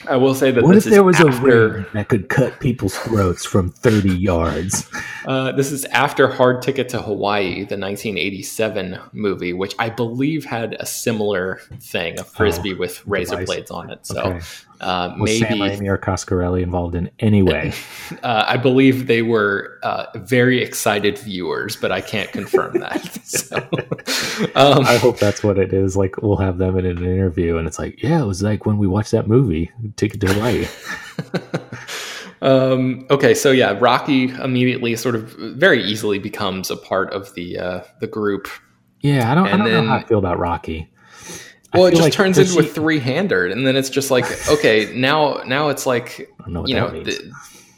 I 0.08 0.18
will 0.18 0.36
say 0.36 0.52
that 0.52 0.64
What 0.64 0.76
this 0.76 0.86
if 0.86 0.92
there 0.92 1.02
is 1.10 1.20
was 1.20 1.20
a 1.22 1.28
after, 1.30 1.70
ring 1.70 1.86
that 1.94 2.10
could 2.10 2.30
cut 2.30 2.60
people's 2.60 2.96
throats 2.98 3.46
from 3.46 3.70
30 3.72 4.10
yards? 4.10 4.90
Uh, 5.26 5.52
this 5.54 5.72
is 5.72 5.86
after 5.86 6.28
Hard 6.28 6.62
Ticket 6.62 6.90
to 6.90 7.02
Hawaii, 7.02 7.66
the 7.66 7.78
1987 7.78 9.00
movie, 9.14 9.54
which 9.54 9.74
I 9.80 9.90
believe 9.90 10.46
had 10.46 10.76
a 10.80 10.86
similar 10.86 11.62
thing, 11.80 12.20
a 12.20 12.24
frisbee 12.24 12.74
with 12.74 13.06
razor 13.08 13.36
Oh, 13.36 13.40
device. 13.40 13.48
blades 13.56 13.72
on 13.72 13.90
it. 13.90 14.06
So 14.06 14.22
Okay. 14.22 14.40
Uh, 14.82 15.16
Was 15.20 15.40
Sam 15.40 15.60
maybe 15.60 15.78
Raimi 15.78 15.88
or 15.88 15.98
Coscarelli 15.98 16.62
involved 16.62 16.96
in 16.96 17.10
any 17.20 17.42
way? 17.44 17.74
uh, 18.24 18.46
I 18.48 18.58
believe 18.58 19.08
they 19.08 19.22
were 19.22 19.80
uh, 19.84 20.06
very 20.16 20.62
excited 20.62 21.18
viewers, 21.18 21.76
but 21.76 21.92
I 21.92 22.02
can't 22.02 22.32
confirm 22.32 22.74
that. 22.80 23.02
so, 23.26 23.58
um, 24.56 24.86
I 24.86 24.98
hope 24.98 25.20
that's 25.20 25.44
what 25.44 25.58
it 25.58 25.74
is. 25.74 25.96
Like 25.96 26.22
we'll 26.22 26.38
have 26.38 26.58
them 26.58 26.78
in 26.78 26.86
an 26.86 27.04
interview, 27.04 27.58
and 27.58 27.68
it's 27.68 27.80
like, 27.80 28.02
yeah, 28.02 28.22
it 28.22 28.26
was 28.26 28.42
like 28.42 28.66
when 28.66 28.78
we 28.78 28.88
watched 28.88 29.12
that 29.12 29.28
movie, 29.28 29.72
Ticket 29.96 30.22
to 30.22 30.34
Hawaii. 30.34 30.68
um, 32.42 33.06
okay, 33.10 33.34
so 33.34 33.52
yeah, 33.52 33.78
Rocky 33.80 34.30
immediately 34.30 34.96
sort 34.96 35.16
of 35.16 35.32
very 35.34 35.84
easily 35.84 36.20
becomes 36.20 36.70
a 36.70 36.78
part 36.78 37.14
of 37.14 37.34
the 37.36 37.58
uh, 37.58 37.82
the 38.00 38.08
group. 38.08 38.48
Yeah, 39.02 39.32
I 39.32 39.36
don't, 39.36 39.48
I 39.48 39.58
don't 39.58 39.72
know 39.72 39.86
how 39.86 39.98
I 39.98 40.04
feel 40.04 40.18
about 40.18 40.40
Rocky. 40.40 40.90
Well, 41.76 41.86
it 41.88 41.92
just 41.92 42.04
like- 42.04 42.14
turns 42.14 42.38
into 42.38 42.60
a 42.60 42.64
three 42.64 43.00
hander, 43.00 43.46
and 43.46 43.66
then 43.66 43.76
it's 43.76 43.90
just 43.90 44.12
like 44.12 44.26
okay, 44.50 44.92
now 44.96 45.42
now 45.46 45.70
it's 45.70 45.86
like 45.86 46.30
know 46.48 46.66
you 46.68 46.76
know, 46.76 46.90
the, 46.90 47.32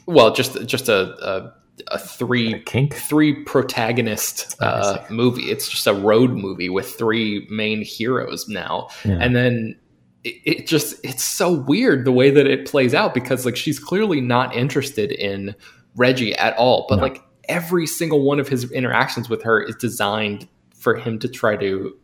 well, 0.06 0.34
just 0.34 0.66
just 0.66 0.90
a 0.90 1.16
a, 1.26 1.54
a 1.88 2.00
three 2.00 2.62
Kink. 2.66 2.94
three 2.96 3.44
protagonist 3.44 4.56
uh, 4.62 4.98
movie. 5.10 5.52
It's 5.52 5.70
just 5.70 5.86
a 5.88 5.94
road 5.94 6.32
movie 6.32 6.70
with 6.70 6.90
three 6.96 7.48
main 7.50 7.82
heroes 7.84 8.48
now, 8.48 8.90
Yeah. 9.06 9.18
and 9.22 9.36
then 9.36 9.76
it, 10.24 10.36
it 10.46 10.68
just 10.68 10.96
it's 11.04 11.24
so 11.24 11.52
weird 11.52 12.06
the 12.06 12.12
way 12.12 12.30
that 12.32 12.48
it 12.48 12.68
plays 12.68 12.94
out 12.94 13.14
because 13.14 13.46
like 13.46 13.56
she's 13.56 13.80
clearly 13.80 14.22
not 14.22 14.56
interested 14.56 15.12
in 15.12 15.56
Reggie 15.96 16.34
at 16.36 16.56
all, 16.58 16.86
but 16.90 16.98
No. 16.98 17.04
like 17.04 17.22
every 17.50 17.88
single 17.88 18.24
one 18.24 18.40
of 18.40 18.48
his 18.48 18.70
interactions 18.72 19.30
with 19.30 19.42
her 19.44 19.62
is 19.62 19.76
designed 19.76 20.48
for 20.76 20.96
him 20.96 21.18
to 21.20 21.28
try 21.30 21.56
to 21.58 21.96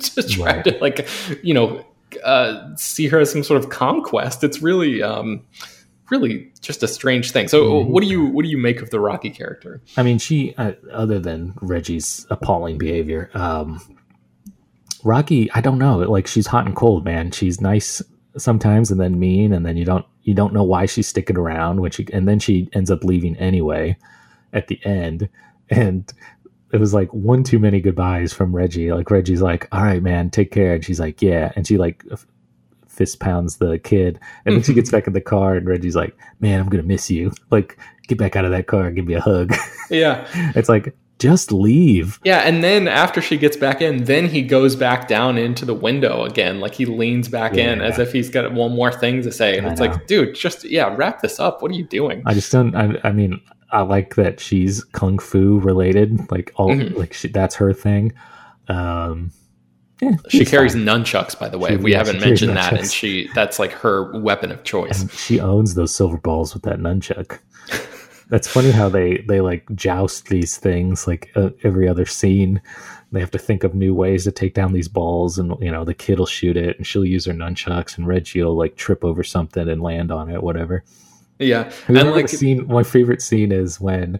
to 0.14 0.22
try 0.22 0.54
Right. 0.56 0.64
to 0.64 0.78
like 0.80 1.08
you 1.42 1.54
know 1.54 1.84
uh, 2.24 2.74
see 2.76 3.06
her 3.08 3.18
as 3.20 3.30
some 3.30 3.42
sort 3.42 3.62
of 3.62 3.70
conquest. 3.70 4.42
It's 4.44 4.62
really 4.62 5.02
um 5.02 5.42
really 6.10 6.50
just 6.62 6.82
a 6.82 6.88
strange 6.88 7.32
thing. 7.32 7.48
So 7.48 7.64
Mhm. 7.84 7.88
what 7.88 8.02
do 8.02 8.08
you 8.08 8.24
what 8.26 8.42
do 8.44 8.50
you 8.50 8.56
make 8.58 8.80
of 8.80 8.88
the 8.90 8.98
Rocky 9.00 9.28
character? 9.30 9.82
I 9.96 10.02
mean, 10.02 10.16
she, 10.18 10.54
uh, 10.56 10.72
other 10.90 11.18
than 11.18 11.52
Reggie's 11.60 12.26
appalling 12.30 12.78
behavior, 12.78 13.30
um, 13.34 13.78
Rocky, 15.04 15.50
I 15.52 15.60
don't 15.60 15.78
know. 15.78 15.98
Like 15.98 16.26
she's 16.26 16.46
hot 16.46 16.66
and 16.66 16.74
cold, 16.74 17.04
man. 17.04 17.30
She's 17.30 17.60
nice 17.60 18.02
sometimes, 18.36 18.90
and 18.90 19.00
then 19.00 19.18
mean, 19.18 19.52
and 19.52 19.64
then 19.64 19.76
you 19.76 19.84
don't 19.84 20.04
you 20.22 20.34
don't 20.34 20.52
know 20.52 20.64
why 20.64 20.86
she's 20.86 21.06
sticking 21.08 21.36
around. 21.36 21.80
When 21.80 21.90
she 21.90 22.06
and 22.12 22.26
then 22.26 22.38
she 22.38 22.68
ends 22.72 22.90
up 22.90 23.04
leaving 23.04 23.36
anyway 23.36 23.96
at 24.52 24.68
the 24.68 24.80
end, 24.84 25.28
and 25.70 26.10
it 26.72 26.78
was 26.78 26.92
like 26.94 27.12
one 27.14 27.42
too 27.44 27.58
many 27.58 27.80
goodbyes 27.80 28.32
from 28.32 28.54
Reggie. 28.54 28.92
Like 28.92 29.10
Reggie's 29.10 29.42
like, 29.42 29.68
"All 29.72 29.82
right, 29.82 30.02
man, 30.02 30.30
take 30.30 30.50
care," 30.50 30.74
and 30.74 30.84
she's 30.84 31.00
like, 31.00 31.22
"Yeah," 31.22 31.52
and 31.56 31.66
she 31.66 31.78
like 31.78 32.04
fist 32.88 33.20
pounds 33.20 33.58
the 33.58 33.78
kid, 33.78 34.18
and 34.44 34.54
then 34.56 34.62
she 34.62 34.74
gets 34.74 34.90
back 34.90 35.06
in 35.06 35.12
the 35.12 35.20
car, 35.20 35.54
and 35.54 35.66
Reggie's 35.66 35.96
like, 35.96 36.16
"Man, 36.40 36.60
I'm 36.60 36.68
gonna 36.68 36.82
miss 36.82 37.10
you. 37.10 37.32
Like, 37.50 37.78
get 38.08 38.18
back 38.18 38.36
out 38.36 38.44
of 38.44 38.50
that 38.50 38.66
car 38.66 38.86
and 38.86 38.96
give 38.96 39.06
me 39.06 39.14
a 39.14 39.20
hug." 39.20 39.54
Yeah. 39.90 40.26
It's 40.54 40.68
like 40.68 40.94
just 41.18 41.50
leave. 41.50 42.20
Yeah, 42.22 42.40
and 42.40 42.62
then 42.62 42.86
after 42.88 43.22
she 43.22 43.38
gets 43.38 43.56
back 43.56 43.80
in, 43.80 44.04
then 44.04 44.26
he 44.26 44.42
goes 44.42 44.76
back 44.76 45.08
down 45.08 45.38
into 45.38 45.64
the 45.64 45.72
window 45.74 46.24
again. 46.24 46.60
Like 46.60 46.74
he 46.74 46.84
leans 46.84 47.26
back 47.28 47.56
in 47.56 47.78
Yeah. 47.78 47.86
as 47.86 47.98
if 47.98 48.12
he's 48.12 48.28
got 48.28 48.52
one 48.52 48.72
more 48.76 48.92
thing 48.92 49.22
to 49.22 49.32
say. 49.32 49.56
And 49.56 49.66
I 49.66 49.70
it's 49.70 49.80
know. 49.80 49.86
like, 49.86 50.06
dude, 50.06 50.34
just 50.34 50.64
yeah, 50.64 50.94
wrap 50.94 51.22
this 51.22 51.40
up. 51.40 51.62
What 51.62 51.70
are 51.70 51.74
you 51.74 51.84
doing? 51.84 52.22
I 52.26 52.34
just 52.34 52.52
don't. 52.52 52.74
I, 52.76 52.98
I 53.02 53.12
mean, 53.12 53.40
I 53.70 53.82
like 53.82 54.14
that 54.16 54.40
she's 54.40 54.82
kung 54.84 55.18
fu 55.18 55.58
related. 55.60 56.30
Like 56.30 56.52
all, 56.56 56.70
Mhm. 56.70 56.96
like 56.96 57.12
she, 57.12 57.28
that's 57.28 57.54
her 57.56 57.72
thing. 57.72 58.12
Um, 58.68 59.30
yeah, 60.00 60.12
She 60.28 60.44
carries 60.44 60.74
fine. 60.74 60.84
nunchucks, 60.84 61.38
by 61.38 61.48
the 61.48 61.58
way. 61.58 61.70
She- 61.70 61.76
we 61.76 61.92
yeah, 61.92 61.98
haven't 61.98 62.20
mentioned 62.20 62.56
that, 62.56 62.72
and 62.72 62.90
she 62.90 63.28
that's 63.34 63.58
like 63.58 63.72
her 63.72 64.12
weapon 64.18 64.52
of 64.52 64.62
choice. 64.64 65.02
And 65.02 65.10
she 65.10 65.40
owns 65.40 65.74
those 65.74 65.94
silver 65.94 66.18
balls 66.18 66.54
with 66.54 66.62
that 66.64 66.78
nunchuck. 66.78 67.38
That's 68.30 68.46
funny 68.46 68.70
how 68.70 68.88
they 68.90 69.24
they 69.26 69.40
like 69.40 69.66
joust 69.74 70.28
these 70.28 70.56
things 70.58 71.06
like 71.06 71.30
uh, 71.34 71.50
every 71.64 71.88
other 71.88 72.04
scene. 72.06 72.60
They 73.10 73.20
have 73.20 73.30
to 73.30 73.38
think 73.38 73.64
of 73.64 73.74
new 73.74 73.94
ways 73.94 74.24
to 74.24 74.30
take 74.32 74.52
down 74.52 74.74
these 74.74 74.86
balls, 74.88 75.38
and 75.38 75.54
you 75.60 75.70
know 75.72 75.84
the 75.84 75.94
kid 75.94 76.18
will 76.18 76.26
shoot 76.26 76.56
it, 76.56 76.76
and 76.76 76.86
she'll 76.86 77.06
use 77.06 77.24
her 77.24 77.32
nunchucks, 77.32 77.96
and 77.96 78.06
Reggie 78.06 78.42
will 78.42 78.54
like 78.56 78.76
trip 78.76 79.02
over 79.02 79.24
something 79.24 79.66
and 79.68 79.80
land 79.82 80.12
on 80.12 80.30
it, 80.30 80.42
whatever. 80.42 80.84
Yeah, 81.38 81.70
and 81.86 82.10
like 82.10 82.28
scene? 82.28 82.66
My 82.66 82.82
favorite 82.82 83.22
scene 83.22 83.52
is 83.52 83.80
when 83.80 84.18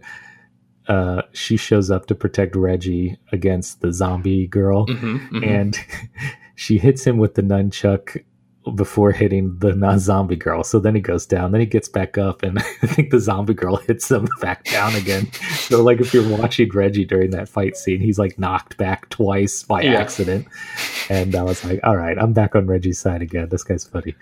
uh, 0.87 1.21
she 1.33 1.57
shows 1.57 1.91
up 1.91 2.07
to 2.07 2.15
protect 2.15 2.55
Reggie 2.55 3.17
against 3.31 3.81
the 3.81 3.91
zombie 3.93 4.47
girl, 4.47 4.87
Mhm, 4.87 5.29
mhm. 5.29 5.45
and 5.47 5.77
she 6.55 6.77
hits 6.77 7.05
him 7.05 7.17
with 7.17 7.35
the 7.35 7.41
nunchuck 7.43 8.23
before 8.75 9.11
hitting 9.11 9.57
the 9.59 9.73
non 9.75 9.99
zombie 9.99 10.35
girl. 10.35 10.63
So 10.63 10.79
then 10.79 10.95
he 10.95 11.01
goes 11.01 11.25
down, 11.25 11.51
then 11.51 11.61
he 11.61 11.67
gets 11.67 11.87
back 11.89 12.17
up, 12.17 12.41
and 12.43 12.57
I 12.81 12.87
think 12.87 13.09
the 13.11 13.19
zombie 13.19 13.53
girl 13.53 13.75
hits 13.77 14.09
him 14.09 14.27
back 14.41 14.63
down 14.65 14.95
again. 14.95 15.31
So, 15.57 15.83
like, 15.83 15.99
if 16.01 16.13
you're 16.13 16.37
watching 16.37 16.69
Reggie 16.69 17.05
during 17.05 17.31
that 17.31 17.49
fight 17.49 17.75
scene, 17.77 17.99
he's 17.99 18.17
like 18.19 18.39
knocked 18.39 18.77
back 18.77 19.09
twice 19.09 19.63
by 19.63 19.81
Yeah. 19.81 19.93
accident. 19.99 20.47
And 21.09 21.35
I 21.35 21.43
was 21.43 21.63
like, 21.65 21.79
all 21.83 21.97
right, 21.97 22.17
I'm 22.17 22.33
back 22.33 22.55
on 22.55 22.65
Reggie's 22.67 22.99
side 22.99 23.21
again. 23.21 23.49
This 23.49 23.63
guy's 23.63 23.83
funny. 23.83 24.15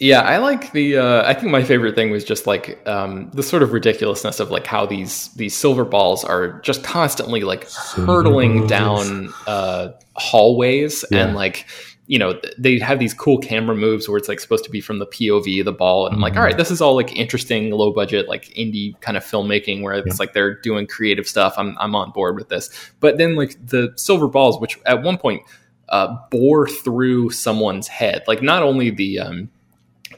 Yeah, 0.00 0.20
I 0.22 0.38
like 0.38 0.72
the. 0.72 0.96
Uh, 0.98 1.22
I 1.28 1.34
think 1.34 1.52
my 1.52 1.62
favorite 1.62 1.94
thing 1.94 2.10
was 2.10 2.24
just 2.24 2.46
like 2.46 2.86
um, 2.86 3.30
the 3.32 3.42
sort 3.44 3.62
of 3.62 3.72
ridiculousness 3.72 4.40
of 4.40 4.50
like 4.50 4.66
how 4.66 4.84
these 4.86 5.28
these 5.34 5.56
silver 5.56 5.84
balls 5.84 6.24
are 6.24 6.60
just 6.62 6.82
constantly 6.82 7.42
like 7.42 7.70
hurtling 7.70 8.58
balls. 8.66 8.70
down 8.70 9.32
uh, 9.46 9.88
hallways 10.16 11.04
Yeah. 11.10 11.26
and 11.26 11.34
like 11.36 11.66
you 12.06 12.18
know 12.18 12.38
they 12.58 12.78
have 12.80 12.98
these 12.98 13.14
cool 13.14 13.38
camera 13.38 13.74
moves 13.76 14.08
where 14.08 14.18
it's 14.18 14.28
like 14.28 14.40
supposed 14.40 14.64
to 14.64 14.70
be 14.70 14.80
from 14.80 14.98
the 14.98 15.06
POV 15.06 15.64
the 15.64 15.72
ball 15.72 16.06
and 16.06 16.14
I'm 16.16 16.20
like 16.20 16.34
Mhm. 16.34 16.36
all 16.38 16.42
right 16.42 16.56
this 16.56 16.70
is 16.70 16.80
all 16.82 16.94
like 16.94 17.16
interesting 17.16 17.70
low 17.70 17.92
budget 17.92 18.28
like 18.28 18.44
indie 18.56 19.00
kind 19.00 19.16
of 19.16 19.24
filmmaking 19.24 19.80
where 19.82 19.94
it's 19.94 20.06
Yeah. 20.08 20.14
like 20.18 20.34
they're 20.34 20.54
doing 20.60 20.86
creative 20.86 21.26
stuff 21.26 21.54
I'm 21.56 21.76
I'm 21.80 21.94
on 21.94 22.10
board 22.10 22.36
with 22.36 22.50
this 22.50 22.68
but 23.00 23.16
then 23.16 23.36
like 23.36 23.56
the 23.66 23.92
silver 23.96 24.28
balls 24.28 24.60
which 24.60 24.78
at 24.84 25.02
one 25.02 25.16
point 25.16 25.42
uh, 25.88 26.14
bore 26.30 26.68
through 26.68 27.30
someone's 27.30 27.88
head 27.88 28.22
like 28.26 28.42
not 28.42 28.62
only 28.62 28.90
the 28.90 29.20
um, 29.20 29.48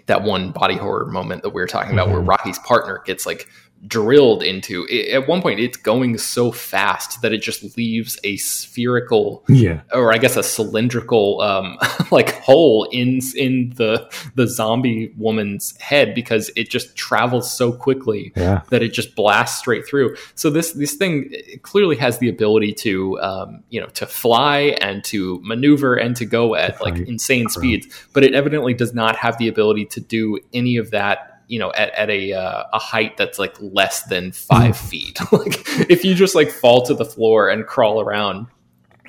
that 0.07 0.23
one 0.23 0.51
body 0.51 0.77
horror 0.77 1.07
moment 1.07 1.43
that 1.43 1.51
we 1.51 1.61
were 1.61 1.67
talking 1.67 1.93
about 1.93 2.09
where 2.09 2.21
Mhm. 2.21 2.29
Rocky's 2.29 2.59
partner 2.61 3.03
gets 3.05 3.27
like 3.27 3.49
drilled 3.87 4.43
into 4.43 4.87
it, 4.91 5.13
at 5.13 5.29
one 5.29 5.43
point 5.43 5.61
it's 5.61 5.77
going 5.77 6.17
so 6.19 6.51
fast 6.51 7.21
that 7.23 7.33
it 7.33 7.39
just 7.43 7.77
leaves 7.77 8.19
a 8.25 8.37
spherical 8.37 9.45
Yeah. 9.49 9.83
or 9.93 10.13
I 10.13 10.19
guess 10.19 10.37
a 10.37 10.43
cylindrical 10.43 11.41
um, 11.41 11.79
like 12.11 12.35
hole 12.41 12.85
in 12.93 13.21
in 13.37 13.73
the 13.77 14.11
the 14.35 14.47
zombie 14.47 15.13
woman's 15.17 15.77
head 15.81 16.15
because 16.15 16.51
it 16.57 16.71
just 16.71 16.97
travels 16.97 17.51
so 17.53 17.73
quickly 17.73 18.33
Yeah. 18.37 18.63
that 18.71 18.83
it 18.83 18.93
just 18.93 19.15
blasts 19.15 19.59
straight 19.59 19.87
through. 19.87 20.17
So 20.35 20.51
this 20.51 20.73
this 20.73 20.95
thing 20.95 21.33
clearly 21.63 21.97
has 21.97 22.19
the 22.19 22.29
ability 22.29 22.73
to 22.75 23.21
um, 23.21 23.63
you 23.71 23.81
know 23.81 23.87
to 23.89 24.07
fly 24.07 24.77
and 24.81 25.05
to 25.05 25.41
maneuver 25.43 25.95
and 25.95 26.17
to 26.17 26.25
go 26.25 26.55
at 26.55 26.81
like 26.81 26.97
insane 26.99 27.45
Correct. 27.45 27.53
speeds, 27.53 27.87
but 28.13 28.25
it 28.25 28.35
evidently 28.35 28.75
does 28.75 28.95
not 28.95 29.17
have 29.17 29.39
the 29.39 29.49
ability 29.49 29.87
to 29.87 30.01
do 30.01 30.39
any 30.53 30.77
of 30.77 30.91
that. 30.91 31.36
You 31.49 31.59
know, 31.59 31.73
at, 31.73 31.91
at 31.91 32.11
a 32.11 32.33
uh, 32.33 32.65
a 32.73 32.79
height 32.79 33.17
that's 33.17 33.39
like 33.39 33.55
less 33.61 34.03
than 34.05 34.33
five 34.33 34.77
feet. 34.77 35.19
like 35.33 35.63
if 35.91 36.05
you 36.05 36.15
just 36.15 36.35
like 36.35 36.51
fall 36.51 36.85
to 36.87 36.95
the 36.95 37.05
floor 37.05 37.49
and 37.49 37.67
crawl 37.67 38.01
around, 38.01 38.49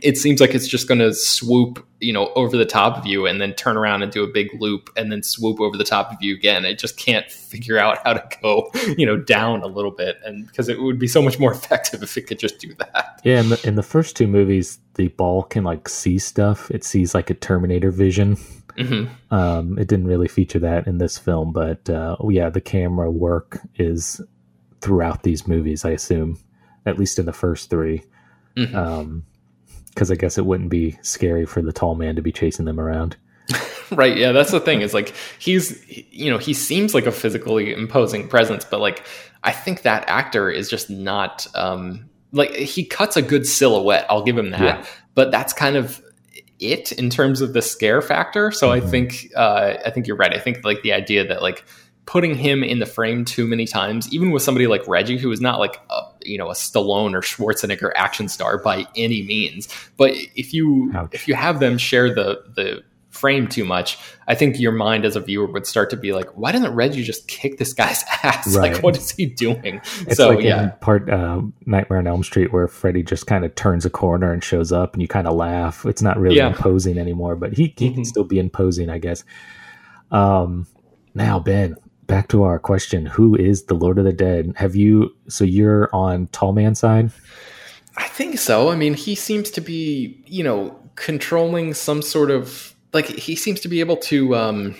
it 0.01 0.17
seems 0.17 0.39
like 0.39 0.53
it's 0.53 0.67
just 0.67 0.87
going 0.87 0.99
to 0.99 1.13
swoop, 1.13 1.85
you 1.99 2.13
know, 2.13 2.31
over 2.35 2.57
the 2.57 2.65
top 2.65 2.97
of 2.97 3.05
you 3.05 3.25
and 3.25 3.41
then 3.41 3.53
turn 3.53 3.77
around 3.77 4.03
and 4.03 4.11
do 4.11 4.23
a 4.23 4.27
big 4.27 4.49
loop 4.59 4.89
and 4.95 5.11
then 5.11 5.23
swoop 5.23 5.59
over 5.59 5.77
the 5.77 5.83
top 5.83 6.11
of 6.11 6.17
you 6.21 6.35
again. 6.35 6.65
It 6.65 6.79
just 6.79 6.97
can't 6.97 7.29
figure 7.31 7.77
out 7.77 7.99
how 8.03 8.13
to 8.13 8.37
go, 8.41 8.69
you 8.97 9.05
know, 9.05 9.17
down 9.17 9.61
a 9.61 9.67
little 9.67 9.91
bit. 9.91 10.17
And 10.23 10.47
because 10.47 10.69
it 10.69 10.79
would 10.79 10.99
be 10.99 11.07
so 11.07 11.21
much 11.21 11.39
more 11.39 11.51
effective 11.53 12.03
if 12.03 12.17
it 12.17 12.27
could 12.27 12.39
just 12.39 12.59
do 12.59 12.73
that. 12.75 13.21
Yeah, 13.23 13.39
in 13.39 13.49
the, 13.49 13.67
in 13.67 13.75
the 13.75 13.83
first 13.83 14.15
two 14.15 14.27
movies, 14.27 14.79
the 14.95 15.07
ball 15.09 15.43
can 15.43 15.63
like 15.63 15.89
see 15.89 16.19
stuff. 16.19 16.69
It 16.71 16.83
sees 16.83 17.13
like 17.13 17.29
a 17.29 17.33
Terminator 17.33 17.91
vision. 17.91 18.37
Hmm 18.77 19.05
Um, 19.31 19.77
it 19.79 19.87
didn't 19.87 20.07
really 20.07 20.27
feature 20.27 20.59
that 20.59 20.87
in 20.87 20.97
this 20.97 21.17
film, 21.17 21.51
but 21.53 21.89
uh, 21.89 22.15
yeah, 22.29 22.49
the 22.49 22.61
camera 22.61 23.09
work 23.11 23.59
is 23.75 24.21
throughout 24.81 25.23
these 25.23 25.47
movies. 25.47 25.83
I 25.85 25.91
assume, 25.91 26.37
at 26.85 26.97
least 26.99 27.19
in 27.19 27.25
the 27.25 27.33
first 27.33 27.69
three, 27.69 28.03
Mhm. 28.55 28.73
Um 28.75 29.23
'cause 29.95 30.09
because 30.09 30.11
I 30.11 30.15
guess 30.15 30.37
it 30.37 30.45
wouldn't 30.45 30.69
be 30.69 30.97
scary 31.01 31.45
for 31.45 31.61
the 31.61 31.71
tall 31.73 31.95
man 31.95 32.15
to 32.15 32.21
be 32.21 32.31
chasing 32.31 32.65
them 32.65 32.79
around. 32.79 33.15
Right. 33.89 34.17
Yeah. 34.17 34.33
That's 34.33 34.51
the 34.51 34.59
thing 34.59 34.81
is 34.81 34.93
like 34.93 35.13
he's, 35.39 35.81
you 36.11 36.29
know, 36.29 36.37
he 36.37 36.53
seems 36.53 36.93
like 36.93 37.05
a 37.05 37.11
physically 37.11 37.71
imposing 37.73 38.27
presence, 38.27 38.65
but 38.65 38.81
like 38.81 39.03
I 39.43 39.53
think 39.53 39.83
that 39.83 40.03
actor 40.09 40.49
is 40.51 40.69
just 40.69 40.89
not, 40.89 41.47
um, 41.55 42.09
like 42.33 42.51
he 42.53 42.83
cuts 42.83 43.15
a 43.15 43.21
good 43.21 43.47
silhouette. 43.47 44.05
I'll 44.09 44.23
give 44.23 44.37
him 44.37 44.49
that. 44.51 44.61
Yeah. 44.61 44.85
But 45.15 45.31
that's 45.31 45.53
kind 45.53 45.77
of 45.77 46.01
it 46.59 46.91
in 46.93 47.09
terms 47.09 47.41
of 47.41 47.53
the 47.53 47.61
scare 47.61 48.01
factor. 48.01 48.51
So 48.51 48.71
I 48.71 48.79
Mhm. 48.79 48.89
think, 48.89 49.31
uh, 49.35 49.75
I 49.85 49.89
think 49.91 50.07
you're 50.07 50.17
right. 50.17 50.33
I 50.33 50.39
think 50.39 50.63
like 50.65 50.81
the 50.81 50.93
idea 50.93 51.27
that 51.27 51.41
like 51.41 51.63
putting 52.05 52.35
him 52.35 52.63
in 52.63 52.79
the 52.79 52.85
frame 52.85 53.25
too 53.25 53.45
many 53.45 53.65
times, 53.67 54.07
even 54.13 54.31
with 54.31 54.41
somebody 54.41 54.65
like 54.65 54.87
Reggie, 54.87 55.17
who 55.17 55.29
is 55.31 55.41
not 55.41 55.59
like 55.59 55.77
a, 55.89 56.01
you 56.23 56.37
know 56.37 56.49
a 56.49 56.53
Stallone 56.53 57.13
or 57.13 57.21
Schwarzenegger 57.21 57.91
action 57.95 58.27
star 58.27 58.57
by 58.57 58.85
any 58.95 59.23
means, 59.23 59.67
but 59.97 60.11
if 60.35 60.53
you 60.53 60.91
Ouch. 60.95 61.09
if 61.13 61.27
you 61.27 61.35
have 61.35 61.59
them 61.59 61.77
share 61.77 62.13
the 62.13 62.41
the 62.55 62.81
frame 63.17 63.47
too 63.47 63.65
much, 63.65 63.97
I 64.27 64.35
think 64.35 64.59
your 64.59 64.71
mind 64.71 65.05
as 65.05 65.15
a 65.15 65.19
viewer 65.19 65.47
would 65.47 65.65
start 65.65 65.89
to 65.89 65.97
be 65.97 66.13
like, 66.13 66.29
why 66.37 66.51
doesn't 66.51 66.73
Reggie 66.73 67.03
just 67.03 67.27
kick 67.27 67.57
this 67.57 67.73
guy's 67.73 68.03
ass? 68.23 68.55
Right. 68.55 68.73
Like, 68.73 68.83
what 68.83 68.95
is 68.97 69.11
he 69.11 69.25
doing? 69.25 69.81
It's 70.07 70.17
so 70.17 70.29
like 70.29 70.43
yeah, 70.43 70.63
in 70.63 70.71
part 70.81 71.09
uh, 71.09 71.41
Nightmare 71.65 71.99
on 71.99 72.07
Elm 72.07 72.23
Street 72.23 72.53
where 72.53 72.67
Freddy 72.67 73.03
just 73.03 73.27
kind 73.27 73.43
of 73.43 73.55
turns 73.55 73.85
a 73.85 73.89
corner 73.89 74.31
and 74.31 74.43
shows 74.43 74.71
up, 74.71 74.93
and 74.93 75.01
you 75.01 75.07
kind 75.07 75.27
of 75.27 75.35
laugh. 75.35 75.85
It's 75.85 76.01
not 76.01 76.17
really 76.19 76.37
Yeah. 76.37 76.47
imposing 76.47 76.97
anymore, 76.97 77.35
but 77.35 77.53
he 77.53 77.73
he 77.77 77.91
can 77.93 78.03
Mhm. 78.03 78.05
still 78.07 78.23
be 78.23 78.39
imposing, 78.39 78.89
I 78.89 78.97
guess. 78.99 79.23
Um, 80.11 80.67
now 81.13 81.39
Ben, 81.39 81.75
back 82.05 82.27
to 82.29 82.43
our 82.43 82.59
question: 82.59 83.05
Who 83.05 83.35
is 83.35 83.63
the 83.63 83.73
Lord 83.73 83.97
of 83.97 84.05
the 84.05 84.13
Dead? 84.13 84.53
Have 84.57 84.75
you? 84.75 85.15
So 85.27 85.43
you're 85.43 85.89
on 85.93 86.27
Tall 86.27 86.53
Man 86.53 86.75
side? 86.75 87.11
I 87.97 88.07
think 88.07 88.37
so. 88.37 88.69
I 88.69 88.75
mean, 88.75 88.93
he 88.93 89.15
seems 89.15 89.49
to 89.51 89.61
be, 89.61 90.21
you 90.27 90.43
know, 90.43 90.77
controlling 90.95 91.73
some 91.73 92.01
sort 92.03 92.29
of 92.29 92.75
like 92.93 93.07
he 93.07 93.35
seems 93.35 93.59
to 93.61 93.67
be 93.67 93.79
able 93.79 93.97
to 93.97 94.35
um 94.35 94.75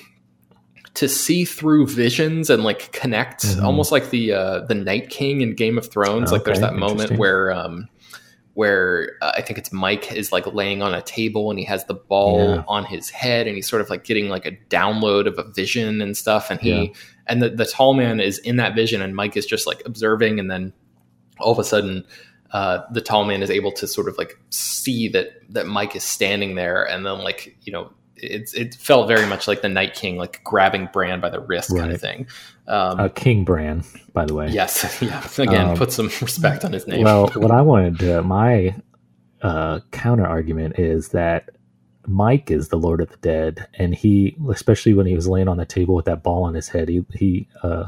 to 0.93 1.08
see 1.08 1.45
through 1.45 1.86
visions 1.88 2.49
and 2.49 2.64
like 2.64 2.91
connect 2.91 3.43
Mhm. 3.45 3.64
almost 3.64 3.91
like 3.91 4.10
the 4.10 4.34
uh 4.34 4.60
the 4.66 4.76
Night 4.76 5.10
King 5.10 5.41
in 5.41 5.53
Game 5.55 5.78
of 5.78 5.89
Thrones. 5.91 6.32
like 6.32 6.43
there's 6.43 6.60
that 6.62 6.76
moment 6.76 7.18
where 7.20 7.51
um 7.51 7.88
where 8.53 9.12
uh, 9.22 9.34
I 9.36 9.41
think 9.41 9.60
it's 9.60 9.72
Mike 9.72 10.12
is 10.12 10.32
like 10.32 10.51
laying 10.51 10.82
on 10.82 10.95
a 10.95 11.01
table 11.03 11.51
and 11.51 11.60
he 11.60 11.66
has 11.66 11.86
the 11.86 11.93
ball 11.93 12.55
Yeah. 12.55 12.64
on 12.68 12.86
his 12.86 13.12
head 13.12 13.45
and 13.45 13.55
he's 13.55 13.70
sort 13.70 13.84
of 13.84 13.89
like 13.91 14.03
getting 14.03 14.30
like 14.30 14.47
a 14.47 14.53
download 14.72 15.28
of 15.28 15.38
a 15.38 15.43
vision 15.43 16.01
and 16.01 16.18
stuff 16.18 16.49
and 16.49 16.60
he 16.60 16.72
Yeah. 16.72 16.86
and 17.28 17.43
the, 17.43 17.49
the 17.49 17.66
tall 17.66 17.93
man 17.93 18.20
is 18.20 18.39
in 18.39 18.55
that 18.55 18.74
vision 18.74 19.01
and 19.03 19.16
Mike 19.16 19.38
is 19.38 19.45
just 19.45 19.68
like 19.68 19.84
observing 19.86 20.39
and 20.39 20.49
then 20.49 20.74
all 21.39 21.51
of 21.51 21.60
a 21.60 21.64
sudden 21.64 22.03
uh, 22.51 22.81
the 22.91 23.01
tall 23.01 23.25
man 23.25 23.41
is 23.41 23.49
able 23.49 23.71
to 23.73 23.87
sort 23.87 24.07
of 24.07 24.17
like 24.17 24.39
see 24.49 25.07
that 25.09 25.41
that 25.49 25.67
Mike 25.67 25.95
is 25.95 26.03
standing 26.03 26.55
there 26.55 26.83
and 26.83 27.05
then 27.05 27.19
like 27.19 27.57
you 27.63 27.73
know 27.73 27.91
it's 28.15 28.53
it 28.53 28.75
felt 28.75 29.07
very 29.07 29.27
much 29.27 29.47
like 29.47 29.61
the 29.61 29.69
Night 29.69 29.93
King 29.93 30.17
like 30.17 30.43
grabbing 30.43 30.89
Bran 30.91 31.19
by 31.21 31.29
the 31.29 31.39
wrist 31.39 31.75
kind 31.75 31.91
of 31.91 32.01
thing. 32.01 32.27
Um, 32.67 32.99
Uh, 32.99 33.09
King 33.09 33.43
Bran, 33.43 33.83
by 34.13 34.25
the 34.25 34.33
way. 34.33 34.49
yes, 34.49 34.97
yeah. 35.01 35.25
Again, 35.37 35.69
Um, 35.69 35.77
put 35.77 35.91
some 35.91 36.07
respect 36.21 36.65
on 36.65 36.73
his 36.73 36.87
name. 36.87 37.03
Well, 37.03 37.27
what 37.35 37.51
I 37.51 37.61
wanted 37.61 37.99
to, 37.99 38.23
my 38.23 38.75
uh, 39.41 39.81
counter 39.91 40.25
argument 40.25 40.79
is 40.79 41.09
that 41.09 41.51
Mike 42.07 42.49
is 42.49 42.69
the 42.69 42.77
Lord 42.77 43.01
of 43.01 43.09
the 43.09 43.17
Dead, 43.17 43.67
and 43.75 43.93
he, 43.93 44.35
especially 44.49 44.93
when 44.93 45.05
he 45.05 45.13
was 45.13 45.27
laying 45.27 45.47
on 45.47 45.57
the 45.57 45.65
table 45.65 45.93
with 45.93 46.05
that 46.05 46.23
ball 46.23 46.43
on 46.43 46.53
his 46.55 46.69
head, 46.69 46.89
he 46.89 47.05
he 47.13 47.47
uh, 47.61 47.85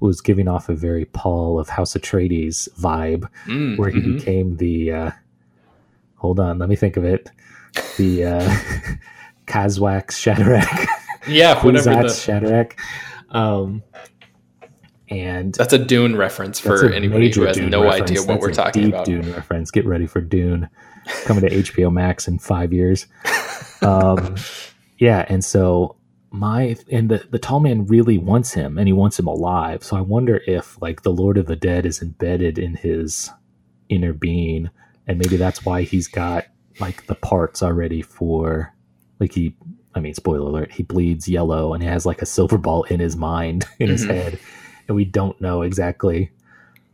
was 0.00 0.20
giving 0.20 0.48
off 0.48 0.68
a 0.68 0.74
very 0.74 1.04
Paul 1.06 1.58
of 1.58 1.68
House 1.68 1.94
Atreides 1.94 2.68
vibe, 2.78 3.28
Mm, 3.46 3.78
where 3.78 3.90
he 3.90 4.00
mhm. 4.00 4.18
became 4.18 4.56
the. 4.56 4.92
Uh, 4.92 5.10
hold 6.16 6.40
on, 6.40 6.58
let 6.58 6.68
me 6.68 6.76
think 6.76 6.96
of 6.96 7.04
it. 7.04 7.30
The 7.96 8.24
uh, 8.24 8.56
Kazwax 9.46 10.12
Shadrach, 10.12 10.88
yeah, 11.28 11.60
whatever. 11.64 12.02
The, 12.02 12.08
Shadrach, 12.08 12.78
um, 13.30 13.82
and 15.08 15.54
that's 15.54 15.72
a 15.72 15.78
Dune 15.78 16.16
reference 16.16 16.58
for 16.58 16.92
anybody 16.92 17.30
who 17.32 17.42
has 17.42 17.56
Dune 17.56 17.70
no 17.70 17.82
reference. 17.84 18.10
idea 18.10 18.20
what 18.22 18.26
That's 18.28 18.42
we're 18.42 18.52
talking 18.52 18.82
deep 18.84 18.94
about. 18.94 19.06
Dune 19.06 19.32
reference. 19.32 19.70
Get 19.70 19.86
ready 19.86 20.06
for 20.06 20.20
Dune 20.20 20.68
coming 21.24 21.42
to 21.42 21.50
HBO 21.62 21.92
Max 21.92 22.28
in 22.28 22.38
five 22.38 22.72
years. 22.72 23.06
Um, 23.82 24.36
yeah, 24.98 25.24
and 25.28 25.44
so 25.44 25.96
my 26.30 26.76
and 26.90 27.08
the 27.08 27.24
the 27.30 27.38
tall 27.38 27.60
man 27.60 27.86
really 27.86 28.18
wants 28.18 28.52
him, 28.52 28.76
and 28.78 28.86
he 28.86 28.92
wants 28.92 29.18
him 29.18 29.26
alive. 29.26 29.82
So 29.82 29.96
I 29.96 30.00
wonder 30.02 30.40
if 30.46 30.80
like 30.82 31.02
the 31.02 31.12
Lord 31.12 31.38
of 31.38 31.46
the 31.46 31.56
Dead 31.56 31.86
is 31.86 32.02
embedded 32.02 32.58
in 32.58 32.74
his 32.74 33.30
inner 33.88 34.12
being, 34.12 34.70
and 35.06 35.18
maybe 35.18 35.36
that's 35.36 35.64
why 35.64 35.82
he's 35.82 36.06
got 36.08 36.44
like 36.80 37.06
the 37.06 37.14
parts 37.14 37.62
already 37.62 38.02
for 38.02 38.74
like 39.20 39.32
he. 39.32 39.54
I 39.94 40.00
mean, 40.00 40.14
spoiler 40.14 40.46
alert: 40.48 40.72
he 40.72 40.82
bleeds 40.82 41.28
yellow, 41.28 41.72
and 41.72 41.82
he 41.82 41.88
has 41.88 42.04
like 42.06 42.20
a 42.22 42.26
silver 42.26 42.58
ball 42.58 42.84
in 42.84 43.00
his 43.00 43.16
mind, 43.16 43.64
in 43.78 43.88
his 43.88 44.04
Mhm. 44.04 44.10
head, 44.14 44.38
and 44.86 44.94
we 44.96 45.04
don't 45.04 45.40
know 45.40 45.62
exactly 45.62 46.30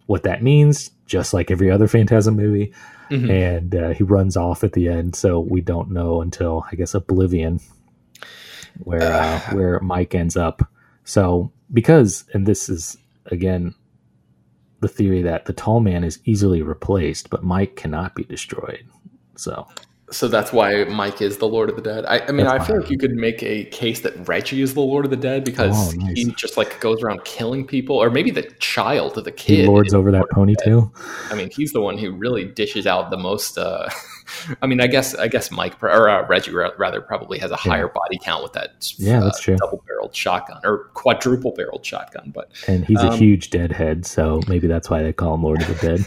what 0.06 0.22
that 0.22 0.42
means. 0.42 0.90
Just 1.06 1.34
like 1.34 1.50
every 1.50 1.70
other 1.70 1.86
Phantasm 1.88 2.36
movie, 2.36 2.72
Mhm. 3.10 3.30
and 3.30 3.74
uh, 3.74 3.88
he 3.90 4.04
runs 4.04 4.36
off 4.36 4.62
at 4.64 4.72
the 4.72 4.88
end, 4.88 5.16
so 5.16 5.40
we 5.40 5.60
don't 5.60 5.90
know 5.90 6.22
until 6.22 6.64
I 6.70 6.76
guess 6.76 6.94
Oblivion, 6.94 7.60
where 8.78 9.12
uh, 9.12 9.40
where 9.52 9.80
Mike 9.80 10.14
ends 10.14 10.36
up. 10.36 10.68
So 11.04 11.52
because, 11.72 12.24
and 12.34 12.46
this 12.46 12.68
is 12.68 12.96
again 13.26 13.74
the 14.80 14.88
theory 14.88 15.22
that 15.22 15.46
the 15.46 15.52
tall 15.52 15.80
man 15.80 16.04
is 16.04 16.20
easily 16.24 16.62
replaced, 16.62 17.30
but 17.30 17.42
Mike 17.42 17.76
cannot 17.76 18.14
be 18.14 18.24
destroyed. 18.24 18.86
So 19.36 19.66
so 20.14 20.28
that's 20.28 20.52
why 20.52 20.84
Mike 20.84 21.20
is 21.20 21.38
the 21.38 21.48
Lord 21.48 21.68
of 21.68 21.76
the 21.76 21.82
Dead. 21.82 22.04
I, 22.06 22.20
I 22.20 22.30
mean, 22.30 22.46
that's 22.46 22.62
I 22.62 22.66
feel 22.66 22.80
like 22.80 22.90
you 22.90 22.96
could 22.96 23.16
make 23.16 23.42
a 23.42 23.64
case 23.64 24.00
that 24.00 24.28
Reggie 24.28 24.62
is 24.62 24.74
the 24.74 24.80
Lord 24.80 25.04
of 25.04 25.10
the 25.10 25.16
Dead 25.16 25.44
because 25.44 25.92
oh, 25.92 25.96
nice. 25.98 26.16
he 26.16 26.26
just 26.32 26.56
like 26.56 26.78
goes 26.80 27.02
around 27.02 27.24
killing 27.24 27.66
people, 27.66 27.96
or 27.96 28.10
maybe 28.10 28.30
the 28.30 28.42
child 28.60 29.18
of 29.18 29.24
the 29.24 29.32
kid 29.32 29.60
he 29.60 29.66
lords 29.66 29.92
over 29.92 30.12
that 30.12 30.26
ponytail. 30.32 30.92
I 31.30 31.34
mean, 31.34 31.50
he's 31.50 31.72
the 31.72 31.80
one 31.80 31.98
who 31.98 32.12
really 32.12 32.44
dishes 32.44 32.86
out 32.86 33.10
the 33.10 33.16
most. 33.16 33.58
Uh, 33.58 33.88
I 34.62 34.66
mean, 34.66 34.80
I 34.80 34.86
guess 34.86 35.16
I 35.16 35.26
guess 35.26 35.50
Mike 35.50 35.82
or 35.82 36.08
uh, 36.08 36.26
Reggie 36.28 36.52
rather 36.52 37.00
probably 37.00 37.38
has 37.40 37.50
a 37.50 37.56
higher 37.56 37.86
yeah. 37.86 37.92
body 37.92 38.18
count 38.22 38.44
with 38.44 38.52
that. 38.52 38.92
Yeah, 38.96 39.20
that's 39.20 39.38
uh, 39.40 39.42
true. 39.42 39.56
Double 39.56 39.82
barreled 39.86 40.14
shotgun 40.14 40.60
or 40.62 40.90
quadruple 40.94 41.52
barreled 41.52 41.84
shotgun, 41.84 42.30
but 42.32 42.50
and 42.68 42.84
he's 42.84 43.00
um, 43.00 43.08
a 43.08 43.16
huge 43.16 43.50
deadhead, 43.50 44.06
so 44.06 44.40
maybe 44.46 44.68
that's 44.68 44.88
why 44.88 45.02
they 45.02 45.12
call 45.12 45.34
him 45.34 45.42
Lord 45.42 45.60
of 45.60 45.68
the 45.68 45.74
Dead. 45.74 46.06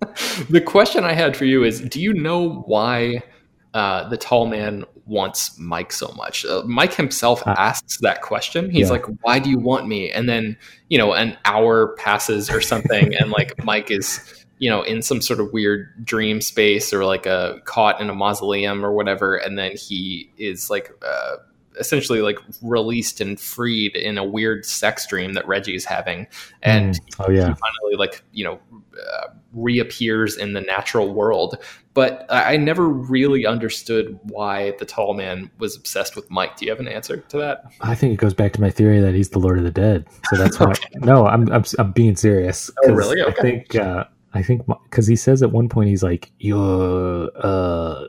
the 0.50 0.60
question 0.60 1.04
I 1.04 1.12
had 1.12 1.36
for 1.36 1.44
you 1.44 1.64
is: 1.64 1.80
Do 1.80 2.00
you 2.00 2.12
know 2.14 2.62
why? 2.66 3.22
uh, 3.74 4.08
the 4.08 4.16
tall 4.16 4.46
man 4.46 4.84
wants 5.06 5.58
Mike 5.58 5.92
so 5.92 6.08
much. 6.16 6.44
Uh, 6.44 6.62
Mike 6.64 6.94
himself 6.94 7.46
uh, 7.46 7.54
asks 7.56 7.98
that 8.00 8.22
question. 8.22 8.70
He's 8.70 8.86
yeah. 8.86 8.92
like, 8.92 9.04
"Why 9.22 9.38
do 9.38 9.50
you 9.50 9.58
want 9.58 9.86
me?" 9.86 10.10
And 10.10 10.28
then 10.28 10.56
you 10.88 10.98
know, 10.98 11.12
an 11.12 11.36
hour 11.44 11.94
passes 11.96 12.50
or 12.50 12.60
something, 12.60 13.14
and 13.14 13.30
like 13.30 13.52
Mike 13.64 13.90
is 13.90 14.44
you 14.58 14.70
know 14.70 14.82
in 14.82 15.02
some 15.02 15.20
sort 15.20 15.38
of 15.38 15.52
weird 15.52 16.04
dream 16.04 16.40
space 16.40 16.92
or 16.92 17.04
like 17.04 17.26
a 17.26 17.60
caught 17.64 18.00
in 18.00 18.10
a 18.10 18.14
mausoleum 18.14 18.84
or 18.84 18.92
whatever, 18.92 19.36
and 19.36 19.58
then 19.58 19.76
he 19.76 20.30
is 20.38 20.70
like. 20.70 20.90
Essentially 21.78 22.20
like 22.20 22.38
released 22.62 23.20
and 23.20 23.38
freed 23.38 23.96
in 23.96 24.18
a 24.18 24.24
weird 24.24 24.64
sex 24.64 25.06
dream 25.06 25.34
that 25.34 25.46
Reggie 25.46 25.74
is 25.74 25.84
having, 25.84 26.26
and 26.62 26.94
mm. 26.94 27.26
oh 27.26 27.30
yeah, 27.30 27.54
finally 27.54 27.96
like 27.96 28.22
you 28.32 28.44
know 28.44 28.60
uh, 28.94 29.28
reappears 29.52 30.36
in 30.36 30.52
the 30.52 30.60
natural 30.60 31.12
world. 31.12 31.58
But 31.94 32.26
I 32.28 32.56
never 32.56 32.88
really 32.88 33.44
understood 33.44 34.20
why 34.22 34.72
the 34.78 34.84
tall 34.84 35.14
man 35.14 35.50
was 35.58 35.76
obsessed 35.76 36.14
with 36.14 36.30
Mike. 36.30 36.56
Do 36.56 36.64
you 36.64 36.70
have 36.70 36.78
an 36.78 36.86
answer 36.86 37.16
to 37.16 37.38
that? 37.38 37.64
I 37.80 37.96
think 37.96 38.12
it 38.12 38.18
goes 38.18 38.34
back 38.34 38.52
to 38.52 38.60
my 38.60 38.70
theory 38.70 39.00
that 39.00 39.14
he's 39.14 39.30
the 39.30 39.40
Lord 39.40 39.58
of 39.58 39.64
the 39.64 39.72
Dead. 39.72 40.06
So 40.30 40.36
that's 40.36 40.60
why. 40.60 40.70
okay. 40.70 40.88
No, 40.96 41.26
I'm, 41.26 41.50
I'm 41.52 41.64
I'm 41.78 41.90
being 41.90 42.14
serious. 42.14 42.70
Oh, 42.84 42.92
really? 42.92 43.20
Okay. 43.20 43.34
I 43.36 43.42
think 43.42 43.74
uh, 43.74 44.04
I 44.34 44.42
think 44.42 44.62
because 44.84 45.06
he 45.06 45.16
says 45.16 45.42
at 45.42 45.50
one 45.50 45.68
point 45.68 45.88
he's 45.88 46.02
like 46.02 46.30
your 46.38 47.30
uh 47.36 48.04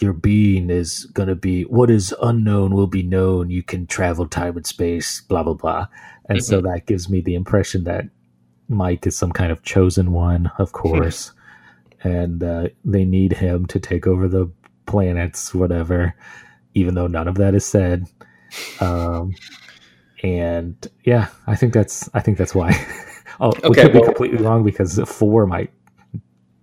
your 0.00 0.12
being 0.12 0.70
is 0.70 1.04
gonna 1.06 1.34
be 1.34 1.62
what 1.62 1.90
is 1.90 2.14
unknown 2.22 2.74
will 2.74 2.86
be 2.86 3.02
known. 3.02 3.50
You 3.50 3.62
can 3.62 3.86
travel 3.86 4.26
time 4.26 4.56
and 4.56 4.66
space. 4.66 5.20
Blah 5.22 5.42
blah 5.42 5.54
blah. 5.54 5.86
And 6.28 6.38
mm-hmm. 6.38 6.44
so 6.44 6.60
that 6.60 6.86
gives 6.86 7.08
me 7.08 7.20
the 7.20 7.34
impression 7.34 7.84
that 7.84 8.04
Mike 8.68 9.06
is 9.06 9.16
some 9.16 9.32
kind 9.32 9.50
of 9.50 9.62
chosen 9.62 10.12
one, 10.12 10.50
of 10.58 10.72
course, 10.72 11.32
and 12.02 12.42
uh, 12.42 12.68
they 12.84 13.04
need 13.04 13.32
him 13.32 13.66
to 13.66 13.80
take 13.80 14.06
over 14.06 14.28
the 14.28 14.50
planets, 14.86 15.54
whatever. 15.54 16.14
Even 16.74 16.94
though 16.94 17.06
none 17.06 17.26
of 17.26 17.36
that 17.36 17.54
is 17.54 17.64
said, 17.64 18.06
um, 18.80 19.34
and 20.22 20.86
yeah, 21.04 21.28
I 21.46 21.56
think 21.56 21.72
that's 21.72 22.08
I 22.14 22.20
think 22.20 22.38
that's 22.38 22.54
why. 22.54 22.72
oh, 23.40 23.48
okay, 23.64 23.68
we 23.68 23.74
could 23.74 23.94
well, 23.94 24.02
be 24.02 24.06
completely 24.06 24.38
wrong 24.38 24.64
because 24.64 25.00
four 25.06 25.46
might 25.46 25.72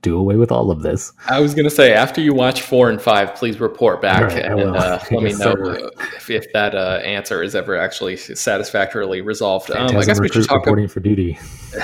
do 0.06 0.18
away 0.18 0.36
with 0.36 0.52
all 0.52 0.72
of 0.72 0.82
this. 0.84 1.12
I 1.28 1.40
was 1.40 1.54
going 1.54 1.66
to 1.66 1.74
say, 1.74 1.94
after 1.94 2.22
you 2.22 2.34
watch 2.34 2.62
four 2.62 2.90
and 2.90 3.02
five, 3.02 3.36
please 3.36 3.60
report 3.60 4.02
back 4.02 4.22
right, 4.22 4.46
and 4.46 4.76
uh, 4.76 5.00
let 5.12 5.24
me 5.24 5.32
know 5.32 5.56
so. 5.56 5.90
if, 6.16 6.30
if, 6.30 6.54
that 6.54 6.76
uh, 6.76 7.02
answer 7.04 7.42
is 7.42 7.56
ever 7.56 7.76
actually 7.76 8.16
satisfactorily 8.16 9.22
resolved. 9.22 9.72
Um, 9.72 9.98
I 9.98 10.06
guess 10.06 10.20
we 10.20 10.30
should 10.30 10.46
talk 10.46 10.66
reporting 10.66 10.88
for 10.88 11.00
duty. 11.00 11.38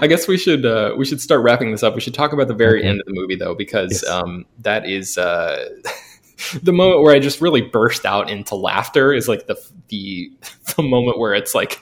I 0.00 0.06
guess 0.08 0.26
we 0.26 0.36
should 0.36 0.66
uh, 0.66 0.94
we 0.96 1.04
should 1.04 1.20
start 1.20 1.42
wrapping 1.42 1.70
this 1.70 1.82
up. 1.82 1.94
We 1.94 2.00
should 2.00 2.14
talk 2.14 2.32
about 2.32 2.48
the 2.48 2.54
very 2.54 2.80
okay. 2.80 2.88
end 2.88 3.00
of 3.00 3.06
the 3.06 3.12
movie 3.12 3.36
though, 3.36 3.54
because 3.54 4.02
yes. 4.02 4.08
um, 4.08 4.46
that 4.58 4.88
is 4.88 5.16
uh, 5.16 5.68
the 6.62 6.72
moment 6.72 7.02
where 7.02 7.14
I 7.14 7.20
just 7.20 7.40
really 7.40 7.62
burst 7.62 8.04
out 8.04 8.30
into 8.30 8.56
laughter. 8.56 9.12
Is 9.12 9.28
like 9.28 9.46
the 9.46 9.56
the 9.88 10.32
the 10.76 10.82
moment 10.82 11.18
where 11.18 11.34
it's 11.34 11.54
like 11.54 11.80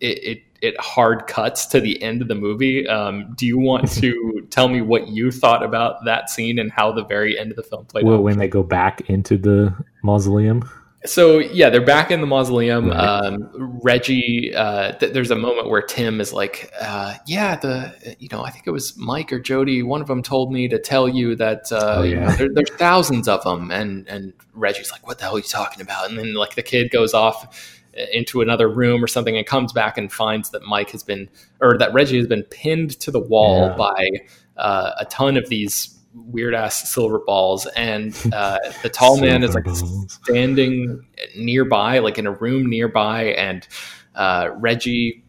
it, 0.00 0.24
it 0.24 0.42
it 0.62 0.80
hard 0.80 1.26
cuts 1.26 1.66
to 1.66 1.80
the 1.80 2.00
end 2.02 2.22
of 2.22 2.28
the 2.28 2.34
movie. 2.34 2.86
Um, 2.88 3.34
do 3.36 3.46
you 3.46 3.58
want 3.58 3.90
to 4.00 4.46
tell 4.50 4.68
me 4.68 4.80
what 4.80 5.08
you 5.08 5.30
thought 5.30 5.62
about 5.62 6.04
that 6.04 6.30
scene 6.30 6.58
and 6.58 6.70
how 6.70 6.92
the 6.92 7.04
very 7.04 7.38
end 7.38 7.50
of 7.50 7.56
the 7.56 7.62
film 7.62 7.84
played 7.86 8.04
well, 8.04 8.16
out? 8.16 8.22
when 8.22 8.38
they 8.38 8.48
go 8.48 8.62
back 8.62 9.08
into 9.08 9.36
the 9.36 9.74
mausoleum. 10.02 10.68
So 11.04 11.38
yeah, 11.38 11.70
they're 11.70 11.84
back 11.84 12.10
in 12.10 12.20
the 12.20 12.26
mausoleum. 12.26 12.88
Right. 12.88 12.98
Um, 12.98 13.78
Reggie, 13.82 14.52
uh, 14.52 14.92
th- 14.92 15.12
there's 15.12 15.30
a 15.30 15.36
moment 15.36 15.68
where 15.68 15.82
Tim 15.82 16.20
is 16.20 16.32
like, 16.32 16.72
uh, 16.80 17.14
"Yeah, 17.26 17.54
the 17.56 18.16
you 18.18 18.28
know, 18.32 18.42
I 18.42 18.50
think 18.50 18.66
it 18.66 18.72
was 18.72 18.96
Mike 18.96 19.32
or 19.32 19.38
Jody. 19.38 19.84
One 19.84 20.00
of 20.00 20.08
them 20.08 20.22
told 20.22 20.52
me 20.52 20.66
to 20.66 20.80
tell 20.80 21.08
you 21.08 21.36
that 21.36 21.70
uh, 21.70 21.96
oh, 21.98 22.02
yeah. 22.02 22.08
you 22.08 22.16
know, 22.16 22.30
there, 22.32 22.48
there's 22.52 22.70
thousands 22.70 23.28
of 23.28 23.44
them." 23.44 23.70
And 23.70 24.08
and 24.08 24.32
Reggie's 24.52 24.90
like, 24.90 25.06
"What 25.06 25.18
the 25.18 25.24
hell 25.24 25.36
are 25.36 25.38
you 25.38 25.44
talking 25.44 25.80
about?" 25.80 26.08
And 26.08 26.18
then 26.18 26.34
like 26.34 26.56
the 26.56 26.62
kid 26.62 26.90
goes 26.90 27.14
off 27.14 27.75
into 28.12 28.40
another 28.40 28.68
room 28.68 29.02
or 29.02 29.06
something 29.06 29.36
and 29.36 29.46
comes 29.46 29.72
back 29.72 29.96
and 29.96 30.12
finds 30.12 30.50
that 30.50 30.62
Mike 30.62 30.90
has 30.90 31.02
been 31.02 31.28
or 31.60 31.78
that 31.78 31.92
Reggie 31.92 32.18
has 32.18 32.26
been 32.26 32.42
pinned 32.44 32.98
to 33.00 33.10
the 33.10 33.20
wall 33.20 33.68
yeah. 33.68 33.76
by 33.76 34.08
uh, 34.56 34.92
a 34.98 35.04
ton 35.06 35.36
of 35.36 35.48
these 35.48 35.92
weird 36.14 36.54
ass 36.54 36.90
silver 36.90 37.20
balls 37.26 37.66
and 37.76 38.14
uh, 38.32 38.58
the 38.82 38.88
tall 38.88 39.16
man 39.20 39.42
is 39.42 39.54
like 39.54 39.64
balls. 39.64 40.18
standing 40.24 41.06
nearby 41.36 41.98
like 41.98 42.18
in 42.18 42.26
a 42.26 42.32
room 42.32 42.68
nearby 42.68 43.24
and 43.24 43.66
uh, 44.14 44.48
Reggie 44.56 45.22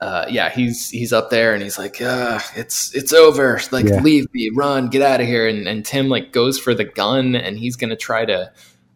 uh, 0.00 0.26
yeah, 0.28 0.50
he's 0.50 0.90
he's 0.90 1.14
up 1.14 1.30
there 1.30 1.54
and 1.54 1.62
he's 1.62 1.78
like, 1.78 2.02
uh, 2.02 2.38
it's 2.56 2.94
it's 2.94 3.14
over. 3.14 3.58
Like, 3.72 3.86
yeah. 3.86 4.02
leave 4.02 4.26
me, 4.34 4.50
run, 4.54 4.88
get 4.88 5.00
out 5.00 5.22
of 5.22 5.26
here. 5.26 5.48
And 5.48 5.66
and 5.66 5.82
Tim 5.82 6.10
like 6.10 6.30
goes 6.30 6.58
for 6.58 6.74
the 6.74 6.84
gun 6.84 7.34
and 7.34 7.58
he's 7.58 7.76
gonna 7.76 7.96
try 7.96 8.26
to 8.26 8.52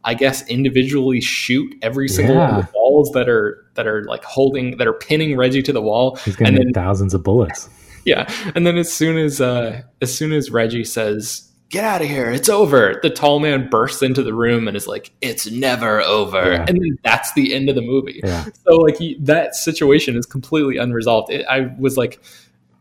I 0.09 0.15
guess 0.15 0.43
individually 0.49 1.21
shoot 1.21 1.77
every 1.83 2.09
single 2.09 2.37
yeah. 2.37 2.51
one 2.51 2.61
of 2.61 2.67
the 2.67 2.73
balls 2.73 3.11
that 3.13 3.29
are 3.29 3.63
that 3.75 3.87
are 3.87 4.05
like 4.05 4.25
holding 4.25 4.79
that 4.79 4.87
are 4.87 4.95
pinning 4.95 5.37
Reggie 5.37 5.61
to 5.63 5.73
the 5.73 5.83
wall. 5.83 6.17
He's 6.25 6.35
gonna 6.35 6.49
and 6.49 6.59
then, 6.59 6.73
thousands 6.73 7.15
of 7.15 7.23
bullets. 7.23 7.69
Yeah, 8.05 8.27
and 8.55 8.67
then 8.67 8.79
as 8.79 8.91
soon 8.91 9.19
as 9.19 9.39
uh, 9.39 9.83
as 10.01 10.17
soon 10.17 10.33
as 10.33 10.51
Reggie 10.51 10.85
says, 10.85 11.47
"Get 11.69 11.85
out 11.85 12.01
of 12.01 12.09
here, 12.09 12.31
it's 12.31 12.49
over," 12.49 12.99
the 13.03 13.11
tall 13.11 13.39
man 13.39 13.69
bursts 13.69 14.01
into 14.01 14.23
the 14.23 14.33
room 14.33 14.67
and 14.67 14.75
is 14.75 14.87
like, 14.87 15.11
"It's 15.21 15.51
never 15.51 16.01
over," 16.01 16.53
yeah. 16.53 16.65
and 16.67 16.81
then 16.81 16.97
that's 17.05 17.35
the 17.35 17.53
end 17.53 17.69
of 17.69 17.75
the 17.75 17.83
movie. 17.83 18.23
Yeah. 18.25 18.47
So 18.67 18.77
like 18.77 18.97
he, 18.97 19.19
that 19.21 19.57
situation 19.57 20.17
is 20.17 20.25
completely 20.25 20.79
unresolved. 20.79 21.31
It, 21.31 21.45
I 21.51 21.75
was 21.79 21.99
like 21.99 22.23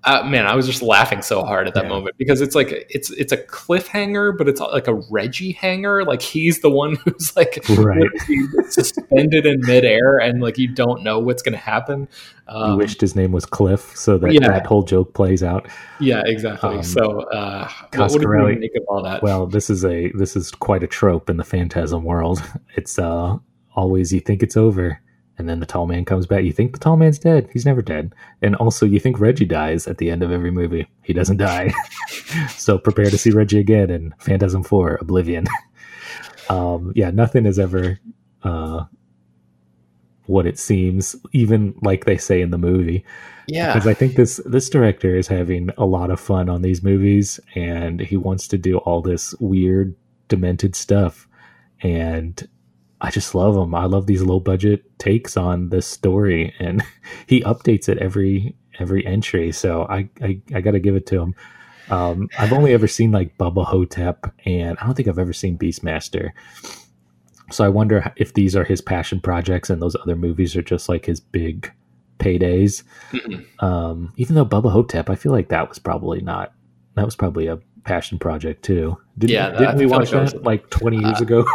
uh, 0.08 0.24
man, 0.24 0.48
I 0.48 0.56
was 0.56 0.66
just 0.66 0.82
laughing 0.82 1.22
so 1.22 1.44
hard 1.44 1.68
at 1.68 1.74
that 1.74 1.84
yeah. 1.84 1.90
moment 1.90 2.18
because 2.18 2.40
it's 2.40 2.56
like 2.56 2.88
it's 2.90 3.12
it's 3.12 3.34
a 3.34 3.38
cliffhanger, 3.38 4.38
but 4.38 4.48
it's 4.48 4.62
like 4.62 4.88
a 4.88 4.94
Reggie 5.12 5.52
hanger. 5.52 6.06
Like 6.06 6.22
he's 6.22 6.62
the 6.62 6.70
one 6.70 6.96
who's 7.06 7.36
like 7.36 7.60
right. 7.70 8.10
suspended 8.70 9.46
in 9.46 9.60
midair, 9.62 10.18
and 10.18 10.42
like 10.42 10.58
you 10.58 10.70
don't 10.70 11.04
know 11.04 11.20
what's 11.20 11.44
going 11.44 11.54
to 11.54 11.60
happen. 11.60 12.08
Um, 12.48 12.72
he 12.72 12.78
wished 12.78 13.02
his 13.02 13.18
name 13.18 13.34
was 13.34 13.46
Cliff, 13.46 13.98
so 13.98 14.18
that 14.20 14.32
yeah. 14.32 14.48
that 14.48 14.66
whole 14.66 14.84
joke 14.84 15.14
plays 15.14 15.44
out. 15.44 15.68
Yeah, 16.00 16.22
exactly. 16.26 16.78
Um, 16.78 16.84
so, 16.84 17.24
uh, 17.32 17.70
what, 17.96 18.12
what 18.12 18.22
do 18.22 18.28
you 18.28 18.60
make 18.60 18.76
of 18.78 18.84
all 18.88 19.04
that? 19.04 19.22
Well, 19.22 19.46
this 19.46 19.70
is 19.70 19.84
a 19.84 20.10
this 20.14 20.38
is 20.38 20.52
quite 20.52 20.84
a 20.84 20.88
trope 20.88 21.30
in 21.30 21.36
the 21.36 21.44
phantasm 21.44 22.04
world. 22.04 22.42
It's 22.76 23.00
uh, 23.00 23.38
always 23.76 24.14
you 24.14 24.20
think 24.20 24.44
it's 24.44 24.56
over, 24.56 25.02
and 25.38 25.48
then 25.48 25.60
the 25.60 25.66
tall 25.66 25.86
man 25.86 26.06
comes 26.06 26.26
back. 26.26 26.44
You 26.44 26.52
think 26.52 26.74
the 26.74 26.80
tall 26.80 26.98
man's 26.98 27.20
dead. 27.20 27.50
He's 27.54 27.66
never 27.66 27.82
dead. 27.82 28.14
And 28.42 28.56
also, 28.56 28.86
you 28.86 29.00
think 29.00 29.20
Reggie 29.20 29.46
dies 29.46 29.88
at 29.88 30.00
the 30.00 30.10
end 30.10 30.24
of 30.24 30.32
every 30.32 30.52
movie. 30.52 30.88
He 31.04 31.14
doesn't 31.14 31.38
die. 31.38 31.74
so 32.58 32.78
prepare 32.78 33.10
to 33.10 33.18
see 33.18 33.32
Reggie 33.32 33.60
again 33.60 33.90
in 33.90 34.14
Phantasm 34.20 34.64
4 34.64 34.98
Oblivion. 35.02 35.46
um, 36.50 36.92
yeah, 36.96 37.12
nothing 37.12 37.46
is 37.46 37.60
ever 37.60 38.00
uh, 38.44 38.86
what 40.26 40.48
it 40.48 40.58
seems, 40.58 41.16
even 41.34 41.76
like 41.82 42.06
they 42.06 42.18
say 42.18 42.42
in 42.42 42.50
the 42.50 42.58
movie. 42.58 43.06
Yeah. 43.48 43.74
Because 43.74 43.88
I 43.88 43.94
think 43.94 44.16
this 44.16 44.42
this 44.46 44.70
director 44.70 45.16
is 45.16 45.28
having 45.28 45.70
a 45.78 45.86
lot 45.86 46.10
of 46.10 46.20
fun 46.20 46.50
on 46.50 46.64
these 46.64 46.84
movies 46.84 47.40
and 47.56 48.02
he 48.02 48.18
wants 48.18 48.48
to 48.50 48.58
do 48.58 48.78
all 48.80 49.02
this 49.02 49.34
weird, 49.40 49.96
demented 50.28 50.76
stuff. 50.76 51.28
And 51.82 52.48
I 53.00 53.12
just 53.12 53.36
love 53.36 53.56
him. 53.56 53.76
I 53.76 53.86
love 53.86 54.08
these 54.08 54.24
low 54.24 54.40
budget 54.40 54.98
takes 55.00 55.38
on 55.38 55.70
this 55.70 55.86
story, 55.86 56.54
and 56.60 56.84
he 57.28 57.42
updates 57.42 57.90
it 57.90 57.98
every 58.00 58.56
every 58.80 59.06
entry. 59.06 59.52
So 59.52 59.84
I 59.84 60.10
I, 60.22 60.42
I 60.54 60.62
got 60.62 60.72
to 60.72 60.80
give 60.80 60.96
it 60.96 61.06
to 61.08 61.22
him. 61.22 61.36
Um, 61.90 62.30
I've 62.38 62.54
only 62.54 62.74
ever 62.74 62.88
seen 62.88 63.12
like 63.12 63.38
Bubba 63.38 63.66
Ho-Tep, 63.66 64.34
and 64.46 64.78
I 64.80 64.86
don't 64.86 64.96
think 64.96 65.08
I've 65.08 65.20
ever 65.20 65.34
seen 65.34 65.58
Beastmaster. 65.58 66.32
So 67.50 67.64
I 67.64 67.70
wonder 67.70 68.12
if 68.18 68.34
these 68.34 68.58
are 68.58 68.66
his 68.66 68.82
passion 68.82 69.22
projects, 69.22 69.70
and 69.70 69.82
those 69.82 69.96
other 69.96 70.16
movies 70.16 70.56
are 70.56 70.62
just 70.62 70.90
like 70.90 71.06
his 71.06 71.20
big 71.20 71.72
paydays. 72.20 72.84
Um, 73.60 74.12
even 74.18 74.36
though 74.36 74.46
Bubba 74.46 74.72
Ho-Tep, 74.72 75.10
I 75.10 75.16
feel 75.16 75.32
like 75.32 75.50
that 75.50 75.70
was 75.70 75.80
probably 75.80 76.20
not. 76.22 76.54
That 76.98 77.06
was 77.06 77.16
probably 77.16 77.46
a 77.46 77.60
passion 77.84 78.18
project 78.18 78.64
too. 78.64 78.98
Didn't, 79.20 79.32
yeah, 79.32 79.52
didn't 79.52 79.78
we 79.78 79.86
watch 79.86 80.12
like 80.12 80.30
that 80.30 80.34
was, 80.34 80.44
like 80.44 80.70
20 80.72 80.98
years 80.98 81.22
uh, 81.22 81.24
ago? 81.24 81.46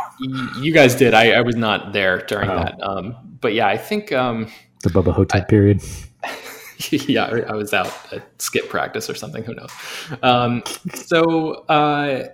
you 0.61 0.73
guys 0.73 0.95
did. 0.95 1.15
I, 1.15 1.33
I, 1.33 1.41
was 1.41 1.57
not 1.57 1.93
there 1.93 2.19
during 2.19 2.49
oh. 2.49 2.57
that. 2.57 2.81
Um, 2.81 3.17
but 3.41 3.53
yeah, 3.53 3.67
I 3.67 3.77
think 3.77 4.13
um, 4.13 4.49
the 4.85 4.91
Bubba 4.91 5.13
Ho-Tep 5.13 5.49
period. 5.49 5.83
yeah, 6.91 7.25
I 7.49 7.55
was 7.55 7.75
out 7.75 7.93
at 8.13 8.41
skip 8.41 8.69
practice 8.69 9.11
or 9.11 9.17
something. 9.17 9.43
Who 9.43 9.55
knows? 9.55 9.71
Um, 10.23 10.63
so, 10.95 11.65
uh, 11.69 12.29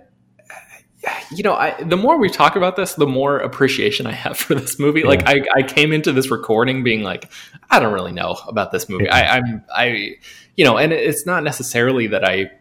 you 1.31 1.41
know, 1.41 1.55
I, 1.55 1.81
the 1.83 1.97
more 1.97 2.19
we 2.19 2.29
talk 2.29 2.55
about 2.55 2.75
this, 2.75 2.93
the 2.93 3.07
more 3.07 3.39
appreciation 3.39 4.05
I 4.05 4.11
have 4.11 4.37
for 4.37 4.53
this 4.53 4.79
movie. 4.79 5.01
Yeah. 5.01 5.07
Like, 5.07 5.27
I, 5.27 5.41
I 5.55 5.63
came 5.63 5.93
into 5.93 6.11
this 6.11 6.29
recording 6.29 6.83
being 6.83 7.01
like, 7.01 7.31
I 7.71 7.79
don't 7.79 7.93
really 7.93 8.11
know 8.11 8.37
about 8.47 8.71
this 8.71 8.87
movie. 8.87 9.05
Yeah. 9.05 9.15
I, 9.15 9.37
I'm, 9.37 9.65
I, 9.75 10.15
you 10.55 10.63
know, 10.65 10.77
and 10.77 10.93
it's 10.93 11.25
not 11.25 11.43
necessarily 11.43 12.05
that 12.07 12.23
I 12.23 12.51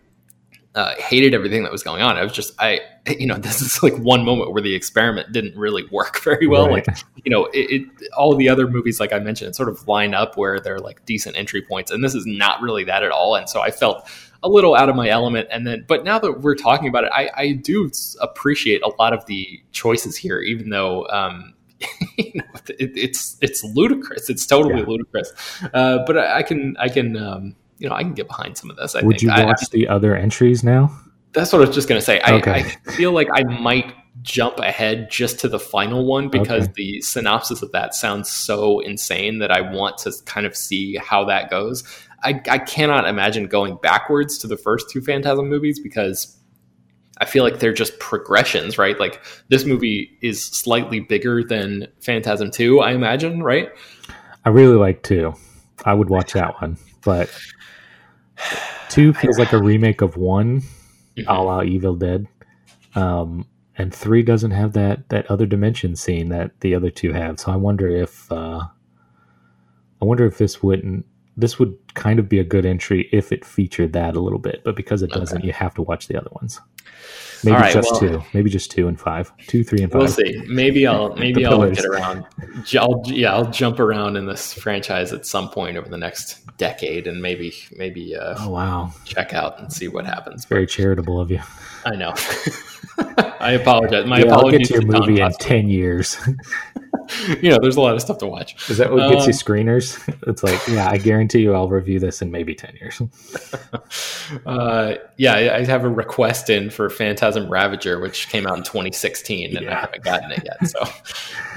uh, 0.78 0.94
hated 0.96 1.34
everything 1.34 1.64
that 1.64 1.72
was 1.72 1.82
going 1.82 2.02
on. 2.02 2.16
I 2.16 2.22
was 2.22 2.32
just, 2.32 2.54
I, 2.60 2.80
you 3.08 3.26
know, 3.26 3.34
this 3.38 3.60
is 3.60 3.82
like 3.82 3.96
one 3.96 4.24
moment 4.24 4.52
where 4.52 4.62
the 4.62 4.76
experiment 4.76 5.32
didn't 5.32 5.58
really 5.58 5.84
work 5.90 6.20
very 6.24 6.46
well. 6.46 6.68
Right. 6.68 6.86
Like, 6.86 6.98
you 7.24 7.30
know, 7.30 7.46
it, 7.46 7.82
it, 7.98 8.08
all 8.16 8.36
the 8.36 8.48
other 8.48 8.68
movies, 8.68 9.00
like 9.00 9.12
I 9.12 9.18
mentioned, 9.18 9.56
sort 9.56 9.68
of 9.68 9.88
line 9.88 10.14
up 10.14 10.36
where 10.36 10.60
they're 10.60 10.78
like 10.78 11.04
decent 11.04 11.36
entry 11.36 11.62
points, 11.62 11.90
and 11.90 12.04
this 12.04 12.14
is 12.14 12.26
not 12.26 12.62
really 12.62 12.84
that 12.84 13.02
at 13.02 13.10
all. 13.10 13.34
And 13.34 13.48
so 13.48 13.60
I 13.60 13.72
felt 13.72 14.08
a 14.44 14.48
little 14.48 14.76
out 14.76 14.88
of 14.88 14.94
my 14.94 15.08
element. 15.08 15.48
And 15.50 15.66
then, 15.66 15.84
but 15.88 16.04
now 16.04 16.20
that 16.20 16.42
we're 16.42 16.54
talking 16.54 16.88
about 16.88 17.02
it, 17.02 17.10
I, 17.12 17.28
I 17.34 17.52
do 17.54 17.90
appreciate 18.20 18.80
a 18.82 18.92
lot 19.00 19.12
of 19.12 19.26
the 19.26 19.60
choices 19.72 20.16
here, 20.16 20.40
even 20.40 20.70
though, 20.70 21.08
um, 21.08 21.54
you 22.16 22.34
know, 22.36 22.44
it, 22.68 22.92
it's 22.96 23.36
it's 23.40 23.64
ludicrous. 23.64 24.30
It's 24.30 24.46
totally 24.46 24.80
yeah. 24.80 24.86
ludicrous. 24.86 25.32
Uh, 25.74 26.04
but 26.06 26.18
I, 26.18 26.38
I, 26.38 26.42
can 26.44 26.76
I 26.78 26.88
can 26.88 27.16
um, 27.16 27.56
you 27.78 27.88
know, 27.88 27.94
I 27.94 28.02
can 28.02 28.14
get 28.14 28.26
behind 28.26 28.56
some 28.56 28.70
of 28.70 28.76
this. 28.76 28.94
I 28.94 29.02
Would 29.02 29.18
think. 29.18 29.22
you 29.36 29.44
watch 29.44 29.62
I, 29.62 29.66
the 29.70 29.88
other 29.88 30.16
entries 30.16 30.64
now? 30.64 30.96
That's 31.32 31.52
what 31.52 31.62
I 31.62 31.66
was 31.66 31.74
just 31.74 31.88
going 31.88 32.00
to 32.00 32.04
say. 32.04 32.20
I, 32.20 32.32
okay. 32.34 32.52
I, 32.86 32.90
feel 32.92 33.12
like 33.12 33.28
I 33.32 33.42
might 33.44 33.94
jump 34.22 34.58
ahead 34.58 35.10
just 35.10 35.38
to 35.40 35.48
the 35.48 35.58
final 35.58 36.06
one 36.06 36.28
because 36.28 36.64
okay. 36.64 36.72
the 36.74 37.00
synopsis 37.02 37.62
of 37.62 37.70
that 37.72 37.94
sounds 37.94 38.30
so 38.30 38.80
insane 38.80 39.38
that 39.38 39.50
I 39.50 39.60
want 39.60 39.98
to 39.98 40.12
kind 40.24 40.46
of 40.46 40.56
see 40.56 40.96
how 40.96 41.24
that 41.24 41.50
goes. 41.50 41.84
I, 42.24 42.40
I 42.50 42.58
cannot 42.58 43.06
imagine 43.06 43.46
going 43.46 43.78
backwards 43.80 44.38
to 44.38 44.46
the 44.46 44.56
first 44.56 44.90
two 44.90 45.00
Phantasm 45.00 45.48
movies 45.48 45.78
because 45.78 46.36
I 47.20 47.24
feel 47.24 47.44
like 47.44 47.58
they're 47.58 47.72
just 47.72 47.98
progressions, 47.98 48.78
right? 48.78 48.98
Like 48.98 49.22
this 49.48 49.64
movie 49.64 50.16
is 50.22 50.44
slightly 50.44 51.00
bigger 51.00 51.42
than 51.42 51.88
Phantasm 52.00 52.50
2, 52.50 52.80
I 52.80 52.92
imagine, 52.92 53.42
right? 53.42 53.70
I 54.44 54.50
really 54.50 54.76
like 54.76 55.02
2. 55.02 55.34
I 55.84 55.94
would 55.94 56.10
watch 56.10 56.32
that 56.32 56.60
one, 56.60 56.76
but 57.08 57.30
Two 58.90 59.12
feels 59.20 59.38
like 59.38 59.54
a 59.54 59.62
remake 59.62 60.02
of 60.02 60.18
one, 60.18 60.60
mm-hmm. 60.60 61.26
a 61.26 61.42
la 61.42 61.62
Evil 61.62 61.94
Dead. 61.94 62.28
Um, 62.94 63.46
and 63.78 63.94
three 63.94 64.22
doesn't 64.22 64.50
have 64.50 64.74
that 64.74 65.08
that 65.08 65.30
other 65.30 65.46
dimension 65.46 65.96
scene 65.96 66.28
that 66.28 66.60
the 66.60 66.74
other 66.74 66.90
two 66.90 67.14
have. 67.14 67.40
So 67.40 67.50
I 67.50 67.56
wonder 67.56 67.88
if 67.88 68.30
uh, 68.30 68.60
I 70.02 70.04
wonder 70.04 70.26
if 70.26 70.36
this 70.36 70.62
wouldn't 70.62 71.06
this 71.34 71.58
would 71.58 71.78
kind 71.94 72.18
of 72.18 72.28
be 72.28 72.38
a 72.38 72.44
good 72.44 72.64
entry 72.64 73.08
if 73.12 73.32
it 73.32 73.44
featured 73.44 73.92
that 73.92 74.16
a 74.16 74.20
little 74.20 74.38
bit, 74.38 74.62
but 74.64 74.76
because 74.76 75.02
it 75.02 75.10
doesn't, 75.10 75.38
okay. 75.38 75.46
you 75.46 75.52
have 75.52 75.74
to 75.74 75.82
watch 75.82 76.08
the 76.08 76.18
other 76.18 76.30
ones. 76.32 76.60
Maybe 77.44 77.56
right, 77.56 77.72
just 77.72 77.92
well, 77.92 78.00
two. 78.00 78.22
Maybe 78.34 78.50
just 78.50 78.70
two 78.70 78.88
and 78.88 78.98
five. 78.98 79.32
Two, 79.46 79.62
three, 79.62 79.82
and 79.82 79.92
five. 79.92 80.00
We'll 80.00 80.08
see. 80.08 80.42
Maybe 80.48 80.86
I'll 80.86 81.14
maybe 81.14 81.44
I'll 81.44 81.52
pillars. 81.52 81.76
get 81.76 81.84
around. 81.84 82.26
I'll, 82.76 83.02
yeah, 83.06 83.32
I'll 83.32 83.50
jump 83.50 83.78
around 83.78 84.16
in 84.16 84.26
this 84.26 84.52
franchise 84.52 85.12
at 85.12 85.24
some 85.24 85.48
point 85.50 85.76
over 85.76 85.88
the 85.88 85.98
next 85.98 86.44
decade, 86.56 87.06
and 87.06 87.22
maybe 87.22 87.54
maybe 87.76 88.16
uh, 88.16 88.34
oh 88.38 88.50
wow, 88.50 88.92
check 89.04 89.34
out 89.34 89.60
and 89.60 89.72
see 89.72 89.86
what 89.86 90.04
happens. 90.04 90.46
Very 90.46 90.64
but, 90.64 90.70
charitable 90.70 91.20
of 91.20 91.30
you. 91.30 91.40
I 91.84 91.94
know. 91.94 92.12
I 93.40 93.52
apologize. 93.52 94.06
My 94.06 94.18
yeah, 94.18 94.26
apologies. 94.26 94.52
I'll 94.52 94.58
get 94.58 94.66
to 94.66 94.74
your 94.74 95.00
movie 95.00 95.20
in 95.20 95.32
ten 95.34 95.68
years. 95.68 96.18
you 97.40 97.50
know, 97.50 97.58
there's 97.60 97.76
a 97.76 97.80
lot 97.80 97.94
of 97.94 98.00
stuff 98.00 98.18
to 98.18 98.26
watch. 98.26 98.68
Is 98.70 98.78
that 98.78 98.90
what 98.90 99.10
gets 99.10 99.26
you 99.26 99.32
um, 99.32 99.38
screeners? 99.38 99.98
It's 100.28 100.42
like, 100.42 100.60
yeah, 100.68 100.90
I 100.90 100.98
guarantee 100.98 101.40
you, 101.40 101.54
I'll 101.54 101.68
review 101.78 101.98
this 101.98 102.20
in 102.20 102.30
maybe 102.30 102.54
ten 102.54 102.74
years. 102.76 103.00
uh, 104.46 104.94
yeah, 105.16 105.34
I 105.34 105.64
have 105.64 105.84
a 105.84 105.88
request 105.88 106.50
in 106.50 106.70
for 106.70 106.90
Phantasm 106.90 107.48
Ravager, 107.48 108.00
which 108.00 108.28
came 108.28 108.46
out 108.46 108.58
in 108.58 108.64
2016, 108.64 109.56
and 109.56 109.64
yeah. 109.64 109.76
I 109.76 109.80
haven't 109.80 110.04
gotten 110.04 110.32
it 110.32 110.42
yet. 110.44 110.68
So 110.68 110.80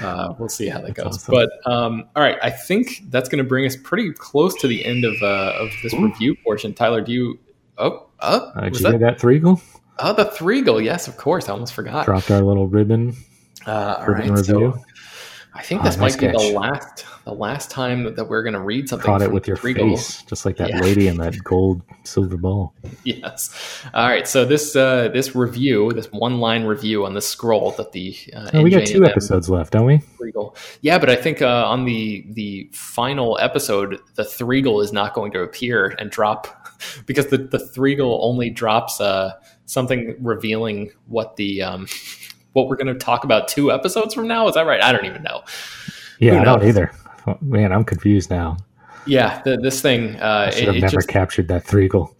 uh, 0.06 0.34
we'll 0.38 0.48
see 0.48 0.68
how 0.68 0.80
that 0.80 0.94
goes. 0.94 1.06
Awesome. 1.06 1.34
But 1.34 1.70
um, 1.70 2.04
all 2.16 2.22
right, 2.22 2.38
I 2.42 2.50
think 2.50 3.02
that's 3.10 3.28
going 3.28 3.42
to 3.42 3.48
bring 3.48 3.66
us 3.66 3.76
pretty 3.76 4.12
close 4.12 4.54
to 4.60 4.68
the 4.68 4.84
end 4.84 5.04
of 5.04 5.14
uh, 5.22 5.54
of 5.58 5.70
this 5.82 5.94
Ooh. 5.94 6.06
review 6.06 6.36
portion. 6.44 6.74
Tyler, 6.74 7.00
do 7.00 7.12
you? 7.12 7.38
Oh, 7.78 8.06
oh, 8.20 8.52
uh, 8.54 8.60
did 8.64 8.80
you 8.80 8.90
that? 8.90 9.00
that 9.00 9.18
Threegle? 9.18 9.60
Oh, 9.98 10.12
the 10.14 10.26
Threegle. 10.26 10.82
Yes, 10.82 11.08
of 11.08 11.16
course. 11.16 11.48
I 11.48 11.52
almost 11.52 11.74
forgot. 11.74 12.06
Dropped 12.06 12.30
our 12.30 12.42
little 12.42 12.66
ribbon. 12.66 13.16
Uh, 13.66 13.96
all 13.98 14.06
ribbon 14.06 14.30
right, 14.30 14.38
review. 14.38 14.74
So 14.76 14.84
I 15.54 15.62
think 15.62 15.82
this 15.82 15.96
oh, 15.96 16.00
nice 16.00 16.20
might 16.20 16.32
be 16.32 16.38
the 16.38 16.58
last 16.58 17.04
the 17.24 17.32
last 17.32 17.70
time 17.70 18.14
that, 18.14 18.28
we're 18.28 18.42
going 18.42 18.54
to 18.54 18.60
read 18.60 18.88
something. 18.88 19.06
Caught 19.06 19.22
it 19.22 19.32
with 19.32 19.46
your 19.46 19.56
face, 19.56 20.22
just 20.22 20.44
like 20.44 20.56
that 20.56 20.70
yeah. 20.70 20.80
lady 20.80 21.08
in 21.08 21.16
that 21.18 21.42
gold 21.44 21.82
silver 22.04 22.36
ball. 22.36 22.74
Yes. 23.04 23.82
All 23.94 24.08
right. 24.08 24.28
So 24.28 24.44
this 24.44 24.76
uh, 24.76 25.08
this 25.08 25.34
review, 25.34 25.92
this 25.92 26.06
one 26.12 26.38
line 26.38 26.64
review 26.64 27.04
on 27.04 27.14
the 27.14 27.20
scroll 27.20 27.72
that 27.72 27.90
the 27.92 28.16
uh, 28.34 28.50
oh, 28.54 28.62
we 28.62 28.70
got 28.70 28.86
two 28.86 29.04
episodes 29.04 29.50
left, 29.50 29.72
don't 29.72 29.86
we? 29.86 29.98
Threegle. 30.20 30.56
Yeah, 30.82 30.98
but 30.98 31.10
I 31.10 31.16
think 31.16 31.42
uh, 31.42 31.66
on 31.66 31.84
the 31.84 32.24
the 32.30 32.70
final 32.72 33.38
episode, 33.40 33.98
the 34.14 34.22
Threegle 34.22 34.82
is 34.82 34.92
not 34.92 35.14
going 35.14 35.32
to 35.32 35.40
appear 35.40 35.96
and 35.98 36.10
drop 36.10 36.70
because 37.06 37.26
the 37.26 37.38
the 37.38 37.58
Threegle 37.58 38.18
only 38.22 38.50
drops 38.50 39.00
uh, 39.00 39.32
something 39.66 40.14
revealing 40.20 40.92
what 41.06 41.36
the 41.36 41.62
um, 41.62 41.88
what 42.52 42.68
we're 42.68 42.76
going 42.76 42.86
to 42.86 42.94
talk 42.94 43.24
about 43.24 43.48
two 43.48 43.72
episodes 43.72 44.14
from 44.14 44.28
now. 44.28 44.46
Is 44.46 44.54
that 44.54 44.66
right? 44.66 44.82
I 44.82 44.92
don't 44.92 45.06
even 45.06 45.22
know. 45.22 45.42
Yeah, 46.18 46.40
I 46.40 46.44
don't 46.44 46.62
either. 46.62 46.92
Man, 47.40 47.72
I'm 47.72 47.84
confused 47.84 48.30
now. 48.30 48.56
Yeah, 49.06 49.42
the, 49.42 49.56
this 49.56 49.80
thing. 49.80 50.20
Uh, 50.20 50.46
I 50.48 50.50
should 50.50 50.66
have 50.66 50.76
it, 50.76 50.80
never 50.80 50.96
just, 50.96 51.08
captured 51.08 51.48
that 51.48 51.64
threegle. 51.64 52.14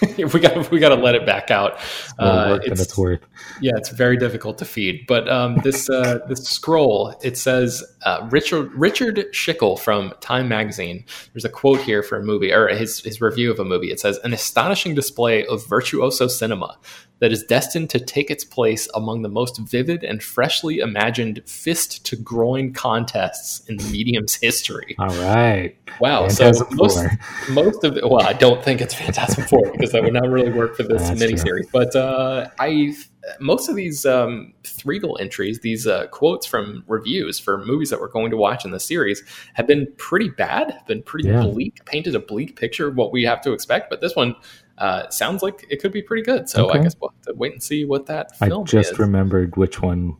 we 0.32 0.40
got 0.40 0.70
we 0.70 0.78
got 0.78 0.90
to 0.90 0.94
let 0.94 1.14
it 1.14 1.26
back 1.26 1.50
out. 1.50 1.78
Uh, 2.18 2.58
it's, 2.62 2.80
it's, 2.80 2.98
worth. 2.98 3.20
Yeah, 3.60 3.72
it's 3.76 3.88
very 3.88 4.16
difficult 4.16 4.58
to 4.58 4.64
feed. 4.64 5.06
But 5.06 5.28
um, 5.28 5.58
this 5.64 5.88
uh, 5.88 6.20
this 6.28 6.44
scroll 6.44 7.14
it 7.22 7.36
says 7.36 7.82
uh, 8.04 8.26
Richard 8.30 8.72
Richard 8.74 9.26
Schickel 9.32 9.78
from 9.78 10.12
Time 10.20 10.48
Magazine. 10.48 11.04
There's 11.32 11.44
a 11.44 11.48
quote 11.48 11.80
here 11.80 12.02
for 12.02 12.18
a 12.18 12.22
movie 12.22 12.52
or 12.52 12.68
his 12.68 13.00
his 13.00 13.20
review 13.20 13.50
of 13.50 13.58
a 13.58 13.64
movie. 13.64 13.90
It 13.90 14.00
says 14.00 14.18
an 14.18 14.32
astonishing 14.32 14.94
display 14.94 15.46
of 15.46 15.66
virtuoso 15.66 16.28
cinema 16.28 16.78
that 17.18 17.32
is 17.32 17.42
destined 17.44 17.88
to 17.90 17.98
take 17.98 18.30
its 18.30 18.44
place 18.44 18.88
among 18.94 19.22
the 19.22 19.28
most 19.28 19.58
vivid 19.58 20.04
and 20.04 20.22
freshly 20.22 20.80
imagined 20.80 21.42
fist 21.46 22.04
to 22.06 22.16
groin 22.16 22.72
contests 22.72 23.66
in 23.68 23.76
the 23.78 23.84
medium's 23.84 24.34
history. 24.42 24.94
All 24.98 25.08
right. 25.08 25.76
Wow. 26.00 26.28
Phantasm 26.28 26.68
so 26.70 26.76
most, 26.76 27.06
most 27.50 27.84
of 27.84 27.96
it, 27.96 28.08
well, 28.08 28.26
I 28.26 28.34
don't 28.34 28.62
think 28.62 28.80
it's 28.80 28.94
Phantasm 28.94 29.44
4 29.44 29.72
because 29.72 29.92
that 29.92 30.02
would 30.02 30.12
not 30.12 30.28
really 30.28 30.52
work 30.52 30.76
for 30.76 30.82
this 30.82 31.02
That's 31.08 31.20
miniseries. 31.20 31.70
True. 31.70 31.70
But 31.72 31.96
uh, 31.96 32.48
I 32.58 32.94
most 33.40 33.68
of 33.68 33.76
these 33.76 34.06
um, 34.06 34.52
Threegle 34.62 35.20
entries, 35.20 35.60
these 35.60 35.86
uh, 35.86 36.06
quotes 36.08 36.46
from 36.46 36.84
reviews 36.86 37.38
for 37.38 37.64
movies 37.64 37.90
that 37.90 38.00
we're 38.00 38.08
going 38.08 38.30
to 38.30 38.36
watch 38.36 38.64
in 38.64 38.70
the 38.70 38.80
series, 38.80 39.22
have 39.54 39.66
been 39.66 39.88
pretty 39.96 40.28
bad, 40.28 40.78
been 40.86 41.02
pretty 41.02 41.28
yeah. 41.28 41.42
bleak, 41.42 41.84
painted 41.86 42.14
a 42.14 42.20
bleak 42.20 42.56
picture 42.56 42.86
of 42.86 42.96
what 42.96 43.12
we 43.12 43.24
have 43.24 43.40
to 43.42 43.52
expect. 43.52 43.90
But 43.90 44.00
this 44.00 44.14
one 44.14 44.36
uh, 44.78 45.08
sounds 45.10 45.42
like 45.42 45.66
it 45.70 45.80
could 45.80 45.92
be 45.92 46.02
pretty 46.02 46.22
good. 46.22 46.48
So 46.48 46.68
okay. 46.68 46.78
I 46.78 46.82
guess 46.82 46.96
we'll 47.00 47.10
have 47.10 47.22
to 47.22 47.34
wait 47.34 47.52
and 47.52 47.62
see 47.62 47.84
what 47.84 48.06
that 48.06 48.36
film 48.36 48.64
is. 48.64 48.74
I 48.74 48.78
just 48.78 48.92
is. 48.92 48.98
remembered 48.98 49.56
which 49.56 49.80
one. 49.80 50.16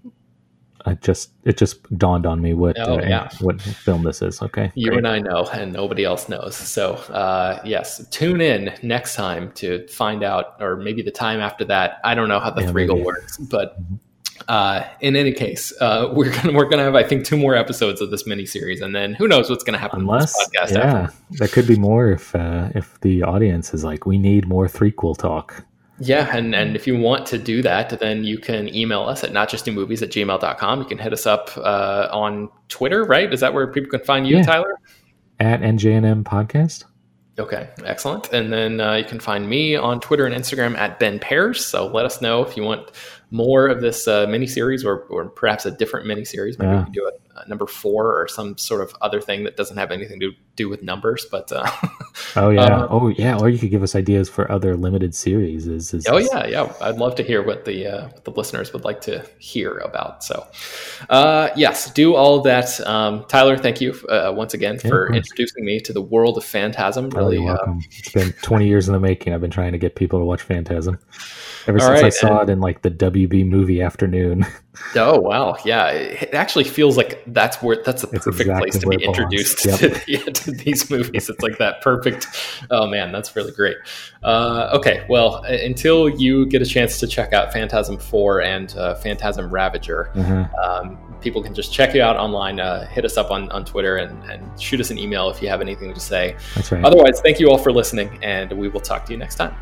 I 0.88 0.94
just 0.94 1.32
it 1.42 1.58
just 1.58 1.82
dawned 1.98 2.26
on 2.26 2.40
me 2.40 2.54
what 2.54 2.78
oh, 2.78 2.98
uh, 2.98 3.02
yeah. 3.02 3.28
what 3.40 3.60
film 3.60 4.04
this 4.04 4.22
is. 4.22 4.40
Okay, 4.40 4.70
you 4.76 4.90
great. 4.90 4.98
and 4.98 5.08
I 5.08 5.18
know, 5.18 5.48
and 5.52 5.72
nobody 5.72 6.04
else 6.04 6.28
knows. 6.28 6.54
So 6.54 6.92
uh, 6.94 7.60
yes, 7.64 8.06
tune 8.10 8.40
in 8.40 8.72
next 8.82 9.16
time 9.16 9.50
to 9.56 9.86
find 9.88 10.22
out, 10.22 10.54
or 10.60 10.76
maybe 10.76 11.02
the 11.02 11.10
time 11.10 11.40
after 11.40 11.64
that. 11.64 12.00
I 12.04 12.14
don't 12.14 12.28
know 12.28 12.38
how 12.38 12.50
the 12.50 12.62
yeah, 12.62 12.70
Threegle 12.70 13.04
works, 13.04 13.36
but 13.36 13.82
mm-hmm. 13.82 13.96
Uh, 14.48 14.84
in 15.00 15.16
any 15.16 15.32
case, 15.32 15.72
uh, 15.80 16.10
we're 16.14 16.34
gonna 16.34 16.52
we're 16.52 16.68
gonna 16.68 16.84
have 16.84 16.94
I 16.94 17.02
think 17.02 17.24
two 17.24 17.36
more 17.36 17.54
episodes 17.54 18.00
of 18.00 18.10
this 18.10 18.26
mini 18.26 18.46
series, 18.46 18.80
and 18.80 18.94
then 18.94 19.14
who 19.14 19.28
knows 19.28 19.50
what's 19.50 19.64
gonna 19.64 19.78
happen 19.78 20.00
Unless, 20.00 20.36
podcast 20.38 20.72
yeah, 20.72 20.78
after. 20.78 21.16
there 21.30 21.48
could 21.48 21.66
be 21.66 21.76
more 21.76 22.10
if 22.10 22.34
uh, 22.34 22.70
if 22.74 23.00
the 23.00 23.22
audience 23.22 23.74
is 23.74 23.84
like, 23.84 24.06
we 24.06 24.18
need 24.18 24.48
more 24.48 24.66
threequel 24.66 25.16
talk. 25.16 25.64
Yeah, 25.98 26.36
and, 26.36 26.54
and 26.54 26.76
if 26.76 26.86
you 26.86 26.98
want 26.98 27.26
to 27.28 27.38
do 27.38 27.62
that, 27.62 27.98
then 28.00 28.22
you 28.22 28.38
can 28.38 28.74
email 28.74 29.04
us 29.04 29.24
at 29.24 29.32
notjustnewmovies 29.32 30.02
at 30.02 30.10
gmail.com. 30.10 30.80
You 30.80 30.84
can 30.84 30.98
hit 30.98 31.12
us 31.14 31.24
up 31.24 31.50
uh, 31.56 32.08
on 32.12 32.50
Twitter, 32.68 33.04
right? 33.04 33.32
Is 33.32 33.40
that 33.40 33.54
where 33.54 33.66
people 33.66 33.90
can 33.90 34.04
find 34.04 34.26
you, 34.28 34.36
yeah. 34.36 34.42
Tyler? 34.42 34.78
At 35.40 35.62
NJNM 35.62 36.24
Podcast. 36.24 36.84
Okay, 37.38 37.68
excellent. 37.84 38.32
And 38.32 38.52
then 38.52 38.80
uh, 38.80 38.94
you 38.94 39.04
can 39.04 39.20
find 39.20 39.48
me 39.48 39.76
on 39.76 40.00
Twitter 40.00 40.26
and 40.26 40.34
Instagram 40.34 40.76
at 40.76 40.98
Ben 40.98 41.18
Pears. 41.18 41.64
So 41.64 41.86
let 41.86 42.06
us 42.06 42.22
know 42.22 42.42
if 42.42 42.56
you 42.56 42.62
want 42.62 42.90
more 43.30 43.66
of 43.66 43.80
this 43.80 44.06
uh, 44.06 44.26
miniseries 44.26 44.84
or, 44.84 45.00
or 45.04 45.28
perhaps 45.28 45.66
a 45.66 45.70
different 45.70 46.06
mini 46.06 46.24
series. 46.24 46.58
Maybe 46.58 46.70
yeah. 46.70 46.78
we 46.78 46.84
can 46.84 46.92
do 46.92 47.10
a, 47.10 47.40
a, 47.40 47.48
number 47.48 47.66
four 47.66 48.20
or 48.20 48.28
some 48.28 48.56
sort 48.56 48.80
of 48.82 48.94
other 49.02 49.20
thing 49.20 49.42
that 49.44 49.56
doesn't 49.56 49.76
have 49.76 49.90
anything 49.90 50.20
to 50.20 50.32
do 50.54 50.68
with 50.68 50.82
numbers. 50.82 51.26
But 51.28 51.50
uh, 51.50 51.68
oh 52.36 52.50
yeah, 52.50 52.64
um, 52.66 52.88
oh 52.88 53.08
yeah, 53.08 53.36
or 53.36 53.48
you 53.48 53.58
could 53.58 53.70
give 53.70 53.82
us 53.82 53.96
ideas 53.96 54.28
for 54.28 54.50
other 54.50 54.76
limited 54.76 55.12
series. 55.12 55.66
Is, 55.66 55.92
is 55.92 56.06
oh 56.06 56.18
yeah, 56.18 56.46
yeah. 56.46 56.72
I'd 56.80 56.98
love 56.98 57.16
to 57.16 57.24
hear 57.24 57.42
what 57.42 57.64
the 57.64 57.86
uh, 57.86 58.08
what 58.08 58.24
the 58.24 58.30
listeners 58.30 58.72
would 58.72 58.84
like 58.84 59.00
to 59.02 59.26
hear 59.38 59.78
about. 59.78 60.22
So 60.22 60.46
uh, 61.10 61.50
yes, 61.56 61.90
do 61.90 62.14
all 62.14 62.40
that. 62.42 62.80
Um, 62.86 63.24
Tyler, 63.28 63.58
thank 63.58 63.80
you 63.80 63.92
uh, 64.08 64.32
once 64.36 64.54
again 64.54 64.78
yeah, 64.84 64.88
for 64.88 65.12
introducing 65.12 65.64
me 65.64 65.80
to 65.80 65.92
the 65.92 66.02
world 66.02 66.38
of 66.38 66.44
Phantasm. 66.44 67.10
Oh, 67.12 67.18
really, 67.18 67.46
uh, 67.46 67.56
it's 67.90 68.12
been 68.12 68.32
20 68.42 68.68
years 68.68 68.86
in 68.86 68.94
the 68.94 69.00
making. 69.00 69.34
I've 69.34 69.40
been 69.40 69.50
trying 69.50 69.72
to 69.72 69.78
get 69.78 69.96
people 69.96 70.20
to 70.20 70.24
watch 70.24 70.42
Phantasm 70.42 71.00
ever 71.68 71.80
All 71.80 71.86
since 71.86 72.02
right. 72.02 72.04
I 72.04 72.08
saw 72.10 72.40
and, 72.40 72.50
it 72.50 72.52
in 72.54 72.60
like 72.60 72.82
the 72.82 72.90
WB 72.90 73.48
movie 73.48 73.82
afternoon. 73.82 74.46
Oh 74.94 75.18
wow, 75.18 75.56
yeah, 75.64 75.88
it 75.88 76.34
actually 76.34 76.64
feels 76.64 76.96
like 76.96 77.22
that's 77.28 77.62
where 77.62 77.82
that's 77.82 78.02
the 78.02 78.08
perfect 78.08 78.40
exactly 78.40 78.70
place 78.70 78.78
to 78.78 78.86
be 78.86 79.04
introduced 79.04 79.64
yep. 79.64 79.78
to, 79.78 79.88
the, 79.88 80.32
to, 80.34 80.50
these 80.50 80.90
movies. 80.90 81.30
It's 81.30 81.40
like 81.40 81.58
that 81.58 81.80
perfect. 81.80 82.26
Oh 82.70 82.86
man, 82.86 83.12
that's 83.12 83.34
really 83.34 83.52
great. 83.52 83.76
Uh, 84.22 84.70
okay, 84.74 85.06
well, 85.08 85.42
until 85.44 86.08
you 86.08 86.46
get 86.46 86.62
a 86.62 86.66
chance 86.66 86.98
to 87.00 87.06
check 87.06 87.32
out 87.32 87.52
Phantasm 87.52 87.96
Four 87.96 88.42
and 88.42 88.74
uh, 88.76 88.94
Phantasm 88.96 89.50
Ravager, 89.50 90.10
mm-hmm. 90.14 90.54
um, 90.56 90.98
people 91.20 91.42
can 91.42 91.54
just 91.54 91.72
check 91.72 91.94
you 91.94 92.02
out 92.02 92.16
online. 92.16 92.60
Uh, 92.60 92.86
hit 92.86 93.04
us 93.04 93.16
up 93.16 93.30
on, 93.30 93.50
on 93.52 93.64
Twitter 93.64 93.96
and, 93.96 94.22
and 94.30 94.60
shoot 94.60 94.80
us 94.80 94.90
an 94.90 94.98
email 94.98 95.30
if 95.30 95.40
you 95.40 95.48
have 95.48 95.60
anything 95.60 95.92
to 95.94 96.00
say. 96.00 96.36
That's 96.54 96.70
right. 96.70 96.84
Otherwise, 96.84 97.20
thank 97.20 97.40
you 97.40 97.48
all 97.50 97.58
for 97.58 97.72
listening, 97.72 98.18
and 98.22 98.52
we 98.52 98.68
will 98.68 98.80
talk 98.80 99.06
to 99.06 99.12
you 99.12 99.18
next 99.18 99.36
time. 99.36 99.54